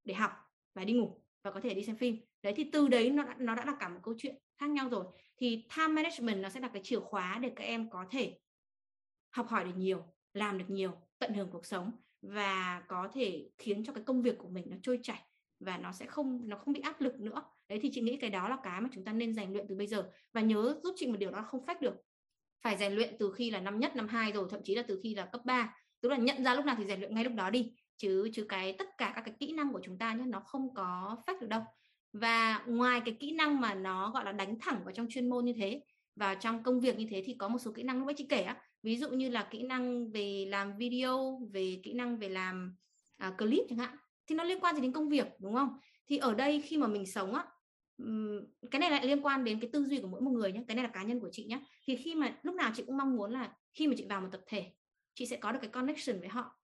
để 0.04 0.14
học 0.14 0.32
và 0.74 0.84
đi 0.84 0.92
ngủ 0.92 1.20
và 1.42 1.50
có 1.50 1.60
thể 1.60 1.74
đi 1.74 1.84
xem 1.84 1.96
phim. 1.96 2.16
Đấy 2.42 2.52
thì 2.56 2.70
từ 2.72 2.88
đấy 2.88 3.10
nó 3.10 3.22
đã, 3.22 3.34
nó 3.38 3.54
đã 3.54 3.64
là 3.64 3.76
cả 3.80 3.88
một 3.88 4.00
câu 4.02 4.14
chuyện 4.18 4.36
khác 4.58 4.70
nhau 4.70 4.88
rồi. 4.88 5.04
Thì 5.36 5.66
time 5.76 5.88
management 5.88 6.42
nó 6.42 6.48
sẽ 6.48 6.60
là 6.60 6.68
cái 6.68 6.82
chìa 6.84 7.00
khóa 7.00 7.38
để 7.42 7.52
các 7.56 7.64
em 7.64 7.90
có 7.90 8.06
thể 8.10 8.38
học 9.30 9.48
hỏi 9.48 9.64
được 9.64 9.76
nhiều 9.76 10.02
làm 10.34 10.58
được 10.58 10.64
nhiều 10.68 10.92
tận 11.18 11.34
hưởng 11.34 11.50
cuộc 11.50 11.66
sống 11.66 11.92
và 12.28 12.82
có 12.88 13.08
thể 13.12 13.48
khiến 13.58 13.84
cho 13.84 13.92
cái 13.92 14.04
công 14.04 14.22
việc 14.22 14.38
của 14.38 14.48
mình 14.48 14.64
nó 14.70 14.76
trôi 14.82 14.98
chảy 15.02 15.22
và 15.60 15.78
nó 15.78 15.92
sẽ 15.92 16.06
không, 16.06 16.40
nó 16.48 16.56
không 16.56 16.74
bị 16.74 16.80
áp 16.80 17.00
lực 17.00 17.20
nữa. 17.20 17.42
Đấy, 17.68 17.78
thì 17.82 17.90
chị 17.92 18.00
nghĩ 18.00 18.16
cái 18.16 18.30
đó 18.30 18.48
là 18.48 18.56
cái 18.62 18.80
mà 18.80 18.88
chúng 18.92 19.04
ta 19.04 19.12
nên 19.12 19.34
rèn 19.34 19.52
luyện 19.52 19.66
từ 19.68 19.74
bây 19.74 19.86
giờ. 19.86 20.10
Và 20.32 20.40
nhớ 20.40 20.80
giúp 20.82 20.94
chị 20.96 21.06
một 21.06 21.16
điều 21.18 21.30
đó 21.30 21.42
không 21.42 21.66
phách 21.66 21.80
được. 21.80 21.94
Phải 22.62 22.76
rèn 22.76 22.92
luyện 22.92 23.16
từ 23.18 23.32
khi 23.32 23.50
là 23.50 23.60
năm 23.60 23.80
nhất, 23.80 23.96
năm 23.96 24.08
hai 24.08 24.32
rồi, 24.32 24.46
thậm 24.50 24.60
chí 24.64 24.74
là 24.74 24.82
từ 24.82 25.00
khi 25.02 25.14
là 25.14 25.26
cấp 25.26 25.40
3 25.44 25.76
tức 26.00 26.08
là 26.08 26.16
nhận 26.16 26.44
ra 26.44 26.54
lúc 26.54 26.64
nào 26.64 26.74
thì 26.78 26.84
rèn 26.84 27.00
luyện 27.00 27.14
ngay 27.14 27.24
lúc 27.24 27.32
đó 27.34 27.50
đi. 27.50 27.72
Chứ 27.96 28.28
chứ 28.32 28.46
cái 28.48 28.72
tất 28.78 28.98
cả 28.98 29.12
các 29.14 29.22
cái 29.24 29.34
kỹ 29.40 29.52
năng 29.52 29.72
của 29.72 29.80
chúng 29.84 29.98
ta 29.98 30.14
nhé 30.14 30.24
nó 30.26 30.40
không 30.40 30.74
có 30.74 31.16
phách 31.26 31.40
được 31.40 31.46
đâu. 31.46 31.62
Và 32.12 32.64
ngoài 32.66 33.02
cái 33.04 33.16
kỹ 33.20 33.32
năng 33.32 33.60
mà 33.60 33.74
nó 33.74 34.10
gọi 34.10 34.24
là 34.24 34.32
đánh 34.32 34.58
thẳng 34.60 34.80
vào 34.84 34.92
trong 34.94 35.06
chuyên 35.10 35.28
môn 35.28 35.44
như 35.44 35.52
thế 35.52 35.82
và 36.16 36.34
trong 36.34 36.62
công 36.62 36.80
việc 36.80 36.98
như 36.98 37.06
thế 37.10 37.22
thì 37.24 37.34
có 37.34 37.48
một 37.48 37.58
số 37.58 37.72
kỹ 37.72 37.82
năng 37.82 37.98
lúc 37.98 38.08
ấy 38.08 38.14
chị 38.16 38.26
kể 38.28 38.42
á 38.42 38.56
ví 38.84 38.96
dụ 38.96 39.10
như 39.10 39.28
là 39.28 39.48
kỹ 39.50 39.62
năng 39.62 40.10
về 40.10 40.46
làm 40.48 40.76
video 40.76 41.40
về 41.52 41.80
kỹ 41.82 41.92
năng 41.92 42.18
về 42.18 42.28
làm 42.28 42.76
à, 43.16 43.34
clip 43.38 43.64
chẳng 43.68 43.78
hạn 43.78 43.96
thì 44.26 44.34
nó 44.34 44.44
liên 44.44 44.60
quan 44.60 44.74
gì 44.74 44.82
đến 44.82 44.92
công 44.92 45.08
việc 45.08 45.26
đúng 45.38 45.54
không? 45.54 45.78
Thì 46.06 46.16
ở 46.16 46.34
đây 46.34 46.60
khi 46.60 46.76
mà 46.76 46.86
mình 46.86 47.06
sống 47.06 47.34
á 47.34 47.44
cái 48.70 48.80
này 48.80 48.90
lại 48.90 49.06
liên 49.06 49.26
quan 49.26 49.44
đến 49.44 49.60
cái 49.60 49.70
tư 49.72 49.84
duy 49.84 50.00
của 50.00 50.08
mỗi 50.08 50.20
một 50.20 50.30
người 50.30 50.52
nhé 50.52 50.64
cái 50.68 50.74
này 50.74 50.84
là 50.84 50.90
cá 50.90 51.02
nhân 51.02 51.20
của 51.20 51.28
chị 51.32 51.44
nhé 51.44 51.60
thì 51.84 51.96
khi 51.96 52.14
mà 52.14 52.38
lúc 52.42 52.54
nào 52.54 52.72
chị 52.74 52.82
cũng 52.86 52.96
mong 52.96 53.16
muốn 53.16 53.30
là 53.30 53.52
khi 53.72 53.86
mà 53.86 53.94
chị 53.96 54.06
vào 54.08 54.20
một 54.20 54.28
tập 54.32 54.40
thể 54.46 54.72
chị 55.14 55.26
sẽ 55.26 55.36
có 55.36 55.52
được 55.52 55.58
cái 55.62 55.70
connection 55.70 56.20
với 56.20 56.28
họ. 56.28 56.58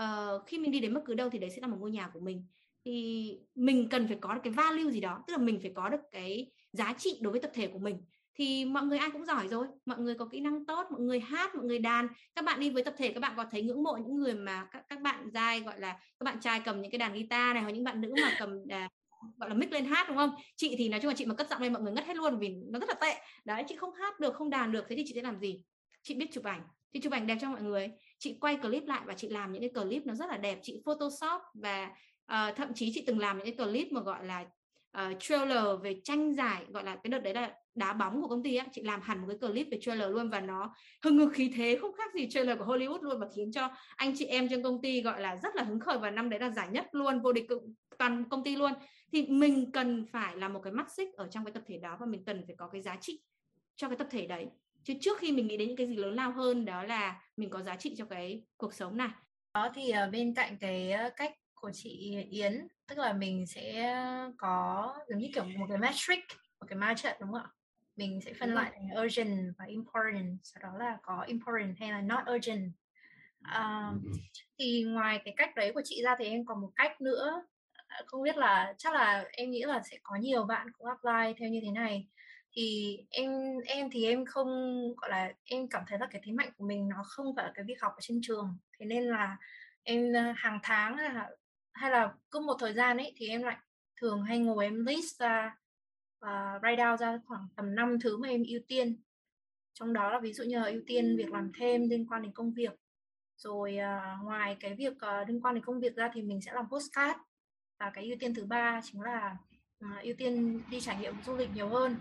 Uh, 0.00 0.46
khi 0.46 0.58
mình 0.58 0.70
đi 0.70 0.80
đến 0.80 0.94
bất 0.94 1.00
cứ 1.04 1.14
đâu 1.14 1.30
thì 1.30 1.38
đấy 1.38 1.50
sẽ 1.50 1.60
là 1.60 1.66
một 1.66 1.76
ngôi 1.80 1.90
nhà 1.90 2.10
của 2.14 2.20
mình. 2.20 2.46
Thì 2.84 3.38
mình 3.54 3.88
cần 3.88 4.08
phải 4.08 4.18
có 4.20 4.34
được 4.34 4.40
cái 4.44 4.52
value 4.52 4.90
gì 4.90 5.00
đó 5.00 5.24
tức 5.26 5.32
là 5.32 5.38
mình 5.38 5.58
phải 5.62 5.72
có 5.74 5.88
được 5.88 6.00
cái 6.10 6.52
giá 6.72 6.94
trị 6.98 7.18
đối 7.20 7.30
với 7.30 7.40
tập 7.40 7.50
thể 7.54 7.66
của 7.66 7.78
mình 7.78 8.04
thì 8.36 8.64
mọi 8.64 8.82
người 8.82 8.98
ai 8.98 9.10
cũng 9.10 9.24
giỏi 9.24 9.48
rồi 9.48 9.66
mọi 9.86 9.98
người 9.98 10.14
có 10.14 10.24
kỹ 10.32 10.40
năng 10.40 10.66
tốt 10.66 10.86
mọi 10.90 11.00
người 11.00 11.20
hát 11.20 11.54
mọi 11.54 11.64
người 11.64 11.78
đàn. 11.78 12.08
Các 12.34 12.44
bạn 12.44 12.60
đi 12.60 12.70
với 12.70 12.84
tập 12.84 12.94
thể 12.98 13.12
các 13.12 13.20
bạn 13.20 13.32
có 13.36 13.44
thấy 13.50 13.62
ngưỡng 13.62 13.82
mộ 13.82 13.96
những 13.96 14.16
người 14.16 14.34
mà 14.34 14.68
các 14.70 14.84
các 14.88 15.00
bạn 15.00 15.30
trai 15.34 15.60
gọi 15.60 15.80
là 15.80 15.92
các 15.92 16.24
bạn 16.24 16.40
trai 16.40 16.60
cầm 16.64 16.82
những 16.82 16.90
cái 16.90 16.98
đàn 16.98 17.12
guitar 17.12 17.54
này 17.54 17.62
hoặc 17.62 17.70
những 17.70 17.84
bạn 17.84 18.00
nữ 18.00 18.14
mà 18.22 18.36
cầm 18.38 18.50
à, 18.68 18.88
gọi 19.36 19.48
là 19.48 19.54
mic 19.54 19.72
lên 19.72 19.84
hát 19.84 20.08
đúng 20.08 20.16
không? 20.16 20.30
Chị 20.56 20.74
thì 20.78 20.88
nói 20.88 21.00
chung 21.00 21.08
là 21.08 21.14
chị 21.14 21.26
mà 21.26 21.34
cất 21.34 21.50
giọng 21.50 21.62
lên 21.62 21.72
mọi 21.72 21.82
người 21.82 21.92
ngất 21.92 22.06
hết 22.06 22.16
luôn 22.16 22.38
vì 22.38 22.48
nó 22.66 22.78
rất 22.78 22.88
là 22.88 22.94
tệ. 22.94 23.14
Đấy 23.44 23.64
chị 23.68 23.76
không 23.76 23.94
hát 23.94 24.20
được 24.20 24.34
không 24.34 24.50
đàn 24.50 24.72
được 24.72 24.84
thế 24.88 24.96
thì 24.96 25.02
chị 25.06 25.12
sẽ 25.14 25.22
làm 25.22 25.38
gì? 25.38 25.62
Chị 26.02 26.14
biết 26.14 26.26
chụp 26.32 26.44
ảnh. 26.44 26.62
Chị 26.92 27.00
chụp 27.00 27.12
ảnh 27.12 27.26
đẹp 27.26 27.38
cho 27.40 27.50
mọi 27.50 27.62
người. 27.62 27.90
Chị 28.18 28.38
quay 28.40 28.56
clip 28.56 28.86
lại 28.86 29.02
và 29.06 29.14
chị 29.14 29.28
làm 29.28 29.52
những 29.52 29.62
cái 29.62 29.70
clip 29.84 30.06
nó 30.06 30.14
rất 30.14 30.28
là 30.28 30.36
đẹp. 30.36 30.58
Chị 30.62 30.82
photoshop 30.84 31.42
và 31.54 31.90
uh, 32.32 32.56
thậm 32.56 32.74
chí 32.74 32.92
chị 32.94 33.04
từng 33.06 33.18
làm 33.18 33.38
những 33.38 33.56
cái 33.56 33.66
clip 33.66 33.92
mà 33.92 34.00
gọi 34.00 34.26
là 34.26 34.44
uh, 35.00 35.16
trailer 35.20 35.64
về 35.82 36.00
tranh 36.04 36.34
giải 36.34 36.64
gọi 36.68 36.84
là 36.84 36.96
cái 36.96 37.10
đợt 37.10 37.18
đấy 37.18 37.34
là 37.34 37.54
đá 37.74 37.92
bóng 37.92 38.22
của 38.22 38.28
công 38.28 38.42
ty 38.42 38.56
á 38.56 38.66
chị 38.72 38.82
làm 38.82 39.00
hẳn 39.00 39.20
một 39.20 39.26
cái 39.28 39.50
clip 39.50 39.66
về 39.70 39.78
trailer 39.80 40.10
luôn 40.10 40.30
và 40.30 40.40
nó 40.40 40.74
hưng 41.04 41.16
ngực 41.16 41.30
khí 41.32 41.52
thế 41.56 41.78
không 41.80 41.92
khác 41.92 42.14
gì 42.14 42.28
trailer 42.30 42.58
của 42.58 42.64
Hollywood 42.64 43.02
luôn 43.02 43.20
và 43.20 43.26
khiến 43.36 43.52
cho 43.52 43.68
anh 43.96 44.12
chị 44.16 44.26
em 44.26 44.48
trong 44.48 44.62
công 44.62 44.82
ty 44.82 45.02
gọi 45.02 45.20
là 45.20 45.36
rất 45.36 45.56
là 45.56 45.62
hứng 45.62 45.80
khởi 45.80 45.98
và 45.98 46.10
năm 46.10 46.30
đấy 46.30 46.40
là 46.40 46.50
giải 46.50 46.68
nhất 46.70 46.86
luôn 46.92 47.20
vô 47.20 47.32
địch 47.32 47.46
toàn 47.98 48.24
công 48.28 48.44
ty 48.44 48.56
luôn. 48.56 48.72
Thì 49.12 49.26
mình 49.26 49.70
cần 49.72 50.06
phải 50.12 50.36
là 50.36 50.48
một 50.48 50.60
cái 50.64 50.72
mắt 50.72 50.92
xích 50.92 51.08
ở 51.16 51.28
trong 51.30 51.44
cái 51.44 51.52
tập 51.52 51.62
thể 51.66 51.78
đó 51.78 51.96
và 52.00 52.06
mình 52.06 52.24
cần 52.24 52.42
phải 52.46 52.56
có 52.58 52.68
cái 52.68 52.82
giá 52.82 52.96
trị 53.00 53.20
cho 53.76 53.88
cái 53.88 53.96
tập 53.96 54.06
thể 54.10 54.26
đấy. 54.26 54.46
Chứ 54.84 54.94
trước 55.00 55.18
khi 55.18 55.32
mình 55.32 55.46
nghĩ 55.46 55.56
đến 55.56 55.68
những 55.68 55.76
cái 55.76 55.86
gì 55.86 55.96
lớn 55.96 56.14
lao 56.14 56.32
hơn 56.32 56.64
đó 56.64 56.82
là 56.82 57.20
mình 57.36 57.50
có 57.50 57.62
giá 57.62 57.76
trị 57.76 57.94
cho 57.98 58.04
cái 58.04 58.44
cuộc 58.56 58.74
sống 58.74 58.96
này. 58.96 59.10
Đó 59.54 59.70
thì 59.74 59.90
ờ, 59.90 60.10
bên 60.10 60.34
cạnh 60.34 60.56
cái 60.60 60.92
cách 61.16 61.32
của 61.54 61.70
chị 61.74 62.16
Yến 62.30 62.66
tức 62.88 62.98
là 62.98 63.12
mình 63.12 63.46
sẽ 63.46 63.96
có 64.36 64.94
giống 65.08 65.18
như 65.18 65.28
kiểu 65.34 65.44
một 65.44 65.66
cái 65.68 65.78
metric 65.78 66.24
một 66.60 66.66
cái 66.68 66.78
matrix 66.78 67.12
đúng 67.20 67.32
không 67.32 67.42
ạ? 67.42 67.50
Mình 67.96 68.20
sẽ 68.20 68.32
phân 68.40 68.54
loại 68.54 68.70
thành 68.74 69.04
urgent 69.04 69.54
và 69.58 69.64
important. 69.64 70.38
Sau 70.42 70.62
đó 70.62 70.78
là 70.78 70.98
có 71.02 71.24
important 71.26 71.78
hay 71.80 71.90
là 71.90 72.00
not 72.00 72.24
urgent. 72.36 72.72
Uh, 73.48 73.94
thì 74.58 74.84
ngoài 74.84 75.20
cái 75.24 75.34
cách 75.36 75.56
đấy 75.56 75.72
của 75.74 75.82
chị 75.84 76.02
ra 76.04 76.16
thì 76.18 76.24
em 76.24 76.44
còn 76.44 76.60
một 76.60 76.70
cách 76.76 77.00
nữa. 77.00 77.44
Không 78.06 78.22
biết 78.22 78.36
là 78.36 78.74
chắc 78.78 78.94
là 78.94 79.24
em 79.32 79.50
nghĩ 79.50 79.62
là 79.62 79.82
sẽ 79.90 79.98
có 80.02 80.16
nhiều 80.16 80.44
bạn 80.44 80.66
cũng 80.72 80.86
apply 80.86 81.34
theo 81.38 81.48
như 81.48 81.60
thế 81.62 81.70
này. 81.70 82.06
Thì 82.52 82.98
em 83.10 83.30
em 83.66 83.90
thì 83.90 84.06
em 84.06 84.24
không 84.24 84.48
gọi 84.96 85.10
là 85.10 85.32
em 85.44 85.68
cảm 85.68 85.82
thấy 85.86 85.98
là 85.98 86.06
cái 86.10 86.22
thế 86.24 86.32
mạnh 86.32 86.50
của 86.56 86.66
mình 86.66 86.88
nó 86.88 87.02
không 87.04 87.36
phải 87.36 87.44
là 87.44 87.52
cái 87.54 87.64
việc 87.64 87.82
học 87.82 87.92
ở 87.92 88.00
trên 88.00 88.20
trường. 88.22 88.58
Thế 88.78 88.86
nên 88.86 89.04
là 89.04 89.36
em 89.82 90.12
hàng 90.36 90.58
tháng 90.62 90.96
hay 91.76 91.90
là 91.90 92.12
cứ 92.30 92.40
một 92.40 92.56
thời 92.60 92.74
gian 92.74 92.96
ấy 92.96 93.12
thì 93.16 93.28
em 93.28 93.42
lại 93.42 93.56
thường 93.96 94.22
hay 94.22 94.38
ngồi 94.38 94.64
em 94.64 94.86
list 94.86 95.18
ra 95.18 95.56
và 96.20 96.58
write 96.62 96.76
down 96.76 96.96
ra 96.96 97.18
khoảng 97.26 97.48
tầm 97.56 97.74
5 97.74 98.00
thứ 98.00 98.16
mà 98.16 98.28
em 98.28 98.44
ưu 98.48 98.60
tiên. 98.68 99.02
Trong 99.74 99.92
đó 99.92 100.10
là 100.10 100.20
ví 100.20 100.32
dụ 100.32 100.44
như 100.44 100.58
là 100.58 100.66
ưu 100.66 100.80
tiên 100.86 101.16
việc 101.16 101.32
làm 101.32 101.52
thêm 101.54 101.88
liên 101.88 102.06
quan 102.06 102.22
đến 102.22 102.32
công 102.32 102.52
việc 102.52 102.72
rồi 103.36 103.76
uh, 103.76 104.24
ngoài 104.24 104.56
cái 104.60 104.74
việc 104.74 104.92
uh, 104.92 105.28
liên 105.28 105.40
quan 105.40 105.54
đến 105.54 105.64
công 105.64 105.80
việc 105.80 105.96
ra 105.96 106.10
thì 106.14 106.22
mình 106.22 106.40
sẽ 106.40 106.52
làm 106.52 106.68
postcard. 106.70 107.18
Và 107.80 107.90
cái 107.90 108.04
ưu 108.04 108.16
tiên 108.20 108.34
thứ 108.34 108.44
ba 108.44 108.80
chính 108.84 109.02
là 109.02 109.36
uh, 109.84 110.02
ưu 110.02 110.14
tiên 110.18 110.62
đi 110.70 110.80
trải 110.80 110.96
nghiệm 110.96 111.14
du 111.26 111.36
lịch 111.36 111.50
nhiều 111.54 111.68
hơn 111.68 111.96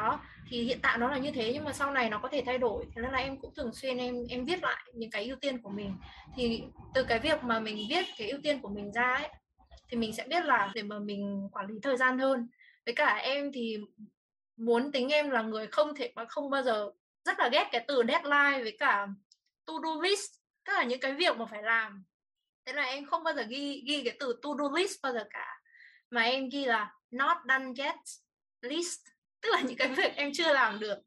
đó, 0.00 0.20
thì 0.48 0.62
hiện 0.62 0.78
tại 0.82 0.98
nó 0.98 1.08
là 1.08 1.18
như 1.18 1.30
thế, 1.30 1.50
nhưng 1.54 1.64
mà 1.64 1.72
sau 1.72 1.90
này 1.90 2.10
nó 2.10 2.18
có 2.18 2.28
thể 2.28 2.42
thay 2.46 2.58
đổi. 2.58 2.84
Thế 2.94 3.02
nên 3.02 3.12
là 3.12 3.18
em 3.18 3.40
cũng 3.40 3.54
thường 3.56 3.74
xuyên 3.74 3.98
em 3.98 4.14
em 4.28 4.44
viết 4.44 4.62
lại 4.62 4.82
những 4.94 5.10
cái 5.10 5.26
ưu 5.26 5.36
tiên 5.36 5.62
của 5.62 5.70
mình. 5.70 5.96
Thì 6.36 6.62
từ 6.94 7.04
cái 7.04 7.18
việc 7.18 7.44
mà 7.44 7.60
mình 7.60 7.86
viết 7.90 8.04
cái 8.18 8.30
ưu 8.30 8.40
tiên 8.42 8.60
của 8.60 8.68
mình 8.68 8.92
ra 8.92 9.14
ấy, 9.14 9.28
thì 9.88 9.96
mình 9.96 10.12
sẽ 10.12 10.26
biết 10.28 10.44
là 10.44 10.70
để 10.74 10.82
mà 10.82 10.98
mình 10.98 11.48
quản 11.52 11.66
lý 11.66 11.74
thời 11.82 11.96
gian 11.96 12.18
hơn. 12.18 12.48
Với 12.86 12.94
cả 12.94 13.14
em 13.14 13.52
thì 13.52 13.76
muốn 14.56 14.92
tính 14.92 15.08
em 15.08 15.30
là 15.30 15.42
người 15.42 15.66
không 15.66 15.94
thể 15.94 16.12
mà 16.14 16.24
không 16.24 16.50
bao 16.50 16.62
giờ, 16.62 16.90
rất 17.24 17.38
là 17.38 17.48
ghét 17.48 17.68
cái 17.72 17.84
từ 17.88 18.02
deadline 18.08 18.62
với 18.62 18.76
cả 18.78 19.06
to 19.66 19.72
do 19.82 20.02
list, 20.02 20.30
tức 20.64 20.72
là 20.72 20.84
những 20.84 21.00
cái 21.00 21.12
việc 21.12 21.36
mà 21.36 21.46
phải 21.46 21.62
làm. 21.62 22.04
Thế 22.66 22.72
là 22.72 22.82
em 22.82 23.06
không 23.06 23.24
bao 23.24 23.34
giờ 23.34 23.42
ghi 23.42 23.82
ghi 23.86 24.02
cái 24.04 24.16
từ 24.20 24.40
to 24.42 24.50
do 24.58 24.70
list 24.76 25.02
bao 25.02 25.12
giờ 25.12 25.24
cả. 25.30 25.60
Mà 26.10 26.22
em 26.22 26.48
ghi 26.48 26.64
là 26.64 26.94
not 27.10 27.36
done 27.48 27.84
yet, 27.84 27.96
list 28.60 29.00
tức 29.42 29.48
là 29.52 29.60
những 29.60 29.76
cái 29.76 29.88
việc 29.88 30.16
em 30.16 30.30
chưa 30.34 30.52
làm 30.52 30.80
được. 30.80 30.98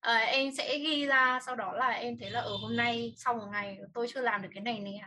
À, 0.00 0.16
em 0.16 0.52
sẽ 0.54 0.78
ghi 0.78 1.06
ra 1.06 1.40
sau 1.46 1.56
đó 1.56 1.72
là 1.72 1.88
em 1.88 2.18
thấy 2.20 2.30
là 2.30 2.40
ở 2.40 2.56
hôm 2.62 2.76
nay 2.76 3.12
sau 3.16 3.34
một 3.34 3.46
ngày 3.52 3.78
tôi 3.94 4.06
chưa 4.14 4.20
làm 4.20 4.42
được 4.42 4.48
cái 4.54 4.62
này 4.62 4.78
nè. 4.78 5.00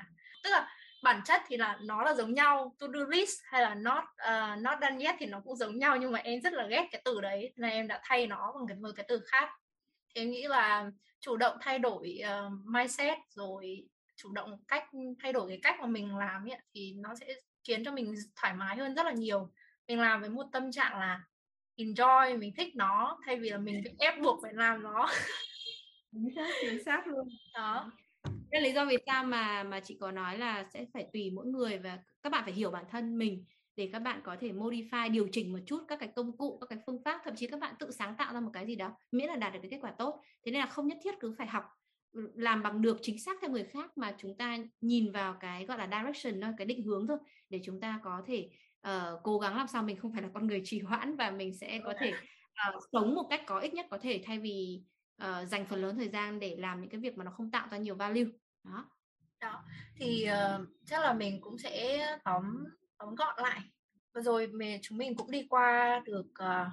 Tức 0.44 0.50
là 0.50 0.67
bản 1.04 1.22
chất 1.26 1.41
thì 1.48 1.58
là 1.58 1.78
nó 1.82 2.04
là 2.04 2.13
giống 2.13 2.34
nhau 2.34 2.76
to 2.80 2.88
do 2.94 3.00
list 3.10 3.39
hay 3.44 3.62
là 3.62 3.76
not 3.76 4.04
uh, 4.04 4.60
not 4.60 4.80
done 4.82 5.06
yet 5.06 5.15
thì 5.20 5.26
nó 5.26 5.41
cũng 5.46 5.56
giống 5.56 5.80
nhau 5.80 5.98
nhưng 5.98 6.12
mà 6.12 6.20
em 6.20 6.41
rất 6.41 6.54
là 6.54 6.67
ghét 6.67 6.88
cái 6.91 7.02
từ 7.06 7.22
đấy 7.22 7.54
nên 7.56 7.72
em 7.72 7.88
đã 7.88 8.02
thay 8.04 8.28
nó 8.28 8.54
bằng 8.56 8.67
cái 8.67 8.78
một 8.78 8.89
cái 8.96 9.06
từ 9.10 9.22
khác. 9.26 9.50
Thì 10.15 10.22
em 10.22 10.32
nghĩ 10.32 10.48
là 10.48 10.91
chủ 11.20 11.38
động 11.38 11.58
thay 11.62 11.80
đổi 11.80 12.20
uh, 12.24 12.52
mindset 12.65 13.17
rồi 13.30 13.88
chủ 14.15 14.34
động 14.34 14.63
cách 14.67 14.89
thay 15.24 15.34
đổi 15.34 15.50
cái 15.50 15.60
cách 15.63 15.80
mà 15.80 15.86
mình 15.86 16.17
làm 16.17 16.50
ấy, 16.50 16.60
thì 16.74 16.94
nó 16.98 17.15
sẽ 17.15 17.26
khiến 17.63 17.86
cho 17.86 17.91
mình 17.91 18.15
thoải 18.36 18.54
mái 18.54 18.78
hơn 18.78 18.96
rất 18.96 19.06
là 19.06 19.12
nhiều. 19.12 19.52
Mình 19.88 20.00
làm 20.00 20.22
với 20.22 20.30
một 20.30 20.46
tâm 20.52 20.72
trạng 20.72 21.00
là 21.00 21.22
enjoy 21.86 22.39
mình 22.39 22.54
thích 22.58 22.76
nó 22.76 23.20
thay 23.26 23.39
vì 23.39 23.50
là 23.50 23.58
mình 23.58 23.82
bị 23.84 23.91
ép 24.00 24.20
buộc 24.22 24.39
phải 24.41 24.54
làm 24.54 24.84
nó. 24.84 25.10
Chính 26.12 26.30
xác 26.36 26.48
chính 26.62 26.84
xác 26.84 27.08
luôn. 27.08 27.28
Đó. 27.54 27.91
Đây 28.24 28.62
là 28.62 28.67
lý 28.67 28.74
do 28.74 28.86
vì 28.86 28.98
sao 29.06 29.24
mà 29.24 29.63
mà 29.63 29.80
chị 29.80 29.98
có 30.00 30.12
nói 30.12 30.38
là 30.38 30.65
sẽ 30.74 30.86
phải 30.94 31.08
tùy 31.13 31.32
mỗi 31.32 31.46
người 31.46 31.78
và 31.78 32.00
các 32.24 32.32
bạn 32.32 32.44
phải 32.44 32.54
hiểu 32.54 32.72
bản 32.72 32.86
thân 32.91 33.17
mình 33.17 33.46
để 33.76 33.89
các 33.94 34.00
bạn 34.00 34.22
có 34.24 34.36
thể 34.39 34.52
modify 34.52 35.12
điều 35.12 35.28
chỉnh 35.32 35.54
một 35.54 35.60
chút 35.65 35.84
các 35.88 36.00
cái 36.00 36.10
công 36.15 36.38
cụ 36.38 36.58
các 36.62 36.67
cái 36.70 36.80
phương 36.86 37.02
pháp 37.06 37.22
thậm 37.24 37.36
chí 37.36 37.48
các 37.48 37.60
bạn 37.60 37.76
tự 37.80 37.91
sáng 37.91 38.15
tạo 38.17 38.34
ra 38.34 38.39
một 38.39 38.50
cái 38.54 38.65
gì 38.65 38.76
đó 38.76 38.91
miễn 39.12 39.28
là 39.28 39.36
đạt 39.36 39.54
được 39.54 39.60
cái 39.62 39.72
kết 39.72 39.80
quả 39.82 39.91
tốt. 39.91 40.22
Thế 40.46 40.52
nên 40.52 40.62
là 40.62 40.67
không 40.67 40.88
nhất 40.88 40.98
thiết 41.04 41.15
cứ 41.20 41.36
phải 41.38 41.48
học 41.48 41.63
ừ, 42.12 42.32
làm 42.36 42.63
bằng 42.63 42.82
được 42.82 42.98
chính 43.02 43.20
xác 43.20 43.38
theo 43.41 43.52
người 43.52 43.63
khác 43.63 43.98
mà 43.98 44.15
chúng 44.17 44.38
ta 44.38 44.58
nhìn 44.82 45.12
vào 45.12 45.38
cái 45.39 45.65
gọi 45.65 45.78
là 45.78 45.89
direction 45.91 46.41
thôi 46.41 46.52
cái 46.58 46.65
định 46.65 46.84
hướng 46.84 47.08
thôi 47.08 47.17
để 47.50 47.60
chúng 47.63 47.80
ta 47.80 48.00
có 48.04 48.22
thể 48.26 48.50
uh, 48.88 49.20
cố 49.24 49.39
gắng 49.39 49.58
làm 49.58 49.67
sao 49.67 49.84
mình 49.84 50.00
không 50.00 50.13
phải 50.13 50.22
là 50.22 50.30
con 50.34 50.48
người 50.48 50.62
trì 50.65 50.80
hoãn 50.80 51.15
và 51.15 51.32
mình 51.32 51.58
sẽ 51.58 51.82
có 51.84 51.94
thể 52.00 52.13
uh, 52.70 52.84
sống 52.91 53.15
một 53.15 53.28
cách 53.30 53.41
có 53.48 53.60
ích 53.60 53.74
nhất 53.74 53.86
có 53.89 53.98
thể 53.98 54.24
thay 54.26 54.39
vì 54.39 54.82
uh, 55.24 55.48
dành 55.48 55.65
phần 55.65 55.82
lớn 55.82 55.98
thời 55.98 56.10
gian 56.10 56.39
để 56.39 56.56
làm 56.60 56.82
những 56.82 56.89
cái 56.89 57.00
việc 57.00 57.17
mà 57.17 57.24
nó 57.24 57.32
không 57.32 57.52
tạo 57.52 57.67
ra 57.72 57.78
nhiều 57.78 57.96
value. 57.96 58.26
Đó. 58.63 58.86
Đó 59.39 59.63
thì 59.96 60.28
uh, 60.30 60.67
chắc 60.86 61.02
là 61.02 61.13
mình 61.13 61.41
cũng 61.41 61.58
sẽ 61.58 62.08
tóm 62.24 62.44
tóm 62.98 63.15
gọn 63.15 63.36
lại. 63.38 63.60
Vừa 64.15 64.22
rồi 64.22 64.48
mình 64.48 64.80
chúng 64.82 64.98
mình 64.98 65.15
cũng 65.15 65.32
đi 65.32 65.48
qua 65.50 66.02
được 66.06 66.26
uh, 66.26 66.67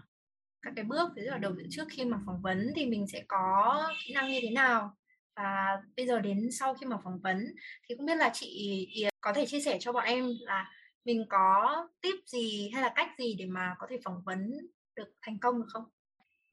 các 0.63 0.73
cái 0.77 0.85
bước 0.85 1.13
ví 1.17 1.23
dụ 1.25 1.31
là 1.31 1.39
đầu 1.39 1.55
trước 1.71 1.85
khi 1.91 2.05
mà 2.05 2.19
phỏng 2.27 2.43
vấn 2.43 2.73
thì 2.77 2.87
mình 2.87 3.07
sẽ 3.07 3.25
có 3.29 3.83
kỹ 4.05 4.15
năng 4.15 4.29
như 4.29 4.39
thế 4.43 4.51
nào. 4.51 4.95
Và 5.37 5.83
bây 5.97 6.07
giờ 6.07 6.21
đến 6.21 6.49
sau 6.53 6.75
khi 6.75 6.87
mà 6.87 6.97
phỏng 7.05 7.21
vấn 7.21 7.55
thì 7.89 7.95
không 7.97 8.07
biết 8.07 8.17
là 8.17 8.31
chị 8.35 9.09
có 9.21 9.33
thể 9.33 9.47
chia 9.47 9.61
sẻ 9.61 9.79
cho 9.81 9.93
bọn 9.93 10.05
em 10.05 10.27
là 10.41 10.71
mình 11.09 11.27
có 11.29 11.89
tip 12.01 12.15
gì 12.27 12.71
hay 12.75 12.83
là 12.83 12.93
cách 12.97 13.11
gì 13.19 13.35
để 13.39 13.47
mà 13.47 13.75
có 13.79 13.87
thể 13.91 13.99
phỏng 14.05 14.23
vấn 14.25 14.69
được 14.97 15.09
thành 15.23 15.39
công 15.39 15.61
được 15.61 15.67
không? 15.69 15.85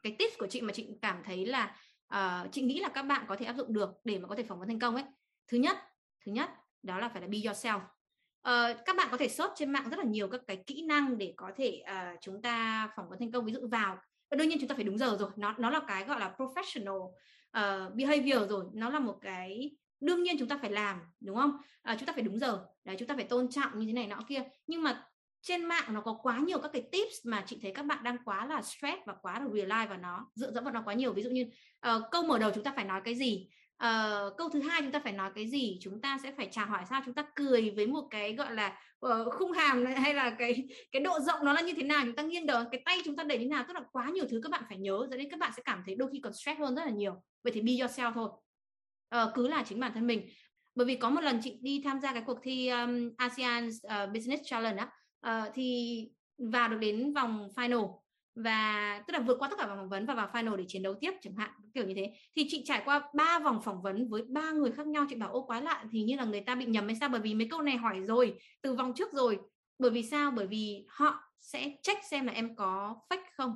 Cái 0.04 0.16
tip 0.20 0.30
của 0.40 0.48
chị 0.48 0.62
mà 0.62 0.74
chị 0.74 0.88
cảm 1.02 1.24
thấy 1.24 1.46
là 1.46 1.76
uh, 2.16 2.52
chị 2.52 2.62
nghĩ 2.62 2.80
là 2.80 2.90
các 2.90 3.04
bạn 3.04 3.26
có 3.28 3.36
thể 3.36 3.46
áp 3.46 3.54
dụng 3.54 3.74
được 3.74 3.90
để 4.04 4.20
mà 4.20 4.28
có 4.28 4.36
thể 4.36 4.44
phỏng 4.44 4.60
vấn 4.60 4.68
thành 4.68 4.80
công 4.80 4.96
ấy. 4.96 5.04
Thứ 5.48 5.58
nhất, 5.58 5.78
thứ 6.26 6.32
nhất 6.32 6.50
đó 6.84 7.00
là 7.00 7.10
phải 7.10 7.22
là 7.22 7.28
be 7.28 7.38
yourself. 7.38 7.80
Uh, 7.80 8.86
các 8.86 8.96
bạn 8.96 9.08
có 9.12 9.18
thể 9.18 9.28
search 9.28 9.54
trên 9.56 9.72
mạng 9.72 9.90
rất 9.90 10.00
là 10.00 10.06
nhiều 10.06 10.28
các 10.28 10.42
cái 10.48 10.64
kỹ 10.68 10.82
năng 10.82 11.18
để 11.18 11.34
có 11.38 11.52
thể 11.58 11.84
uh, 11.84 12.20
chúng 12.22 12.42
ta 12.42 12.90
phỏng 12.96 13.10
vấn 13.10 13.20
thành 13.20 13.32
công 13.32 13.46
ví 13.46 13.54
dụ 13.54 13.68
vào 13.68 13.98
đương 14.38 14.50
nhiên 14.50 14.58
chúng 14.60 14.68
ta 14.68 14.76
phải 14.76 14.84
đúng 14.84 14.98
giờ 14.98 15.16
rồi 15.20 15.30
nó 15.36 15.56
nó 15.58 15.70
là 15.70 15.82
cái 15.88 16.06
gọi 16.06 16.20
là 16.20 16.36
professional 16.38 17.02
uh, 17.02 17.94
behavior 17.96 18.50
rồi 18.50 18.66
nó 18.74 18.90
là 18.90 19.00
một 19.00 19.18
cái 19.22 19.72
đương 20.00 20.24
nhiên 20.24 20.36
chúng 20.40 20.48
ta 20.48 20.58
phải 20.62 20.72
làm 20.72 21.00
đúng 21.20 21.36
không? 21.36 21.58
À, 21.82 21.96
chúng 22.00 22.06
ta 22.06 22.14
phải 22.14 22.24
đúng 22.24 22.40
giờ. 22.40 22.66
Đấy 22.86 22.96
chúng 23.00 23.08
ta 23.08 23.16
phải 23.16 23.26
tôn 23.26 23.50
trọng 23.50 23.80
như 23.80 23.86
thế 23.88 23.94
này 23.94 24.08
nọ 24.08 24.20
kia. 24.30 24.44
Nhưng 24.68 24.84
mà 24.84 25.08
trên 25.42 25.66
mạng 25.66 25.94
nó 25.94 26.02
có 26.02 26.20
quá 26.24 26.40
nhiều 26.40 26.60
các 26.60 26.72
cái 26.74 26.82
tips 26.92 27.16
mà 27.26 27.44
chị 27.48 27.60
thấy 27.62 27.72
các 27.76 27.86
bạn 27.86 28.04
đang 28.04 28.18
quá 28.26 28.46
là 28.46 28.62
stress 28.62 28.98
và 29.06 29.14
quá 29.22 29.40
là 29.40 29.46
rely 29.54 29.68
vào 29.90 29.98
nó 29.98 30.32
dựa 30.36 30.52
dẫm 30.52 30.64
vào 30.64 30.74
nó 30.74 30.82
quá 30.86 30.94
nhiều. 30.94 31.14
Ví 31.14 31.24
dụ 31.24 31.30
như 31.30 31.46
uh, 31.88 32.02
câu 32.12 32.24
mở 32.24 32.40
đầu 32.40 32.52
chúng 32.56 32.64
ta 32.64 32.74
phải 32.76 32.86
nói 32.86 33.02
cái 33.06 33.16
gì? 33.16 33.48
Uh, 33.84 34.38
câu 34.38 34.50
thứ 34.50 34.62
hai 34.62 34.82
chúng 34.82 34.92
ta 34.92 35.00
phải 35.00 35.14
nói 35.14 35.32
cái 35.36 35.48
gì? 35.48 35.80
Chúng 35.82 36.02
ta 36.02 36.18
sẽ 36.24 36.32
phải 36.38 36.48
chào 36.52 36.66
hỏi 36.66 36.84
sao 36.90 37.02
chúng 37.06 37.16
ta 37.16 37.26
cười 37.36 37.74
với 37.76 37.88
một 37.88 38.08
cái 38.10 38.36
gọi 38.36 38.54
là 38.54 38.80
uh, 39.06 39.34
khung 39.34 39.52
hàm 39.52 39.86
hay 39.86 40.14
là 40.14 40.36
cái 40.40 40.68
cái 40.92 41.02
độ 41.02 41.20
rộng 41.20 41.46
nó 41.46 41.54
là 41.54 41.62
như 41.62 41.74
thế 41.74 41.84
nào? 41.84 42.02
Chúng 42.06 42.16
ta 42.16 42.24
nghiêng 42.24 42.46
đầu 42.46 42.64
cái 42.72 42.82
tay 42.86 42.98
chúng 43.06 43.16
ta 43.16 43.24
để 43.24 43.38
như 43.38 43.48
nào? 43.48 43.64
Tức 43.68 43.74
là 43.74 43.82
quá 43.92 44.10
nhiều 44.10 44.26
thứ 44.30 44.40
các 44.44 44.52
bạn 44.52 44.64
phải 44.70 44.78
nhớ 44.78 45.08
dẫn 45.10 45.20
đến 45.20 45.30
các 45.32 45.40
bạn 45.40 45.52
sẽ 45.56 45.64
cảm 45.66 45.84
thấy 45.86 45.96
đôi 45.96 46.10
khi 46.12 46.20
còn 46.24 46.34
stress 46.34 46.60
hơn 46.60 46.76
rất 46.76 46.86
là 46.86 46.92
nhiều. 46.92 47.24
Vậy 47.44 47.54
thì 47.54 47.62
be 47.62 47.72
yourself 47.72 48.14
thôi 48.14 48.30
uh, 49.24 49.32
cứ 49.36 49.48
là 49.48 49.64
chính 49.64 49.80
bản 49.80 49.92
thân 49.94 50.08
mình. 50.08 50.30
Bởi 50.76 50.86
vì 50.86 50.96
có 50.96 51.10
một 51.10 51.22
lần 51.22 51.40
chị 51.44 51.60
đi 51.62 51.82
tham 51.86 52.00
gia 52.00 52.14
cái 52.14 52.24
cuộc 52.26 52.40
thi 52.44 52.68
um, 52.68 53.12
ASEAN 53.18 53.68
uh, 53.68 54.14
Business 54.14 54.44
Challenge 54.46 54.84
á 54.84 54.88
uh, 55.46 55.52
thì 55.54 56.00
vào 56.38 56.70
được 56.70 56.78
đến 56.78 57.14
vòng 57.14 57.48
final 57.56 57.98
và 58.36 59.02
tức 59.08 59.14
là 59.14 59.20
vượt 59.20 59.38
qua 59.40 59.50
tất 59.50 59.56
cả 59.60 59.68
vòng 59.68 59.78
phỏng 59.78 59.90
vấn 59.90 60.06
và 60.06 60.14
vào 60.14 60.30
final 60.34 60.56
để 60.56 60.64
chiến 60.68 60.84
đấu 60.84 60.94
tiếp 61.02 61.12
chẳng 61.22 61.36
hạn 61.36 61.50
kiểu 61.74 61.86
như 61.86 61.94
thế. 61.96 62.14
Thì 62.36 62.46
chị 62.50 62.64
trải 62.66 62.82
qua 62.86 63.10
ba 63.14 63.40
vòng 63.40 63.62
phỏng 63.62 63.82
vấn 63.82 64.10
với 64.10 64.24
ba 64.30 64.52
người 64.52 64.72
khác 64.72 64.88
nhau 64.88 65.06
chị 65.10 65.16
bảo 65.16 65.32
ô 65.32 65.42
quá 65.42 65.62
lạ 65.62 65.86
thì 65.92 66.04
như 66.04 66.16
là 66.16 66.26
người 66.26 66.42
ta 66.42 66.56
bị 66.56 66.66
nhầm 66.66 66.86
hay 66.86 66.96
sao? 66.96 67.10
Bởi 67.10 67.22
vì 67.22 67.34
mấy 67.34 67.48
câu 67.52 67.62
này 67.62 67.78
hỏi 67.78 68.02
rồi 68.04 68.40
từ 68.62 68.76
vòng 68.76 68.94
trước 68.96 69.14
rồi. 69.14 69.40
Bởi 69.80 69.92
vì 69.92 70.04
sao? 70.04 70.32
Bởi 70.32 70.48
vì 70.48 70.86
họ 70.90 71.24
sẽ 71.42 71.72
check 71.84 72.04
xem 72.04 72.26
là 72.26 72.34
em 72.34 72.56
có 72.56 72.96
fake 73.10 73.26
không 73.38 73.52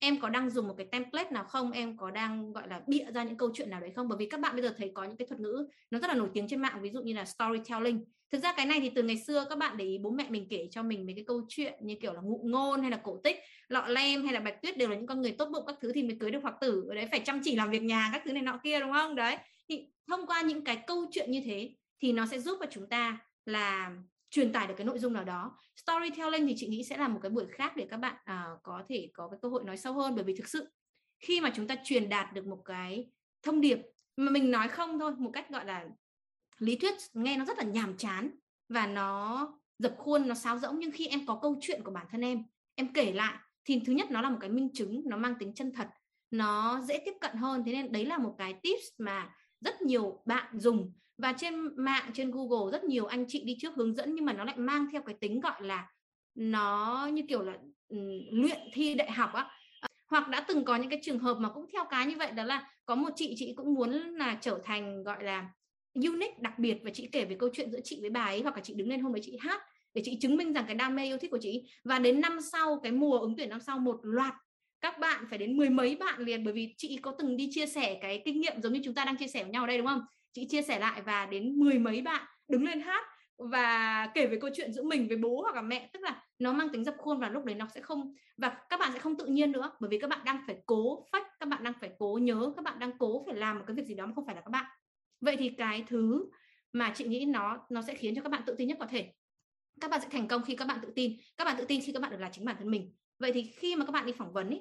em 0.00 0.20
có 0.20 0.28
đang 0.28 0.50
dùng 0.50 0.68
một 0.68 0.74
cái 0.76 0.86
template 0.92 1.30
nào 1.30 1.44
không? 1.44 1.70
Em 1.72 1.96
có 1.96 2.10
đang, 2.10 2.52
gọi 2.52 2.68
là, 2.68 2.82
bịa 2.86 3.04
ra 3.14 3.24
những 3.24 3.36
câu 3.36 3.50
chuyện 3.54 3.70
nào 3.70 3.80
đấy 3.80 3.92
không? 3.96 4.08
Bởi 4.08 4.18
vì 4.18 4.26
các 4.26 4.40
bạn 4.40 4.54
bây 4.54 4.62
giờ 4.62 4.74
thấy 4.76 4.92
có 4.94 5.04
những 5.04 5.16
cái 5.16 5.26
thuật 5.26 5.40
ngữ 5.40 5.66
nó 5.90 5.98
rất 5.98 6.08
là 6.08 6.14
nổi 6.14 6.28
tiếng 6.34 6.48
trên 6.48 6.62
mạng, 6.62 6.78
ví 6.82 6.90
dụ 6.90 7.02
như 7.02 7.12
là 7.12 7.24
storytelling. 7.24 8.04
Thực 8.30 8.42
ra 8.42 8.52
cái 8.56 8.66
này 8.66 8.80
thì 8.80 8.90
từ 8.90 9.02
ngày 9.02 9.16
xưa 9.16 9.46
các 9.48 9.58
bạn 9.58 9.76
để 9.76 9.84
ý 9.84 9.98
bố 9.98 10.10
mẹ 10.10 10.26
mình 10.30 10.46
kể 10.50 10.68
cho 10.70 10.82
mình 10.82 11.06
mấy 11.06 11.14
cái 11.14 11.24
câu 11.26 11.46
chuyện 11.48 11.74
như 11.80 11.94
kiểu 12.02 12.12
là 12.12 12.20
ngụ 12.20 12.40
ngôn 12.44 12.80
hay 12.80 12.90
là 12.90 13.00
cổ 13.02 13.20
tích, 13.24 13.36
lọ 13.68 13.86
lem 13.86 14.24
hay 14.24 14.34
là 14.34 14.40
bạch 14.40 14.62
tuyết 14.62 14.76
đều 14.76 14.88
là 14.88 14.96
những 14.96 15.06
con 15.06 15.22
người 15.22 15.32
tốt 15.32 15.48
bụng 15.52 15.64
các 15.66 15.76
thứ 15.80 15.92
thì 15.92 16.02
mới 16.02 16.16
cưới 16.20 16.30
được 16.30 16.42
hoặc 16.42 16.54
tử. 16.60 16.84
Ở 16.88 16.94
đấy 16.94 17.06
phải 17.10 17.20
chăm 17.20 17.40
chỉ 17.44 17.56
làm 17.56 17.70
việc 17.70 17.82
nhà 17.82 18.10
các 18.12 18.22
thứ 18.24 18.32
này 18.32 18.42
nọ 18.42 18.60
kia, 18.64 18.80
đúng 18.80 18.92
không? 18.92 19.14
Đấy. 19.14 19.36
Thì 19.68 19.86
thông 20.08 20.26
qua 20.26 20.42
những 20.42 20.64
cái 20.64 20.82
câu 20.86 21.06
chuyện 21.10 21.30
như 21.30 21.42
thế 21.44 21.70
thì 22.02 22.12
nó 22.12 22.26
sẽ 22.26 22.38
giúp 22.38 22.58
cho 22.60 22.66
chúng 22.70 22.88
ta 22.88 23.18
là 23.44 23.90
truyền 24.30 24.52
tải 24.52 24.66
được 24.66 24.74
cái 24.76 24.84
nội 24.84 24.98
dung 24.98 25.12
nào 25.12 25.24
đó. 25.24 25.56
Storytelling 25.76 26.46
thì 26.46 26.54
chị 26.56 26.68
nghĩ 26.68 26.84
sẽ 26.84 26.96
là 26.96 27.08
một 27.08 27.18
cái 27.22 27.30
buổi 27.30 27.46
khác 27.46 27.76
để 27.76 27.86
các 27.90 27.96
bạn 27.96 28.16
à, 28.24 28.46
có 28.62 28.82
thể 28.88 29.10
có 29.14 29.28
cái 29.28 29.38
cơ 29.42 29.48
hội 29.48 29.64
nói 29.64 29.76
sâu 29.76 29.94
hơn. 29.94 30.14
Bởi 30.14 30.24
vì 30.24 30.34
thực 30.36 30.48
sự 30.48 30.68
khi 31.18 31.40
mà 31.40 31.52
chúng 31.56 31.66
ta 31.66 31.76
truyền 31.84 32.08
đạt 32.08 32.32
được 32.32 32.46
một 32.46 32.62
cái 32.64 33.10
thông 33.42 33.60
điệp 33.60 33.78
mà 34.16 34.30
mình 34.30 34.50
nói 34.50 34.68
không 34.68 34.98
thôi 34.98 35.12
một 35.18 35.30
cách 35.32 35.50
gọi 35.50 35.64
là 35.64 35.86
lý 36.58 36.76
thuyết 36.76 36.94
nghe 37.12 37.36
nó 37.36 37.44
rất 37.44 37.58
là 37.58 37.64
nhàm 37.64 37.96
chán 37.96 38.30
và 38.68 38.86
nó 38.86 39.46
dập 39.78 39.94
khuôn 39.98 40.28
nó 40.28 40.34
sáo 40.34 40.58
rỗng 40.58 40.78
nhưng 40.78 40.90
khi 40.90 41.06
em 41.06 41.26
có 41.26 41.38
câu 41.42 41.58
chuyện 41.60 41.82
của 41.84 41.90
bản 41.90 42.06
thân 42.10 42.20
em 42.20 42.44
em 42.74 42.92
kể 42.92 43.12
lại 43.12 43.34
thì 43.64 43.80
thứ 43.86 43.92
nhất 43.92 44.10
nó 44.10 44.20
là 44.20 44.30
một 44.30 44.38
cái 44.40 44.50
minh 44.50 44.68
chứng 44.74 45.02
nó 45.06 45.16
mang 45.16 45.34
tính 45.38 45.54
chân 45.54 45.72
thật 45.72 45.88
nó 46.30 46.80
dễ 46.80 47.02
tiếp 47.04 47.14
cận 47.20 47.36
hơn. 47.36 47.62
Thế 47.66 47.72
nên 47.72 47.92
đấy 47.92 48.06
là 48.06 48.18
một 48.18 48.34
cái 48.38 48.54
tips 48.62 48.84
mà 48.98 49.34
rất 49.60 49.82
nhiều 49.82 50.22
bạn 50.26 50.58
dùng 50.58 50.92
và 51.22 51.32
trên 51.32 51.54
mạng 51.76 52.10
trên 52.14 52.30
Google 52.30 52.72
rất 52.72 52.84
nhiều 52.84 53.06
anh 53.06 53.24
chị 53.28 53.42
đi 53.44 53.56
trước 53.60 53.74
hướng 53.76 53.94
dẫn 53.94 54.14
nhưng 54.14 54.24
mà 54.24 54.32
nó 54.32 54.44
lại 54.44 54.56
mang 54.56 54.86
theo 54.92 55.02
cái 55.02 55.16
tính 55.20 55.40
gọi 55.40 55.62
là 55.62 55.88
nó 56.34 57.08
như 57.12 57.22
kiểu 57.28 57.42
là 57.42 57.52
um, 57.88 58.20
luyện 58.30 58.58
thi 58.72 58.94
đại 58.94 59.10
học 59.10 59.32
á. 59.32 59.50
Hoặc 60.06 60.28
đã 60.28 60.40
từng 60.40 60.64
có 60.64 60.76
những 60.76 60.90
cái 60.90 61.00
trường 61.02 61.18
hợp 61.18 61.34
mà 61.34 61.48
cũng 61.48 61.66
theo 61.72 61.84
cái 61.90 62.06
như 62.06 62.16
vậy 62.16 62.30
đó 62.30 62.44
là 62.44 62.70
có 62.86 62.94
một 62.94 63.10
chị 63.16 63.34
chị 63.36 63.54
cũng 63.56 63.74
muốn 63.74 63.90
là 63.92 64.38
trở 64.40 64.60
thành 64.64 65.02
gọi 65.02 65.24
là 65.24 65.48
unique 65.94 66.38
đặc 66.40 66.58
biệt 66.58 66.76
và 66.82 66.90
chị 66.94 67.08
kể 67.12 67.24
về 67.24 67.36
câu 67.38 67.48
chuyện 67.52 67.70
giữa 67.70 67.80
chị 67.84 67.98
với 68.00 68.10
bà 68.10 68.24
ấy 68.24 68.42
hoặc 68.42 68.56
là 68.56 68.62
chị 68.62 68.74
đứng 68.74 68.88
lên 68.88 69.00
hôm 69.00 69.14
ấy 69.14 69.20
chị 69.24 69.38
hát 69.40 69.62
để 69.94 70.02
chị 70.04 70.18
chứng 70.20 70.36
minh 70.36 70.52
rằng 70.52 70.64
cái 70.66 70.74
đam 70.74 70.96
mê 70.96 71.04
yêu 71.04 71.18
thích 71.18 71.30
của 71.30 71.38
chị. 71.40 71.62
Và 71.84 71.98
đến 71.98 72.20
năm 72.20 72.38
sau 72.52 72.80
cái 72.82 72.92
mùa 72.92 73.18
ứng 73.18 73.36
tuyển 73.36 73.48
năm 73.48 73.60
sau 73.60 73.78
một 73.78 74.00
loạt 74.02 74.34
các 74.80 74.98
bạn 74.98 75.24
phải 75.30 75.38
đến 75.38 75.56
mười 75.56 75.70
mấy 75.70 75.96
bạn 75.96 76.20
liền 76.20 76.44
bởi 76.44 76.54
vì 76.54 76.74
chị 76.76 76.98
có 77.02 77.14
từng 77.18 77.36
đi 77.36 77.48
chia 77.50 77.66
sẻ 77.66 77.98
cái 78.02 78.22
kinh 78.24 78.40
nghiệm 78.40 78.62
giống 78.62 78.72
như 78.72 78.80
chúng 78.84 78.94
ta 78.94 79.04
đang 79.04 79.16
chia 79.16 79.26
sẻ 79.26 79.42
với 79.42 79.52
nhau 79.52 79.64
ở 79.64 79.66
đây 79.66 79.78
đúng 79.78 79.86
không? 79.86 80.00
Chị 80.32 80.48
chia 80.48 80.62
sẻ 80.62 80.78
lại 80.78 81.02
và 81.02 81.26
đến 81.26 81.58
mười 81.58 81.78
mấy 81.78 82.02
bạn 82.02 82.26
đứng 82.48 82.64
lên 82.64 82.80
hát 82.80 83.04
và 83.38 84.06
kể 84.14 84.26
về 84.26 84.38
câu 84.40 84.50
chuyện 84.54 84.72
giữa 84.72 84.82
mình 84.82 85.08
với 85.08 85.16
bố 85.16 85.42
hoặc 85.42 85.54
là 85.54 85.62
mẹ 85.62 85.90
tức 85.92 86.02
là 86.02 86.24
nó 86.38 86.52
mang 86.52 86.68
tính 86.68 86.84
dập 86.84 86.94
khuôn 86.98 87.20
và 87.20 87.28
lúc 87.28 87.44
đấy 87.44 87.54
nó 87.54 87.66
sẽ 87.74 87.80
không 87.80 88.14
và 88.36 88.56
các 88.68 88.80
bạn 88.80 88.92
sẽ 88.92 88.98
không 88.98 89.16
tự 89.16 89.26
nhiên 89.26 89.52
nữa 89.52 89.72
bởi 89.80 89.90
vì 89.90 89.98
các 89.98 90.10
bạn 90.10 90.20
đang 90.24 90.40
phải 90.46 90.56
cố 90.66 91.06
phách 91.12 91.26
các 91.40 91.48
bạn 91.48 91.64
đang 91.64 91.72
phải 91.80 91.90
cố 91.98 92.18
nhớ 92.22 92.52
các 92.56 92.62
bạn 92.62 92.78
đang 92.78 92.98
cố 92.98 93.24
phải 93.26 93.34
làm 93.34 93.58
một 93.58 93.64
cái 93.66 93.76
việc 93.76 93.86
gì 93.86 93.94
đó 93.94 94.06
mà 94.06 94.12
không 94.14 94.26
phải 94.26 94.34
là 94.34 94.40
các 94.40 94.50
bạn. 94.50 94.64
Vậy 95.20 95.36
thì 95.36 95.48
cái 95.48 95.84
thứ 95.86 96.30
mà 96.72 96.92
chị 96.96 97.04
nghĩ 97.04 97.24
nó 97.24 97.66
nó 97.70 97.82
sẽ 97.82 97.94
khiến 97.94 98.14
cho 98.14 98.22
các 98.22 98.28
bạn 98.28 98.42
tự 98.46 98.54
tin 98.58 98.68
nhất 98.68 98.76
có 98.80 98.86
thể. 98.86 99.12
Các 99.80 99.90
bạn 99.90 100.00
sẽ 100.00 100.08
thành 100.10 100.28
công 100.28 100.42
khi 100.44 100.56
các 100.56 100.68
bạn 100.68 100.78
tự 100.82 100.92
tin 100.96 101.16
các 101.36 101.44
bạn 101.44 101.56
tự 101.58 101.64
tin 101.64 101.80
khi 101.80 101.92
các 101.92 102.00
bạn 102.00 102.10
được 102.10 102.20
là 102.20 102.30
chính 102.32 102.44
bản 102.44 102.56
thân 102.58 102.70
mình. 102.70 102.94
Vậy 103.18 103.32
thì 103.32 103.42
khi 103.42 103.76
mà 103.76 103.84
các 103.84 103.92
bạn 103.92 104.06
đi 104.06 104.12
phỏng 104.12 104.32
vấn 104.32 104.50
ý, 104.50 104.60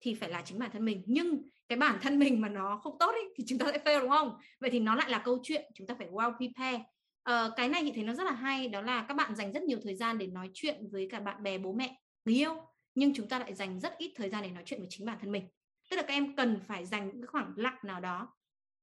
thì 0.00 0.14
phải 0.14 0.30
là 0.30 0.42
chính 0.44 0.58
bản 0.58 0.70
thân 0.72 0.84
mình. 0.84 1.02
Nhưng 1.06 1.42
cái 1.68 1.78
bản 1.78 1.98
thân 2.02 2.18
mình 2.18 2.40
mà 2.40 2.48
nó 2.48 2.80
không 2.82 2.96
tốt 2.98 3.10
ấy, 3.10 3.34
thì 3.36 3.44
chúng 3.46 3.58
ta 3.58 3.66
sẽ 3.72 3.78
fail 3.84 4.00
đúng 4.00 4.10
không? 4.10 4.38
Vậy 4.60 4.70
thì 4.70 4.80
nó 4.80 4.94
lại 4.94 5.10
là 5.10 5.18
câu 5.18 5.38
chuyện 5.42 5.70
chúng 5.74 5.86
ta 5.86 5.94
phải 5.98 6.08
well 6.08 6.36
prepare. 6.36 6.84
Ờ, 7.22 7.52
cái 7.56 7.68
này 7.68 7.82
thì 7.84 7.92
thấy 7.94 8.04
nó 8.04 8.14
rất 8.14 8.24
là 8.24 8.32
hay 8.32 8.68
đó 8.68 8.80
là 8.80 9.04
các 9.08 9.14
bạn 9.14 9.34
dành 9.34 9.52
rất 9.52 9.62
nhiều 9.62 9.78
thời 9.82 9.94
gian 9.94 10.18
để 10.18 10.26
nói 10.26 10.50
chuyện 10.54 10.88
với 10.90 11.08
cả 11.10 11.20
bạn 11.20 11.42
bè 11.42 11.58
bố 11.58 11.72
mẹ 11.72 11.98
người 12.24 12.34
yêu 12.34 12.54
nhưng 12.94 13.14
chúng 13.14 13.28
ta 13.28 13.38
lại 13.38 13.54
dành 13.54 13.80
rất 13.80 13.98
ít 13.98 14.12
thời 14.16 14.30
gian 14.30 14.42
để 14.42 14.50
nói 14.50 14.62
chuyện 14.66 14.80
với 14.80 14.86
chính 14.90 15.06
bản 15.06 15.18
thân 15.20 15.32
mình. 15.32 15.48
Tức 15.90 15.96
là 15.96 16.02
các 16.02 16.14
em 16.14 16.36
cần 16.36 16.60
phải 16.68 16.86
dành 16.86 17.10
những 17.14 17.26
khoảng 17.26 17.52
lặng 17.56 17.76
nào 17.84 18.00
đó 18.00 18.34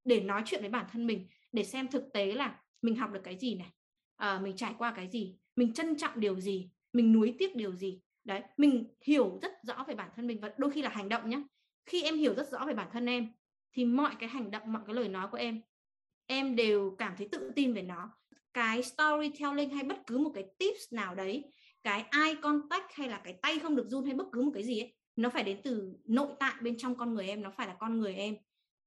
để 0.06 0.20
nói 0.20 0.42
chuyện 0.46 0.62
với 0.62 0.70
bản 0.70 0.86
thân 0.92 1.08
mình 1.08 1.28
để 1.52 1.64
xem 1.64 1.88
thực 1.88 2.04
tế 2.14 2.26
là 2.26 2.60
mình 2.82 2.96
học 2.96 3.12
được 3.14 3.22
cái 3.24 3.38
gì 3.38 3.56
này 3.56 3.72
à, 4.16 4.40
mình 4.40 4.56
trải 4.56 4.76
qua 4.78 4.94
cái 4.96 5.08
gì 5.08 5.36
mình 5.56 5.74
trân 5.74 5.98
trọng 5.98 6.20
điều 6.20 6.40
gì 6.40 6.70
mình 6.94 7.14
nuối 7.14 7.36
tiếc 7.40 7.56
điều 7.56 7.76
gì 7.76 8.02
đấy 8.24 8.42
mình 8.58 8.94
hiểu 9.02 9.40
rất 9.42 9.52
rõ 9.64 9.86
về 9.88 9.96
bản 9.96 10.10
thân 10.16 10.28
mình 10.28 10.40
và 10.42 10.52
đôi 10.58 10.72
khi 10.72 10.82
là 10.82 10.90
hành 10.90 11.10
động 11.10 11.30
nhé 11.30 11.42
khi 11.86 12.04
em 12.04 12.18
hiểu 12.18 12.34
rất 12.34 12.52
rõ 12.52 12.66
về 12.66 12.74
bản 12.74 12.88
thân 12.94 13.06
em 13.06 13.28
thì 13.74 13.86
mọi 13.86 14.16
cái 14.20 14.30
hành 14.30 14.52
động 14.52 14.74
mọi 14.74 14.82
cái 14.86 14.96
lời 14.96 15.08
nói 15.08 15.28
của 15.32 15.38
em 15.38 15.62
em 16.26 16.56
đều 16.56 16.96
cảm 16.98 17.14
thấy 17.18 17.30
tự 17.32 17.52
tin 17.56 17.74
về 17.74 17.82
nó. 17.82 18.10
Cái 18.54 18.84
storytelling 18.84 19.70
hay 19.70 19.84
bất 19.84 19.98
cứ 20.08 20.18
một 20.18 20.32
cái 20.34 20.44
tips 20.60 20.94
nào 20.94 21.16
đấy 21.16 21.44
cái 21.84 22.06
eye 22.12 22.36
contact 22.42 22.86
hay 22.94 23.10
là 23.10 23.22
cái 23.24 23.34
tay 23.42 23.60
không 23.60 23.76
được 23.76 23.88
run 23.90 24.06
hay 24.06 24.14
bất 24.14 24.28
cứ 24.32 24.42
một 24.42 24.52
cái 24.54 24.64
gì 24.64 24.80
ấy 24.80 24.94
nó 25.16 25.30
phải 25.30 25.44
đến 25.44 25.62
từ 25.64 25.94
nội 26.06 26.28
tại 26.40 26.54
bên 26.62 26.78
trong 26.78 26.96
con 26.96 27.14
người 27.14 27.28
em 27.28 27.42
nó 27.42 27.52
phải 27.52 27.68
là 27.68 27.76
con 27.80 28.00
người 28.00 28.16
em. 28.16 28.36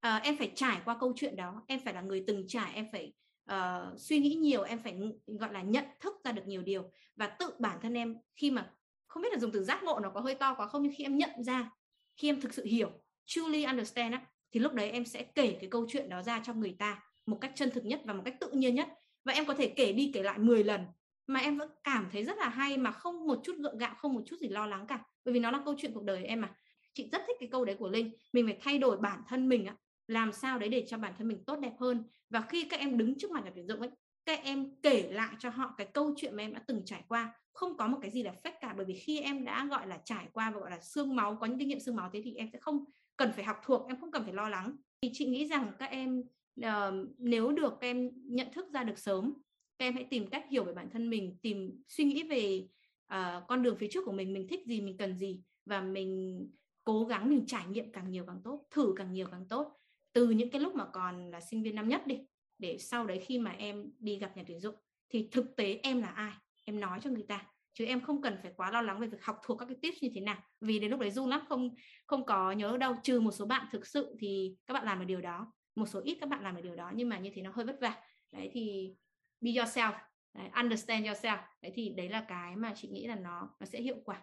À, 0.01 0.16
em 0.16 0.37
phải 0.37 0.53
trải 0.55 0.81
qua 0.85 0.97
câu 1.01 1.12
chuyện 1.16 1.37
đó 1.37 1.64
em 1.66 1.81
phải 1.85 1.94
là 1.94 2.01
người 2.01 2.25
từng 2.27 2.44
trải 2.49 2.75
em 2.75 2.87
phải 2.92 3.12
uh, 3.51 4.01
suy 4.01 4.18
nghĩ 4.18 4.35
nhiều 4.35 4.62
em 4.62 4.79
phải 4.79 4.99
gọi 5.27 5.53
là 5.53 5.62
nhận 5.62 5.85
thức 6.01 6.14
ra 6.25 6.33
được 6.33 6.47
nhiều 6.47 6.62
điều. 6.62 6.90
Và 7.16 7.27
tự 7.27 7.51
bản 7.59 7.79
thân 7.83 7.94
em 7.94 8.16
khi 8.37 8.51
mà 8.51 8.70
không 9.14 9.22
biết 9.22 9.33
là 9.33 9.38
dùng 9.38 9.53
từ 9.53 9.64
giác 9.64 9.83
ngộ 9.83 10.00
nó 10.03 10.11
có 10.11 10.20
hơi 10.20 10.35
to 10.35 10.55
quá 10.55 10.66
không 10.66 10.83
nhưng 10.83 10.92
khi 10.96 11.05
em 11.05 11.18
nhận 11.18 11.44
ra 11.44 11.70
khi 12.16 12.29
em 12.29 12.40
thực 12.40 12.55
sự 12.55 12.64
hiểu 12.64 12.90
truly 13.27 13.64
understand 13.64 14.12
á, 14.12 14.20
thì 14.53 14.61
lúc 14.61 14.72
đấy 14.72 14.90
em 14.90 15.05
sẽ 15.05 15.22
kể 15.22 15.57
cái 15.61 15.70
câu 15.70 15.87
chuyện 15.88 16.09
đó 16.09 16.22
ra 16.22 16.40
cho 16.44 16.55
người 16.55 16.77
ta 16.79 17.03
một 17.27 17.38
cách 17.40 17.53
chân 17.55 17.70
thực 17.70 17.85
nhất 17.85 18.00
và 18.05 18.12
một 18.14 18.22
cách 18.24 18.37
tự 18.40 18.50
nhiên 18.50 18.74
nhất. 18.74 18.88
Và 19.24 19.33
em 19.33 19.46
có 19.46 19.55
thể 19.55 19.66
kể 19.66 19.92
đi 19.92 20.11
kể 20.14 20.22
lại 20.22 20.38
10 20.38 20.64
lần. 20.64 20.81
Mà 21.27 21.40
em 21.40 21.59
vẫn 21.59 21.70
cảm 21.85 22.09
thấy 22.12 22.24
rất 22.24 22.38
là 22.38 22.48
hay 22.48 22.77
mà 22.79 22.92
không 22.92 23.27
một 23.27 23.40
chút 23.44 23.57
gượng 23.59 23.79
gạo 23.79 23.94
không 23.94 24.14
một 24.14 24.22
chút 24.27 24.37
gì 24.40 24.48
lo 24.48 24.66
lắng 24.66 24.87
cả. 24.87 25.00
Bởi 25.24 25.35
vì 25.35 25.40
nó 25.40 25.50
là 25.50 25.62
câu 25.64 25.74
chuyện 25.79 25.92
cuộc 25.94 26.05
đời 26.05 26.24
em 26.24 26.40
mà. 26.40 26.55
Chị 26.94 27.09
rất 27.12 27.22
thích 27.27 27.37
cái 27.40 27.48
câu 27.53 27.64
đấy 27.64 27.77
của 27.79 27.88
linh. 27.88 28.12
Mình 28.33 28.46
phải 28.46 28.59
thay 28.61 28.79
đổi 28.79 28.96
bản 28.96 29.22
thân 29.29 29.48
mình 29.48 29.66
á 29.66 29.77
làm 30.09 30.33
sao 30.33 30.59
đấy 30.59 30.68
để 30.68 30.85
cho 30.88 30.98
bản 30.98 31.12
thân 31.18 31.29
mình 31.29 31.44
tốt 31.44 31.57
đẹp 31.57 31.72
hơn. 31.81 32.05
Và 32.31 32.40
khi 32.40 32.64
các 32.64 32.81
em 32.81 32.98
đứng 32.98 33.18
trước 33.18 33.31
mặt 33.31 33.44
nhà 33.44 33.50
tuyển 33.55 33.66
dụng 33.66 33.81
ấy 33.81 33.90
các 34.27 34.41
em 34.43 34.71
kể 34.83 35.09
lại 35.13 35.35
cho 35.39 35.51
họ 35.51 35.75
cái 35.79 35.87
câu 35.87 36.15
chuyện 36.17 36.37
mà 36.37 36.43
em 36.43 36.53
đã 36.53 36.61
từng 36.67 36.83
trải 36.85 37.05
qua. 37.09 37.35
Không 37.53 37.77
có 37.77 37.87
một 37.87 37.99
cái 38.03 38.11
gì 38.11 38.23
là 38.23 38.35
fake 38.43 38.53
cả 38.61 38.75
bởi 38.77 38.87
vì 38.87 38.95
khi 38.95 39.21
em 39.21 39.45
đã 39.45 39.67
gọi 39.71 39.87
là 39.87 39.99
trải 40.05 40.29
qua 40.33 40.51
và 40.51 40.61
gọi 40.61 40.71
là 40.71 40.81
xương 40.81 41.17
máu 41.17 41.37
có 41.41 41.47
những 41.47 41.59
kinh 41.59 41.69
nghiệm 41.69 41.81
xương 41.81 41.97
máu 41.97 42.11
thế 42.13 42.21
thì 42.25 42.35
em 42.35 42.49
sẽ 42.53 42.59
không 42.59 42.85
cần 43.17 43.33
phải 43.33 43.45
học 43.45 43.57
thuộc 43.65 43.89
em 43.89 44.01
không 44.01 44.11
cần 44.11 44.25
phải 44.25 44.33
lo 44.33 44.49
lắng. 44.49 44.77
Thì 45.03 45.11
chị 45.13 45.27
nghĩ 45.27 45.47
rằng 45.47 45.73
các 45.79 45.91
em 45.91 46.23
uh, 46.61 47.09
nếu 47.19 47.53
được 47.53 47.75
các 47.81 47.87
em 47.87 48.11
nhận 48.15 48.53
thức 48.53 48.67
ra 48.73 48.85
được 48.85 48.99
sớm 48.99 49.35
các 49.79 49.87
em 49.87 49.95
hãy 49.95 50.07
tìm 50.11 50.27
cách 50.27 50.45
hiểu 50.51 50.65
về 50.65 50.73
bản 50.73 50.91
thân 50.91 51.11
mình 51.11 51.39
tìm 51.43 51.83
suy 51.89 52.05
nghĩ 52.05 52.23
về 52.23 52.69
uh, 53.15 53.43
con 53.49 53.63
đường 53.63 53.77
phía 53.77 53.89
trước 53.91 54.05
của 54.05 54.13
mình 54.13 54.33
mình 54.33 54.49
thích 54.49 54.67
gì 54.67 54.81
mình 54.81 54.97
cần 54.97 55.17
gì 55.17 55.43
và 55.67 55.81
mình 55.81 56.41
cố 56.85 57.05
gắng 57.05 57.31
mình 57.31 57.47
trải 57.47 57.67
nghiệm 57.67 57.93
càng 57.93 58.11
nhiều 58.11 58.25
càng 58.27 58.41
tốt 58.45 58.67
thử 58.71 58.95
càng 58.97 59.13
nhiều 59.13 59.27
càng 59.31 59.47
tốt. 59.49 59.81
Từ 60.13 60.31
những 60.31 60.51
cái 60.51 60.61
lúc 60.61 60.75
mà 60.75 60.87
còn 60.87 61.31
là 61.31 61.41
sinh 61.41 61.63
viên 61.63 61.75
năm 61.75 61.89
nhất 61.89 62.07
đi 62.07 62.19
để 62.59 62.79
sau 62.79 63.07
đấy 63.07 63.19
khi 63.27 63.38
mà 63.38 63.51
em 63.51 63.93
đi 63.99 64.19
gặp 64.19 64.37
nhà 64.37 64.43
tuyển 64.47 64.61
dụng 64.61 64.75
thì 65.09 65.29
thực 65.33 65.57
tế 65.57 65.81
em 65.83 66.01
là 66.01 66.09
ai? 66.09 66.33
Em 66.64 66.81
nói 66.81 66.99
cho 67.03 67.11
người 67.11 67.25
ta 67.29 67.47
chứ 67.75 67.85
em 67.85 68.01
không 68.01 68.23
cần 68.23 68.38
phải 68.43 68.53
quá 68.57 68.71
lo 68.71 68.83
lắng 68.83 69.01
về 69.01 69.07
việc 69.07 69.25
học 69.25 69.40
thuộc 69.45 69.59
các 69.59 69.67
cái 69.67 69.77
tips 69.83 70.03
như 70.03 70.11
thế 70.14 70.21
nào 70.21 70.37
vì 70.61 70.79
đến 70.79 70.90
lúc 70.90 71.01
đấy 71.01 71.11
run 71.11 71.31
lắm 71.31 71.40
không 71.49 71.75
không 72.07 72.27
có 72.27 72.53
nhớ 72.53 72.77
đâu 72.77 72.97
trừ 73.03 73.21
một 73.21 73.31
số 73.31 73.47
bạn 73.47 73.67
thực 73.73 73.87
sự 73.87 74.17
thì 74.21 74.57
các 74.67 74.75
bạn 74.75 74.85
làm 74.85 74.99
được 74.99 75.05
điều 75.05 75.21
đó 75.21 75.53
một 75.75 75.87
số 75.87 76.01
ít 76.05 76.19
các 76.21 76.29
bạn 76.29 76.43
làm 76.43 76.57
được 76.57 76.62
điều 76.64 76.77
đó 76.77 76.93
nhưng 76.95 77.09
mà 77.09 77.19
như 77.19 77.31
thế 77.35 77.43
nó 77.43 77.51
hơi 77.55 77.64
vất 77.64 77.77
vả. 77.81 77.97
Đấy 78.33 78.51
thì 78.53 78.95
be 79.40 79.51
yourself 79.51 79.93
đấy, 80.35 80.49
understand 80.55 81.07
yourself. 81.07 81.38
Đấy 81.62 81.73
thì 81.75 81.88
đấy 81.97 82.09
là 82.09 82.25
cái 82.29 82.57
mà 82.57 82.73
chị 82.77 82.88
nghĩ 82.88 83.07
là 83.07 83.14
nó 83.14 83.57
nó 83.61 83.67
sẽ 83.67 83.81
hiệu 83.81 83.97
quả. 84.05 84.23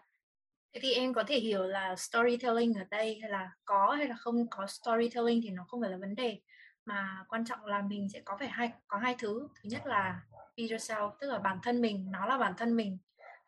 Thế 0.74 0.80
thì 0.84 0.94
em 0.94 1.13
có 1.13 1.24
thể 1.24 1.39
hiểu 1.39 1.63
là 1.63 1.96
storytelling 1.96 2.74
ở 2.74 2.84
đây 2.91 3.20
hay 3.22 3.32
là 3.32 3.50
có 3.65 3.96
hay 3.98 4.08
là 4.08 4.15
không 4.15 4.50
có 4.50 4.67
storytelling 4.67 5.41
thì 5.44 5.50
nó 5.50 5.63
không 5.67 5.82
phải 5.82 5.91
là 5.91 5.98
vấn 5.98 6.15
đề 6.15 6.41
mà 6.86 7.26
quan 7.28 7.46
trọng 7.46 7.65
là 7.65 7.82
mình 7.82 8.10
sẽ 8.13 8.22
có 8.26 8.38
phải 8.38 8.48
hai 8.48 8.72
có 8.88 8.98
hai 8.98 9.15
thứ. 9.20 9.48
Thứ 9.56 9.70
nhất 9.70 9.88
là 9.88 10.22
be 10.58 10.63
yourself 10.63 11.12
tức 11.20 11.28
là 11.28 11.39
bản 11.39 11.60
thân 11.63 11.82
mình 11.82 12.12
nó 12.12 12.26
là 12.26 12.38
bản 12.38 12.54
thân 12.58 12.76
mình. 12.76 12.98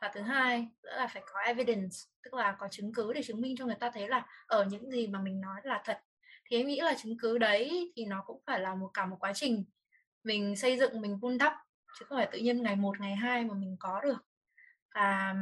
Và 0.01 0.11
thứ 0.13 0.21
hai 0.21 0.69
nữa 0.83 0.95
là 0.95 1.07
phải 1.07 1.23
có 1.33 1.39
evidence 1.39 1.95
tức 2.23 2.33
là 2.33 2.51
có 2.51 2.67
chứng 2.67 2.93
cứ 2.93 3.13
để 3.13 3.23
chứng 3.23 3.41
minh 3.41 3.55
cho 3.57 3.65
người 3.65 3.75
ta 3.79 3.91
thấy 3.93 4.07
là 4.07 4.25
ở 4.47 4.65
những 4.65 4.91
gì 4.91 5.07
mà 5.07 5.19
mình 5.19 5.41
nói 5.41 5.61
là 5.63 5.81
thật. 5.85 6.01
Thì 6.45 6.57
em 6.57 6.67
nghĩ 6.67 6.81
là 6.81 6.93
chứng 6.97 7.17
cứ 7.17 7.37
đấy 7.37 7.93
thì 7.95 8.05
nó 8.05 8.23
cũng 8.25 8.41
phải 8.45 8.59
là 8.59 8.75
một 8.75 8.89
cả 8.93 9.05
một 9.05 9.17
quá 9.19 9.33
trình. 9.35 9.65
Mình 10.23 10.55
xây 10.55 10.77
dựng 10.79 11.01
mình 11.01 11.17
vun 11.17 11.37
đắp 11.37 11.53
chứ 11.99 12.05
không 12.05 12.17
phải 12.17 12.29
tự 12.31 12.39
nhiên 12.39 12.63
ngày 12.63 12.75
một 12.75 12.99
ngày 12.99 13.15
hai 13.15 13.43
mà 13.43 13.53
mình 13.53 13.75
có 13.79 14.01
được. 14.01 14.25
Và 14.95 15.35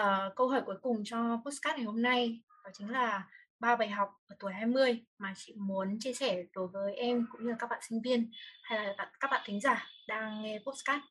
uh, 0.00 0.36
câu 0.36 0.48
hỏi 0.48 0.62
cuối 0.66 0.76
cùng 0.82 1.02
cho 1.04 1.40
postcard 1.44 1.76
ngày 1.76 1.86
hôm 1.86 2.02
nay 2.02 2.40
đó 2.64 2.70
chính 2.74 2.90
là 2.90 3.28
ba 3.60 3.76
bài 3.76 3.88
học 3.88 4.08
ở 4.26 4.36
tuổi 4.38 4.52
20 4.52 5.04
mà 5.18 5.34
chị 5.36 5.54
muốn 5.56 5.98
chia 6.00 6.12
sẻ 6.12 6.42
đối 6.52 6.68
với 6.68 6.94
em 6.94 7.26
cũng 7.32 7.44
như 7.44 7.50
là 7.50 7.56
các 7.58 7.70
bạn 7.70 7.80
sinh 7.88 8.02
viên 8.02 8.30
hay 8.62 8.84
là 8.84 9.10
các 9.20 9.30
bạn 9.30 9.40
thính 9.44 9.60
giả 9.60 9.86
đang 10.08 10.42
nghe 10.42 10.58
podcast. 10.66 11.02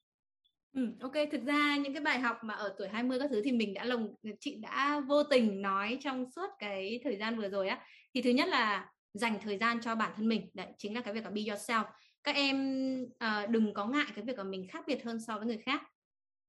Ừ, 0.73 0.81
ok, 1.01 1.13
thực 1.31 1.45
ra 1.45 1.77
những 1.77 1.93
cái 1.93 2.01
bài 2.01 2.19
học 2.19 2.37
mà 2.43 2.53
ở 2.53 2.75
tuổi 2.77 2.87
20 2.87 3.19
các 3.19 3.29
thứ 3.31 3.41
thì 3.43 3.51
mình 3.51 3.73
đã 3.73 3.83
lồng 3.83 4.15
chị 4.39 4.55
đã 4.55 4.99
vô 4.99 5.23
tình 5.23 5.61
nói 5.61 5.97
trong 6.01 6.31
suốt 6.31 6.49
cái 6.59 6.99
thời 7.03 7.17
gian 7.17 7.37
vừa 7.37 7.49
rồi 7.49 7.67
á. 7.67 7.79
Thì 8.13 8.21
thứ 8.21 8.29
nhất 8.29 8.47
là 8.47 8.91
dành 9.13 9.39
thời 9.43 9.57
gian 9.57 9.81
cho 9.81 9.95
bản 9.95 10.11
thân 10.15 10.27
mình, 10.27 10.49
đấy 10.53 10.67
chính 10.77 10.95
là 10.95 11.01
cái 11.01 11.13
việc 11.13 11.23
là 11.23 11.29
be 11.29 11.41
yourself. 11.41 11.85
Các 12.23 12.35
em 12.35 12.57
uh, 13.03 13.49
đừng 13.49 13.73
có 13.73 13.85
ngại 13.85 14.05
cái 14.15 14.25
việc 14.25 14.37
là 14.37 14.43
mình 14.43 14.67
khác 14.67 14.83
biệt 14.87 15.03
hơn 15.03 15.19
so 15.19 15.37
với 15.37 15.47
người 15.47 15.57
khác. 15.57 15.83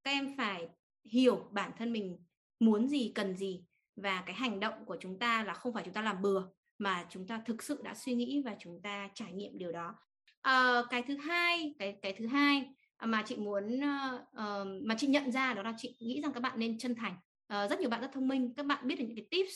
Các 0.05 0.11
em 0.11 0.35
phải 0.37 0.69
hiểu 1.05 1.49
bản 1.53 1.71
thân 1.79 1.93
mình 1.93 2.19
muốn 2.61 2.89
gì, 2.89 3.13
cần 3.15 3.37
gì 3.37 3.65
và 3.97 4.23
cái 4.27 4.35
hành 4.35 4.61
động 4.61 4.85
của 4.87 4.97
chúng 5.01 5.19
ta 5.19 5.45
là 5.45 5.55
không 5.55 5.73
phải 5.73 5.83
chúng 5.85 5.95
ta 5.95 6.03
làm 6.03 6.23
bừa 6.23 6.43
mà 6.79 7.07
chúng 7.11 7.27
ta 7.27 7.43
thực 7.47 7.63
sự 7.63 7.81
đã 7.83 7.95
suy 7.95 8.15
nghĩ 8.15 8.43
và 8.45 8.57
chúng 8.59 8.81
ta 8.83 9.09
trải 9.15 9.33
nghiệm 9.33 9.59
điều 9.59 9.73
đó. 9.73 9.95
à, 10.43 10.83
cái 10.91 11.03
thứ 11.03 11.17
hai, 11.17 11.75
cái 11.79 11.99
cái 12.03 12.13
thứ 12.13 12.27
hai 12.27 12.69
mà 13.03 13.23
chị 13.23 13.37
muốn 13.37 13.77
uh, 13.77 14.67
mà 14.83 14.95
chị 14.99 15.07
nhận 15.07 15.33
ra 15.33 15.55
đó 15.55 15.63
là 15.63 15.75
chị 15.77 15.97
nghĩ 16.01 16.21
rằng 16.23 16.33
các 16.33 16.41
bạn 16.41 16.59
nên 16.59 16.79
chân 16.79 16.95
thành. 16.95 17.17
Uh, 17.55 17.71
rất 17.71 17.81
nhiều 17.81 17.91
bạn 17.91 18.01
rất 18.01 18.11
thông 18.13 18.29
minh 18.29 18.55
các 18.57 18.67
bạn 18.67 18.87
biết 18.89 18.97
được 18.99 19.05
những 19.09 19.17
cái 19.17 19.27
tips. 19.31 19.55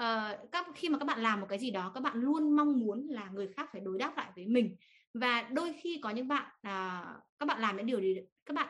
Uh, 0.00 0.50
các 0.52 0.66
khi 0.74 0.88
mà 0.88 0.98
các 0.98 1.04
bạn 1.04 1.22
làm 1.22 1.40
một 1.40 1.46
cái 1.48 1.58
gì 1.58 1.70
đó 1.70 1.92
các 1.94 2.00
bạn 2.00 2.16
luôn 2.16 2.56
mong 2.56 2.80
muốn 2.80 3.06
là 3.10 3.28
người 3.32 3.48
khác 3.48 3.68
phải 3.72 3.80
đối 3.80 3.98
đáp 3.98 4.16
lại 4.16 4.30
với 4.36 4.46
mình. 4.46 4.76
Và 5.14 5.42
đôi 5.42 5.74
khi 5.82 6.00
có 6.02 6.10
những 6.10 6.28
bạn 6.28 6.46
uh, 6.46 7.22
các 7.38 7.46
bạn 7.46 7.60
làm 7.60 7.76
những 7.76 7.86
điều 7.86 8.00
gì 8.00 8.16
các 8.46 8.54
bạn 8.54 8.68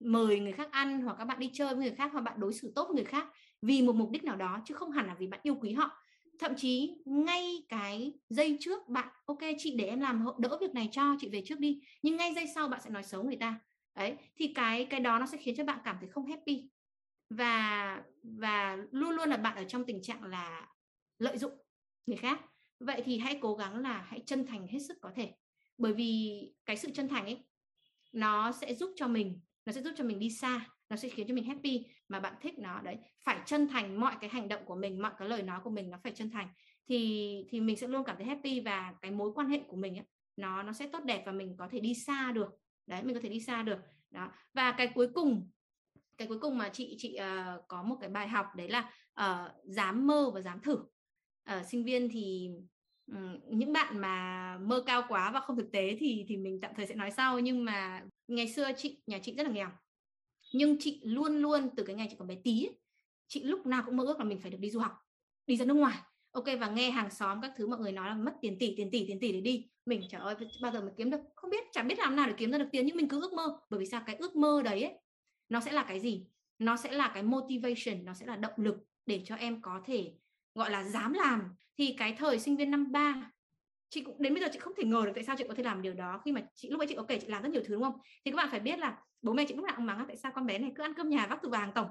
mời 0.00 0.40
người 0.40 0.52
khác 0.52 0.68
ăn 0.72 1.00
hoặc 1.00 1.16
các 1.18 1.24
bạn 1.24 1.38
đi 1.38 1.50
chơi 1.52 1.74
với 1.74 1.84
người 1.84 1.94
khác 1.94 2.10
hoặc 2.12 2.20
bạn 2.20 2.40
đối 2.40 2.54
xử 2.54 2.72
tốt 2.74 2.84
với 2.88 2.94
người 2.94 3.04
khác 3.04 3.28
vì 3.66 3.82
một 3.82 3.96
mục 3.96 4.10
đích 4.10 4.24
nào 4.24 4.36
đó, 4.36 4.60
chứ 4.64 4.74
không 4.74 4.90
hẳn 4.90 5.06
là 5.06 5.14
vì 5.14 5.26
bạn 5.26 5.40
yêu 5.42 5.56
quý 5.60 5.72
họ. 5.72 6.02
Thậm 6.38 6.52
chí 6.56 6.96
ngay 7.04 7.66
cái 7.68 8.12
giây 8.28 8.56
trước 8.60 8.88
bạn, 8.88 9.08
ok, 9.26 9.38
chị 9.58 9.76
để 9.76 9.84
em 9.84 10.00
làm 10.00 10.24
đỡ 10.38 10.58
việc 10.60 10.74
này 10.74 10.88
cho 10.92 11.16
chị 11.20 11.28
về 11.28 11.42
trước 11.46 11.58
đi. 11.60 11.80
Nhưng 12.02 12.16
ngay 12.16 12.34
giây 12.34 12.46
sau 12.54 12.68
bạn 12.68 12.80
sẽ 12.84 12.90
nói 12.90 13.02
xấu 13.02 13.22
người 13.24 13.36
ta. 13.36 13.60
Đấy, 13.94 14.16
thì 14.36 14.52
cái 14.54 14.84
cái 14.84 15.00
đó 15.00 15.18
nó 15.18 15.26
sẽ 15.26 15.38
khiến 15.38 15.54
cho 15.56 15.64
bạn 15.64 15.78
cảm 15.84 15.96
thấy 16.00 16.08
không 16.08 16.26
happy. 16.26 16.70
Và 17.30 18.02
và 18.22 18.76
luôn 18.90 19.10
luôn 19.10 19.28
là 19.28 19.36
bạn 19.36 19.56
ở 19.56 19.64
trong 19.64 19.84
tình 19.84 20.02
trạng 20.02 20.24
là 20.24 20.68
lợi 21.18 21.38
dụng 21.38 21.52
người 22.06 22.16
khác. 22.16 22.40
Vậy 22.80 23.02
thì 23.04 23.18
hãy 23.18 23.38
cố 23.40 23.54
gắng 23.54 23.78
là 23.78 24.04
hãy 24.08 24.22
chân 24.26 24.46
thành 24.46 24.66
hết 24.66 24.78
sức 24.88 24.96
có 25.00 25.10
thể. 25.16 25.32
Bởi 25.78 25.92
vì 25.92 26.42
cái 26.66 26.76
sự 26.76 26.90
chân 26.90 27.08
thành 27.08 27.24
ấy, 27.24 27.44
nó 28.12 28.52
sẽ 28.52 28.74
giúp 28.74 28.90
cho 28.96 29.08
mình, 29.08 29.40
nó 29.66 29.72
sẽ 29.72 29.82
giúp 29.82 29.92
cho 29.96 30.04
mình 30.04 30.18
đi 30.18 30.30
xa 30.30 30.66
nó 30.90 30.96
sẽ 30.96 31.08
khiến 31.08 31.28
cho 31.28 31.34
mình 31.34 31.44
happy. 31.44 31.84
Mà 32.08 32.20
bạn 32.20 32.34
thích 32.40 32.58
nó 32.58 32.80
đấy 32.80 32.96
phải 33.24 33.38
chân 33.46 33.68
thành 33.68 34.00
mọi 34.00 34.14
cái 34.20 34.30
hành 34.30 34.48
động 34.48 34.62
của 34.64 34.76
mình 34.76 35.02
mọi 35.02 35.12
cái 35.18 35.28
lời 35.28 35.42
nói 35.42 35.60
của 35.64 35.70
mình 35.70 35.90
nó 35.90 35.98
phải 36.02 36.12
chân 36.12 36.30
thành. 36.30 36.48
Thì 36.88 37.36
thì 37.50 37.60
mình 37.60 37.76
sẽ 37.76 37.88
luôn 37.88 38.04
cảm 38.04 38.16
thấy 38.16 38.26
happy 38.26 38.60
và 38.60 38.94
cái 39.02 39.10
mối 39.10 39.32
quan 39.34 39.48
hệ 39.48 39.60
của 39.68 39.76
mình 39.76 39.98
ấy, 39.98 40.04
nó 40.36 40.62
nó 40.62 40.72
sẽ 40.72 40.86
tốt 40.86 41.04
đẹp 41.04 41.22
và 41.26 41.32
mình 41.32 41.56
có 41.58 41.68
thể 41.70 41.80
đi 41.80 41.94
xa 41.94 42.32
được. 42.32 42.48
Đấy 42.86 43.02
mình 43.02 43.14
có 43.14 43.20
thể 43.20 43.28
đi 43.28 43.40
xa 43.40 43.62
được. 43.62 43.78
Đó. 44.10 44.32
Và 44.54 44.72
cái 44.72 44.86
cuối 44.94 45.08
cùng 45.14 45.50
cái 46.18 46.28
cuối 46.28 46.38
cùng 46.40 46.58
mà 46.58 46.68
chị 46.68 46.94
chị 46.98 47.18
uh, 47.20 47.68
có 47.68 47.82
một 47.82 47.96
cái 48.00 48.10
bài 48.10 48.28
học 48.28 48.46
đấy 48.56 48.68
là 48.68 48.92
uh, 49.20 49.50
dám 49.64 50.06
mơ 50.06 50.30
và 50.34 50.40
dám 50.40 50.60
thử. 50.60 50.74
Uh, 51.56 51.66
sinh 51.66 51.84
viên 51.84 52.08
thì 52.08 52.50
um, 53.12 53.38
những 53.50 53.72
bạn 53.72 53.98
mà 53.98 54.58
mơ 54.58 54.82
cao 54.86 55.02
quá 55.08 55.30
và 55.30 55.40
không 55.40 55.56
thực 55.56 55.72
tế 55.72 55.96
thì 55.98 56.24
thì 56.28 56.36
mình 56.36 56.58
tạm 56.60 56.72
thời 56.76 56.86
sẽ 56.86 56.94
nói 56.94 57.10
sau. 57.10 57.38
Nhưng 57.38 57.64
mà 57.64 58.02
ngày 58.28 58.48
xưa 58.48 58.70
chị 58.76 59.02
nhà 59.06 59.18
chị 59.18 59.34
rất 59.34 59.46
là 59.46 59.52
nghèo 59.52 59.68
nhưng 60.56 60.76
chị 60.80 61.00
luôn 61.04 61.36
luôn 61.36 61.70
từ 61.76 61.82
cái 61.82 61.96
ngày 61.96 62.06
chị 62.10 62.16
còn 62.18 62.28
bé 62.28 62.34
tí 62.44 62.68
chị 63.28 63.42
lúc 63.42 63.66
nào 63.66 63.82
cũng 63.86 63.96
mơ 63.96 64.04
ước 64.04 64.18
là 64.18 64.24
mình 64.24 64.40
phải 64.40 64.50
được 64.50 64.58
đi 64.60 64.70
du 64.70 64.80
học 64.80 64.92
đi 65.46 65.56
ra 65.56 65.64
nước 65.64 65.74
ngoài. 65.74 65.98
Ok 66.30 66.44
và 66.60 66.70
nghe 66.70 66.90
hàng 66.90 67.10
xóm 67.10 67.40
các 67.40 67.52
thứ 67.56 67.66
mọi 67.66 67.78
người 67.78 67.92
nói 67.92 68.08
là 68.08 68.14
mất 68.14 68.34
tiền 68.40 68.58
tỷ 68.58 68.74
tiền 68.76 68.90
tỷ 68.90 69.06
tiền 69.06 69.20
tỷ 69.20 69.32
để 69.32 69.40
đi. 69.40 69.68
Mình 69.86 70.02
trời 70.10 70.20
ơi 70.20 70.34
bao 70.62 70.72
giờ 70.72 70.80
mới 70.80 70.90
kiếm 70.96 71.10
được? 71.10 71.20
Không 71.34 71.50
biết 71.50 71.64
chẳng 71.72 71.88
biết 71.88 71.98
làm 71.98 72.16
nào 72.16 72.26
để 72.26 72.34
kiếm 72.36 72.52
ra 72.52 72.58
được 72.58 72.68
tiền 72.72 72.86
nhưng 72.86 72.96
mình 72.96 73.08
cứ 73.08 73.20
ước 73.20 73.32
mơ. 73.32 73.58
Bởi 73.70 73.80
vì 73.80 73.86
sao? 73.86 74.02
Cái 74.06 74.16
ước 74.16 74.36
mơ 74.36 74.62
đấy 74.62 74.82
ấy, 74.82 74.94
nó 75.48 75.60
sẽ 75.60 75.72
là 75.72 75.82
cái 75.82 76.00
gì? 76.00 76.26
Nó 76.58 76.76
sẽ 76.76 76.92
là 76.92 77.10
cái 77.14 77.22
motivation 77.22 78.04
nó 78.04 78.14
sẽ 78.14 78.26
là 78.26 78.36
động 78.36 78.52
lực 78.56 78.76
để 79.06 79.22
cho 79.24 79.34
em 79.34 79.62
có 79.62 79.82
thể 79.84 80.12
gọi 80.54 80.70
là 80.70 80.84
dám 80.84 81.12
làm. 81.12 81.42
Thì 81.78 81.94
cái 81.98 82.16
thời 82.18 82.38
sinh 82.38 82.56
viên 82.56 82.70
năm 82.70 82.92
ba 82.92 83.30
chị 83.88 84.02
cũng, 84.02 84.22
đến 84.22 84.34
bây 84.34 84.42
giờ 84.42 84.48
chị 84.52 84.58
không 84.58 84.72
thể 84.76 84.84
ngờ 84.84 85.02
được 85.04 85.12
tại 85.14 85.24
sao 85.24 85.36
chị 85.38 85.44
có 85.48 85.54
thể 85.54 85.62
làm 85.62 85.82
điều 85.82 85.94
đó. 85.94 86.20
Khi 86.24 86.32
mà 86.32 86.42
chị, 86.54 86.70
lúc 86.70 86.80
ấy 86.80 86.86
chị 86.86 86.94
ok 86.94 87.08
chị 87.08 87.26
làm 87.26 87.42
rất 87.42 87.48
nhiều 87.48 87.62
thứ, 87.66 87.74
đúng 87.74 87.82
không? 87.82 87.98
Thì 88.24 88.30
các 88.30 88.36
bạn 88.36 88.48
phải 88.50 88.60
biết 88.60 88.78
là 88.78 88.98
bố 89.22 89.32
mẹ 89.32 89.44
chị 89.48 89.54
lúc 89.54 89.64
nào 89.64 89.76
cũng 89.76 89.86
mắng 89.86 90.04
tại 90.08 90.16
sao 90.16 90.32
con 90.34 90.46
bé 90.46 90.58
này 90.58 90.72
cứ 90.74 90.82
ăn 90.82 90.94
cơm 90.94 91.08
nhà 91.08 91.26
vác 91.26 91.38
từ 91.42 91.48
vàng 91.48 91.72
tổng. 91.74 91.88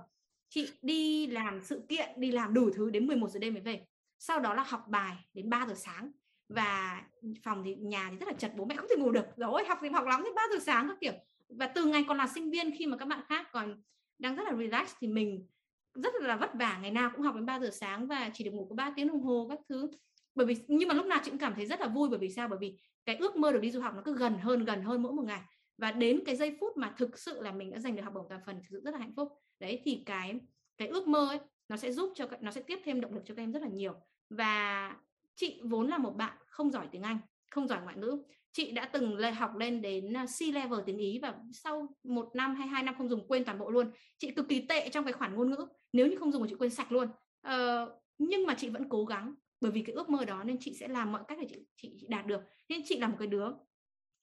Chị 0.50 0.70
đi 0.82 1.28
làm 1.28 1.62
sự 1.64 1.86
kiện, 1.90 2.10
đi 2.18 2.32
làm 2.32 2.54
đủ 2.54 2.70
thứ 2.76 2.90
đến 2.90 3.08
11 3.08 3.30
giờ 3.30 3.40
đêm 3.40 3.54
mới 3.54 3.62
về. 3.62 3.86
Sau 4.20 4.40
đó 4.40 4.54
là 4.54 4.64
học 4.68 4.86
bài 4.88 5.16
đến 5.34 5.50
3 5.50 5.66
giờ 5.68 5.74
sáng. 5.78 6.12
Và 6.50 7.02
phòng 7.44 7.64
thì, 7.66 7.76
nhà 7.76 8.08
thì 8.12 8.18
rất 8.18 8.28
là 8.28 8.34
chật, 8.34 8.52
bố 8.56 8.66
mẹ 8.66 8.76
không 8.76 8.88
thể 8.90 8.96
ngủ 8.96 9.12
được. 9.12 9.26
Rồi, 9.38 9.66
học 9.68 9.78
thì 9.82 9.90
học 9.90 10.06
lắm 10.06 10.24
đến 10.24 10.36
3 10.36 10.42
giờ 10.52 10.60
sáng 10.60 10.88
các 10.88 10.98
kiểu. 11.02 11.14
Và 11.50 11.68
từ 11.68 11.86
ngày 11.86 12.06
còn 12.08 12.18
là 12.18 12.28
sinh 12.28 12.52
viên, 12.52 12.78
khi 12.78 12.88
mà 12.88 12.98
các 12.98 13.06
bạn 13.06 13.20
khác 13.28 13.48
còn 13.52 13.82
đang 14.20 14.36
rất 14.36 14.44
là 14.44 14.56
relax 14.58 14.94
thì 15.00 15.08
mình 15.08 15.48
rất 15.94 16.14
là 16.22 16.36
vất 16.36 16.52
vả. 16.54 16.80
Ngày 16.82 16.92
nào 16.92 17.12
cũng 17.16 17.22
học 17.22 17.36
đến 17.36 17.46
3 17.46 17.60
giờ 17.60 17.70
sáng 17.72 18.08
và 18.08 18.30
chỉ 18.34 18.44
được 18.44 18.52
ngủ 18.52 18.68
có 18.70 18.76
3 18.76 18.94
tiếng 18.96 19.08
đồng 19.08 19.22
hồ 19.22 19.48
các 19.50 19.60
thứ 19.70 19.90
bởi 20.36 20.46
vì 20.46 20.56
nhưng 20.68 20.88
mà 20.88 20.94
lúc 20.94 21.06
nào 21.06 21.20
chị 21.24 21.32
cũng 21.32 21.40
cảm 21.40 21.54
thấy 21.56 21.66
rất 21.66 21.82
là 21.82 21.88
vui 21.88 22.10
bởi 22.10 22.20
vì 22.20 22.30
sao? 22.30 22.48
Bởi 22.48 22.60
vì 22.60 22.80
cái 23.06 23.16
ước 23.16 23.36
mơ 23.36 23.52
được 23.52 23.60
đi 23.60 23.72
du 23.72 23.82
học 23.82 23.94
nó 23.96 24.02
cứ 24.06 24.18
gần 24.18 24.38
hơn 24.38 24.66
gần 24.66 24.82
hơn 24.82 25.04
mỗi 25.04 25.14
một 25.14 25.24
ngày. 25.26 25.42
Và 25.78 25.92
đến 25.92 26.24
cái 26.26 26.36
giây 26.36 26.58
phút 26.60 26.78
mà 26.78 26.94
thực 26.98 27.20
sự 27.20 27.42
là 27.42 27.52
mình 27.52 27.72
đã 27.72 27.80
giành 27.80 27.96
được 27.96 28.04
học 28.04 28.14
bổng 28.14 28.26
toàn 28.30 28.42
phần 28.46 28.56
thực 28.56 28.66
sự 28.72 28.82
rất 28.84 28.92
là 28.92 29.00
hạnh 29.00 29.14
phúc. 29.16 29.30
Đấy 29.60 29.82
thì 29.84 30.04
cái 30.06 30.40
cái 30.78 30.88
ước 30.88 31.08
mơ 31.08 31.28
ấy 31.30 31.40
nó 31.70 31.78
sẽ 31.78 31.92
giúp 31.92 32.12
cho 32.16 32.28
nó 32.42 32.52
sẽ 32.52 32.62
tiếp 32.62 32.80
thêm 32.84 33.02
động 33.02 33.14
lực 33.14 33.24
cho 33.26 33.36
các 33.36 33.44
em 33.44 33.52
rất 33.52 33.62
là 33.62 33.68
nhiều. 33.68 33.94
Và 34.30 34.96
chị 35.36 35.62
vốn 35.64 35.88
là 35.88 35.98
một 35.98 36.12
bạn 36.12 36.38
không 36.48 36.72
giỏi 36.72 36.88
tiếng 36.92 37.02
Anh 37.02 37.20
không 37.52 37.68
giỏi 37.68 37.82
ngoại 37.84 37.98
ngữ. 37.98 38.24
Chị 38.52 38.72
đã 38.72 38.86
từng 38.86 39.22
học 39.38 39.56
lên 39.56 39.82
đến 39.82 40.14
à, 40.18 40.26
C 40.26 40.54
level 40.54 40.80
tiếng 40.86 40.98
Ý 40.98 41.20
và 41.20 41.34
sau 41.54 41.88
một 42.04 42.30
năm 42.36 42.56
hay 42.56 42.68
hai 42.68 42.84
năm 42.84 42.96
không 42.98 43.10
dùng 43.10 43.28
quên 43.28 43.46
toàn 43.46 43.60
bộ 43.60 43.72
luôn. 43.72 43.92
Chị 44.18 44.32
cực 44.32 44.50
kỳ 44.50 44.62
tệ 44.62 44.90
trong 44.90 45.04
cái 45.04 45.14
khoản 45.14 45.36
ngôn 45.36 45.52
ngữ. 45.52 45.66
Nếu 45.94 46.08
như 46.08 46.16
không 46.16 46.32
dùng 46.32 46.44
thì 46.44 46.50
chị 46.50 46.56
quên 46.60 46.70
sạch 46.70 46.92
luôn. 46.92 47.08
Ờ, 47.42 47.90
nhưng 48.18 48.46
mà 48.46 48.54
chị 48.58 48.70
vẫn 48.70 48.90
cố 48.90 49.06
gắng 49.06 49.36
bởi 49.62 49.72
vì 49.72 49.82
cái 49.82 49.94
ước 49.96 50.10
mơ 50.10 50.26
đó 50.26 50.44
nên 50.44 50.58
chị 50.60 50.76
sẽ 50.80 50.88
làm 50.88 51.12
mọi 51.12 51.24
cách 51.28 51.38
để 51.42 51.48
chị, 51.50 51.66
chị, 51.76 51.98
chị 52.02 52.08
đạt 52.10 52.26
được. 52.26 52.42
Nên 52.70 52.82
chị 52.86 53.00
là 53.00 53.08
một 53.08 53.16
cái 53.20 53.28
đứa 53.28 53.48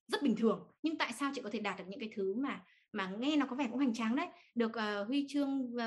rất 0.09 0.23
bình 0.23 0.37
thường. 0.37 0.67
Nhưng 0.83 0.99
tại 0.99 1.13
sao 1.13 1.31
chị 1.35 1.41
có 1.45 1.51
thể 1.51 1.59
đạt 1.59 1.79
được 1.79 1.85
những 1.89 2.01
cái 2.01 2.11
thứ 2.15 2.35
mà 2.35 2.65
mà 2.93 3.11
nghe 3.19 3.37
nó 3.37 3.47
có 3.47 3.57
vẻ 3.57 3.67
cũng 3.71 3.77
hoành 3.77 3.95
tráng 3.95 4.17
đấy? 4.17 4.27
Được 4.55 4.71
uh, 4.71 5.09
huy 5.09 5.27
chương 5.29 5.75
uh, 5.75 5.83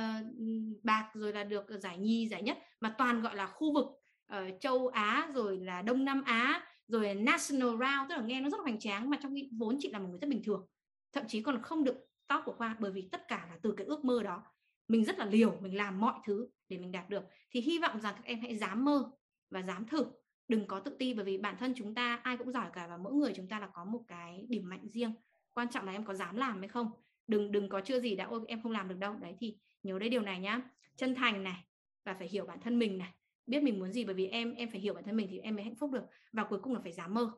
bạc 0.84 1.12
rồi 1.14 1.34
là 1.34 1.44
được 1.44 1.66
giải 1.82 1.98
nhì 1.98 2.28
giải 2.28 2.44
nhất 2.44 2.58
mà 2.80 2.96
toàn 2.98 3.22
gọi 3.22 3.36
là 3.36 3.48
khu 3.48 3.74
vực 3.74 3.86
uh, 4.34 4.62
châu 4.62 4.88
Á 4.88 5.32
rồi 5.34 5.58
là 5.58 5.82
Đông 5.82 6.06
Nam 6.06 6.24
Á 6.24 6.68
rồi 6.88 7.14
national 7.14 7.70
round 7.70 8.10
tức 8.10 8.16
là 8.16 8.22
nghe 8.22 8.42
nó 8.42 8.50
rất 8.50 8.62
hoành 8.62 8.80
tráng 8.80 9.10
mà 9.10 9.18
trong 9.22 9.36
khi 9.36 9.50
vốn 9.58 9.78
chị 9.80 9.90
là 9.92 10.00
một 10.00 10.08
người 10.10 10.20
rất 10.22 10.30
bình 10.30 10.42
thường. 10.44 10.68
Thậm 11.14 11.24
chí 11.28 11.42
còn 11.42 11.62
không 11.62 11.84
được 11.84 11.96
top 12.28 12.42
của 12.46 12.54
khoa 12.54 12.76
bởi 12.80 12.92
vì 12.92 13.10
tất 13.12 13.28
cả 13.28 13.48
là 13.50 13.58
từ 13.62 13.74
cái 13.78 13.88
ước 13.88 14.06
mơ 14.06 14.24
đó. 14.24 14.44
Mình 14.88 15.06
rất 15.06 15.20
là 15.20 15.26
liều 15.26 15.58
mình 15.62 15.78
làm 15.78 16.00
mọi 16.00 16.14
thứ 16.26 16.48
để 16.70 16.78
mình 16.78 16.92
đạt 16.92 17.10
được. 17.10 17.24
Thì 17.52 17.62
hy 17.62 17.80
vọng 17.80 18.02
rằng 18.02 18.14
các 18.16 18.26
em 18.26 18.40
hãy 18.40 18.58
dám 18.58 18.86
mơ 18.86 19.12
và 19.50 19.64
dám 19.64 19.86
thử. 19.88 20.06
Đừng 20.48 20.68
có 20.68 20.80
tự 20.80 20.96
ti, 21.00 21.14
bởi 21.14 21.26
vì 21.26 21.38
bản 21.38 21.56
thân 21.60 21.74
chúng 21.76 21.96
ta 21.96 22.20
ai 22.24 22.38
cũng 22.38 22.52
giỏi 22.52 22.70
cả 22.74 22.88
và 22.88 22.98
mỗi 22.98 23.14
người 23.14 23.34
chúng 23.36 23.48
ta 23.48 23.60
là 23.60 23.68
có 23.68 23.86
một 23.86 24.02
cái 24.08 24.46
điểm 24.50 24.70
mạnh 24.70 24.90
riêng. 24.90 25.14
Quan 25.54 25.68
trọng 25.72 25.86
là 25.86 25.92
em 25.92 26.06
có 26.06 26.14
dám 26.14 26.36
làm 26.36 26.60
hay 26.60 26.68
không. 26.68 26.92
Đừng 27.28 27.52
đừng 27.52 27.70
có 27.70 27.82
chưa 27.82 28.00
gì 28.00 28.16
đã, 28.16 28.26
ôi, 28.26 28.42
em 28.48 28.62
không 28.64 28.72
làm 28.72 28.88
được 28.88 28.98
đâu. 28.98 29.16
Đấy, 29.22 29.36
thì 29.40 29.58
nhớ 29.84 30.00
đấy 30.00 30.10
điều 30.10 30.22
này 30.22 30.40
nhá. 30.40 30.62
Chân 30.96 31.16
thành 31.16 31.44
này 31.44 31.66
và 32.06 32.14
phải 32.14 32.28
hiểu 32.28 32.46
bản 32.46 32.60
thân 32.62 32.80
mình 32.80 32.98
này. 32.98 33.14
Biết 33.48 33.64
mình 33.64 33.80
muốn 33.80 33.92
gì, 33.92 34.06
bởi 34.06 34.16
vì 34.16 34.28
em 34.28 34.54
em 34.54 34.72
phải 34.72 34.80
hiểu 34.80 34.94
bản 34.94 35.04
thân 35.04 35.16
mình 35.16 35.28
thì 35.30 35.40
em 35.40 35.56
mới 35.56 35.64
hạnh 35.64 35.76
phúc 35.76 35.92
được. 35.92 36.04
Và 36.32 36.44
cuối 36.44 36.60
cùng 36.60 36.74
là 36.74 36.80
phải 36.84 36.92
dám 36.92 37.14
mơ. 37.14 37.32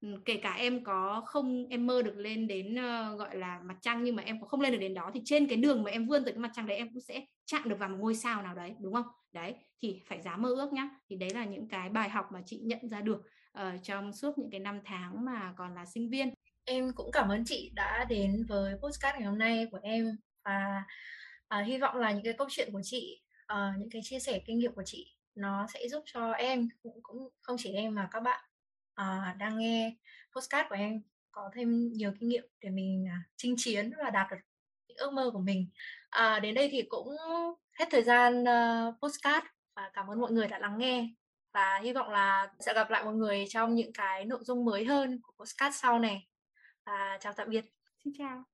Ừ, 0.00 0.08
kể 0.24 0.40
cả 0.42 0.52
em 0.52 0.84
có 0.84 1.22
không 1.26 1.66
em 1.70 1.86
mơ 1.86 2.02
được 2.02 2.16
lên 2.16 2.46
đến 2.46 2.74
uh, 2.74 3.18
gọi 3.18 3.36
là 3.36 3.60
mặt 3.64 3.76
trăng 3.80 4.04
nhưng 4.04 4.16
mà 4.16 4.22
em 4.22 4.40
có 4.40 4.46
không 4.46 4.60
lên 4.60 4.72
được 4.72 4.78
đến 4.78 4.94
đó 4.94 5.10
thì 5.14 5.20
trên 5.24 5.46
cái 5.46 5.56
đường 5.56 5.82
mà 5.82 5.90
em 5.90 6.06
vươn 6.06 6.24
tới 6.24 6.32
cái 6.32 6.38
mặt 6.38 6.50
trăng 6.54 6.66
đấy 6.66 6.76
em 6.76 6.88
cũng 6.92 7.00
sẽ 7.00 7.26
chạm 7.46 7.68
được 7.68 7.76
vào 7.78 7.88
một 7.88 7.96
ngôi 8.00 8.14
sao 8.14 8.42
nào 8.42 8.54
đấy 8.54 8.74
đúng 8.80 8.94
không? 8.94 9.06
Đấy 9.32 9.54
thì 9.82 10.00
phải 10.06 10.20
dám 10.22 10.42
mơ 10.42 10.48
ước 10.48 10.72
nhá. 10.72 10.88
Thì 11.10 11.16
đấy 11.16 11.30
là 11.34 11.44
những 11.44 11.68
cái 11.68 11.88
bài 11.88 12.08
học 12.08 12.26
mà 12.32 12.40
chị 12.46 12.60
nhận 12.62 12.88
ra 12.88 13.00
được 13.00 13.20
uh, 13.60 13.82
trong 13.82 14.12
suốt 14.12 14.38
những 14.38 14.50
cái 14.50 14.60
năm 14.60 14.80
tháng 14.84 15.24
mà 15.24 15.54
còn 15.56 15.74
là 15.74 15.84
sinh 15.86 16.10
viên. 16.10 16.34
Em 16.64 16.92
cũng 16.94 17.10
cảm 17.12 17.28
ơn 17.28 17.44
chị 17.46 17.70
đã 17.74 18.06
đến 18.08 18.46
với 18.48 18.74
postcard 18.82 19.18
ngày 19.18 19.28
hôm 19.28 19.38
nay 19.38 19.66
của 19.70 19.78
em 19.82 20.16
và 20.44 20.82
uh, 21.60 21.66
hy 21.66 21.78
vọng 21.78 21.96
là 21.96 22.12
những 22.12 22.24
cái 22.24 22.34
câu 22.38 22.46
chuyện 22.50 22.68
của 22.72 22.80
chị 22.84 23.22
uh, 23.52 23.78
những 23.78 23.90
cái 23.90 24.02
chia 24.04 24.18
sẻ 24.18 24.40
kinh 24.46 24.58
nghiệm 24.58 24.74
của 24.74 24.84
chị 24.86 25.06
nó 25.34 25.66
sẽ 25.74 25.80
giúp 25.88 26.02
cho 26.06 26.30
em 26.32 26.68
cũng 26.82 27.00
cũng 27.02 27.28
không 27.42 27.56
chỉ 27.58 27.72
em 27.72 27.94
mà 27.94 28.08
các 28.12 28.20
bạn. 28.20 28.49
Ờ, 29.00 29.32
đang 29.38 29.58
nghe 29.58 29.94
postcard 30.36 30.68
của 30.68 30.74
em 30.74 31.02
có 31.32 31.50
thêm 31.54 31.92
nhiều 31.92 32.12
kinh 32.20 32.28
nghiệm 32.28 32.44
để 32.60 32.70
mình 32.70 33.04
uh, 33.04 33.30
chinh 33.36 33.54
chiến 33.58 33.92
và 34.04 34.10
đạt 34.10 34.26
được 34.30 34.36
những 34.88 34.96
ước 34.96 35.12
mơ 35.12 35.30
của 35.32 35.38
mình. 35.38 35.66
À, 36.10 36.40
đến 36.40 36.54
đây 36.54 36.68
thì 36.72 36.82
cũng 36.82 37.08
hết 37.78 37.84
thời 37.90 38.02
gian 38.02 38.44
ờ, 38.44 38.88
uh, 38.88 38.94
postcard 39.02 39.46
và 39.76 39.90
cảm 39.94 40.10
ơn 40.10 40.20
mọi 40.20 40.32
người 40.32 40.48
đã 40.48 40.58
lắng 40.58 40.78
nghe. 40.78 41.08
Và 41.52 41.80
hy 41.82 41.92
vọng 41.92 42.10
là 42.10 42.52
sẽ 42.60 42.74
gặp 42.74 42.90
lại 42.90 43.04
mọi 43.04 43.14
người 43.14 43.44
trong 43.48 43.74
những 43.74 43.92
cái 43.92 44.24
nội 44.24 44.40
dung 44.44 44.64
mới 44.64 44.84
hơn 44.84 45.20
của 45.22 45.32
postcard 45.38 45.76
sau 45.76 45.98
này. 45.98 46.28
Và 46.86 47.18
chào 47.20 47.32
tạm 47.32 47.50
biệt. 47.50 47.64
Xin 48.04 48.12
chào. 48.18 48.44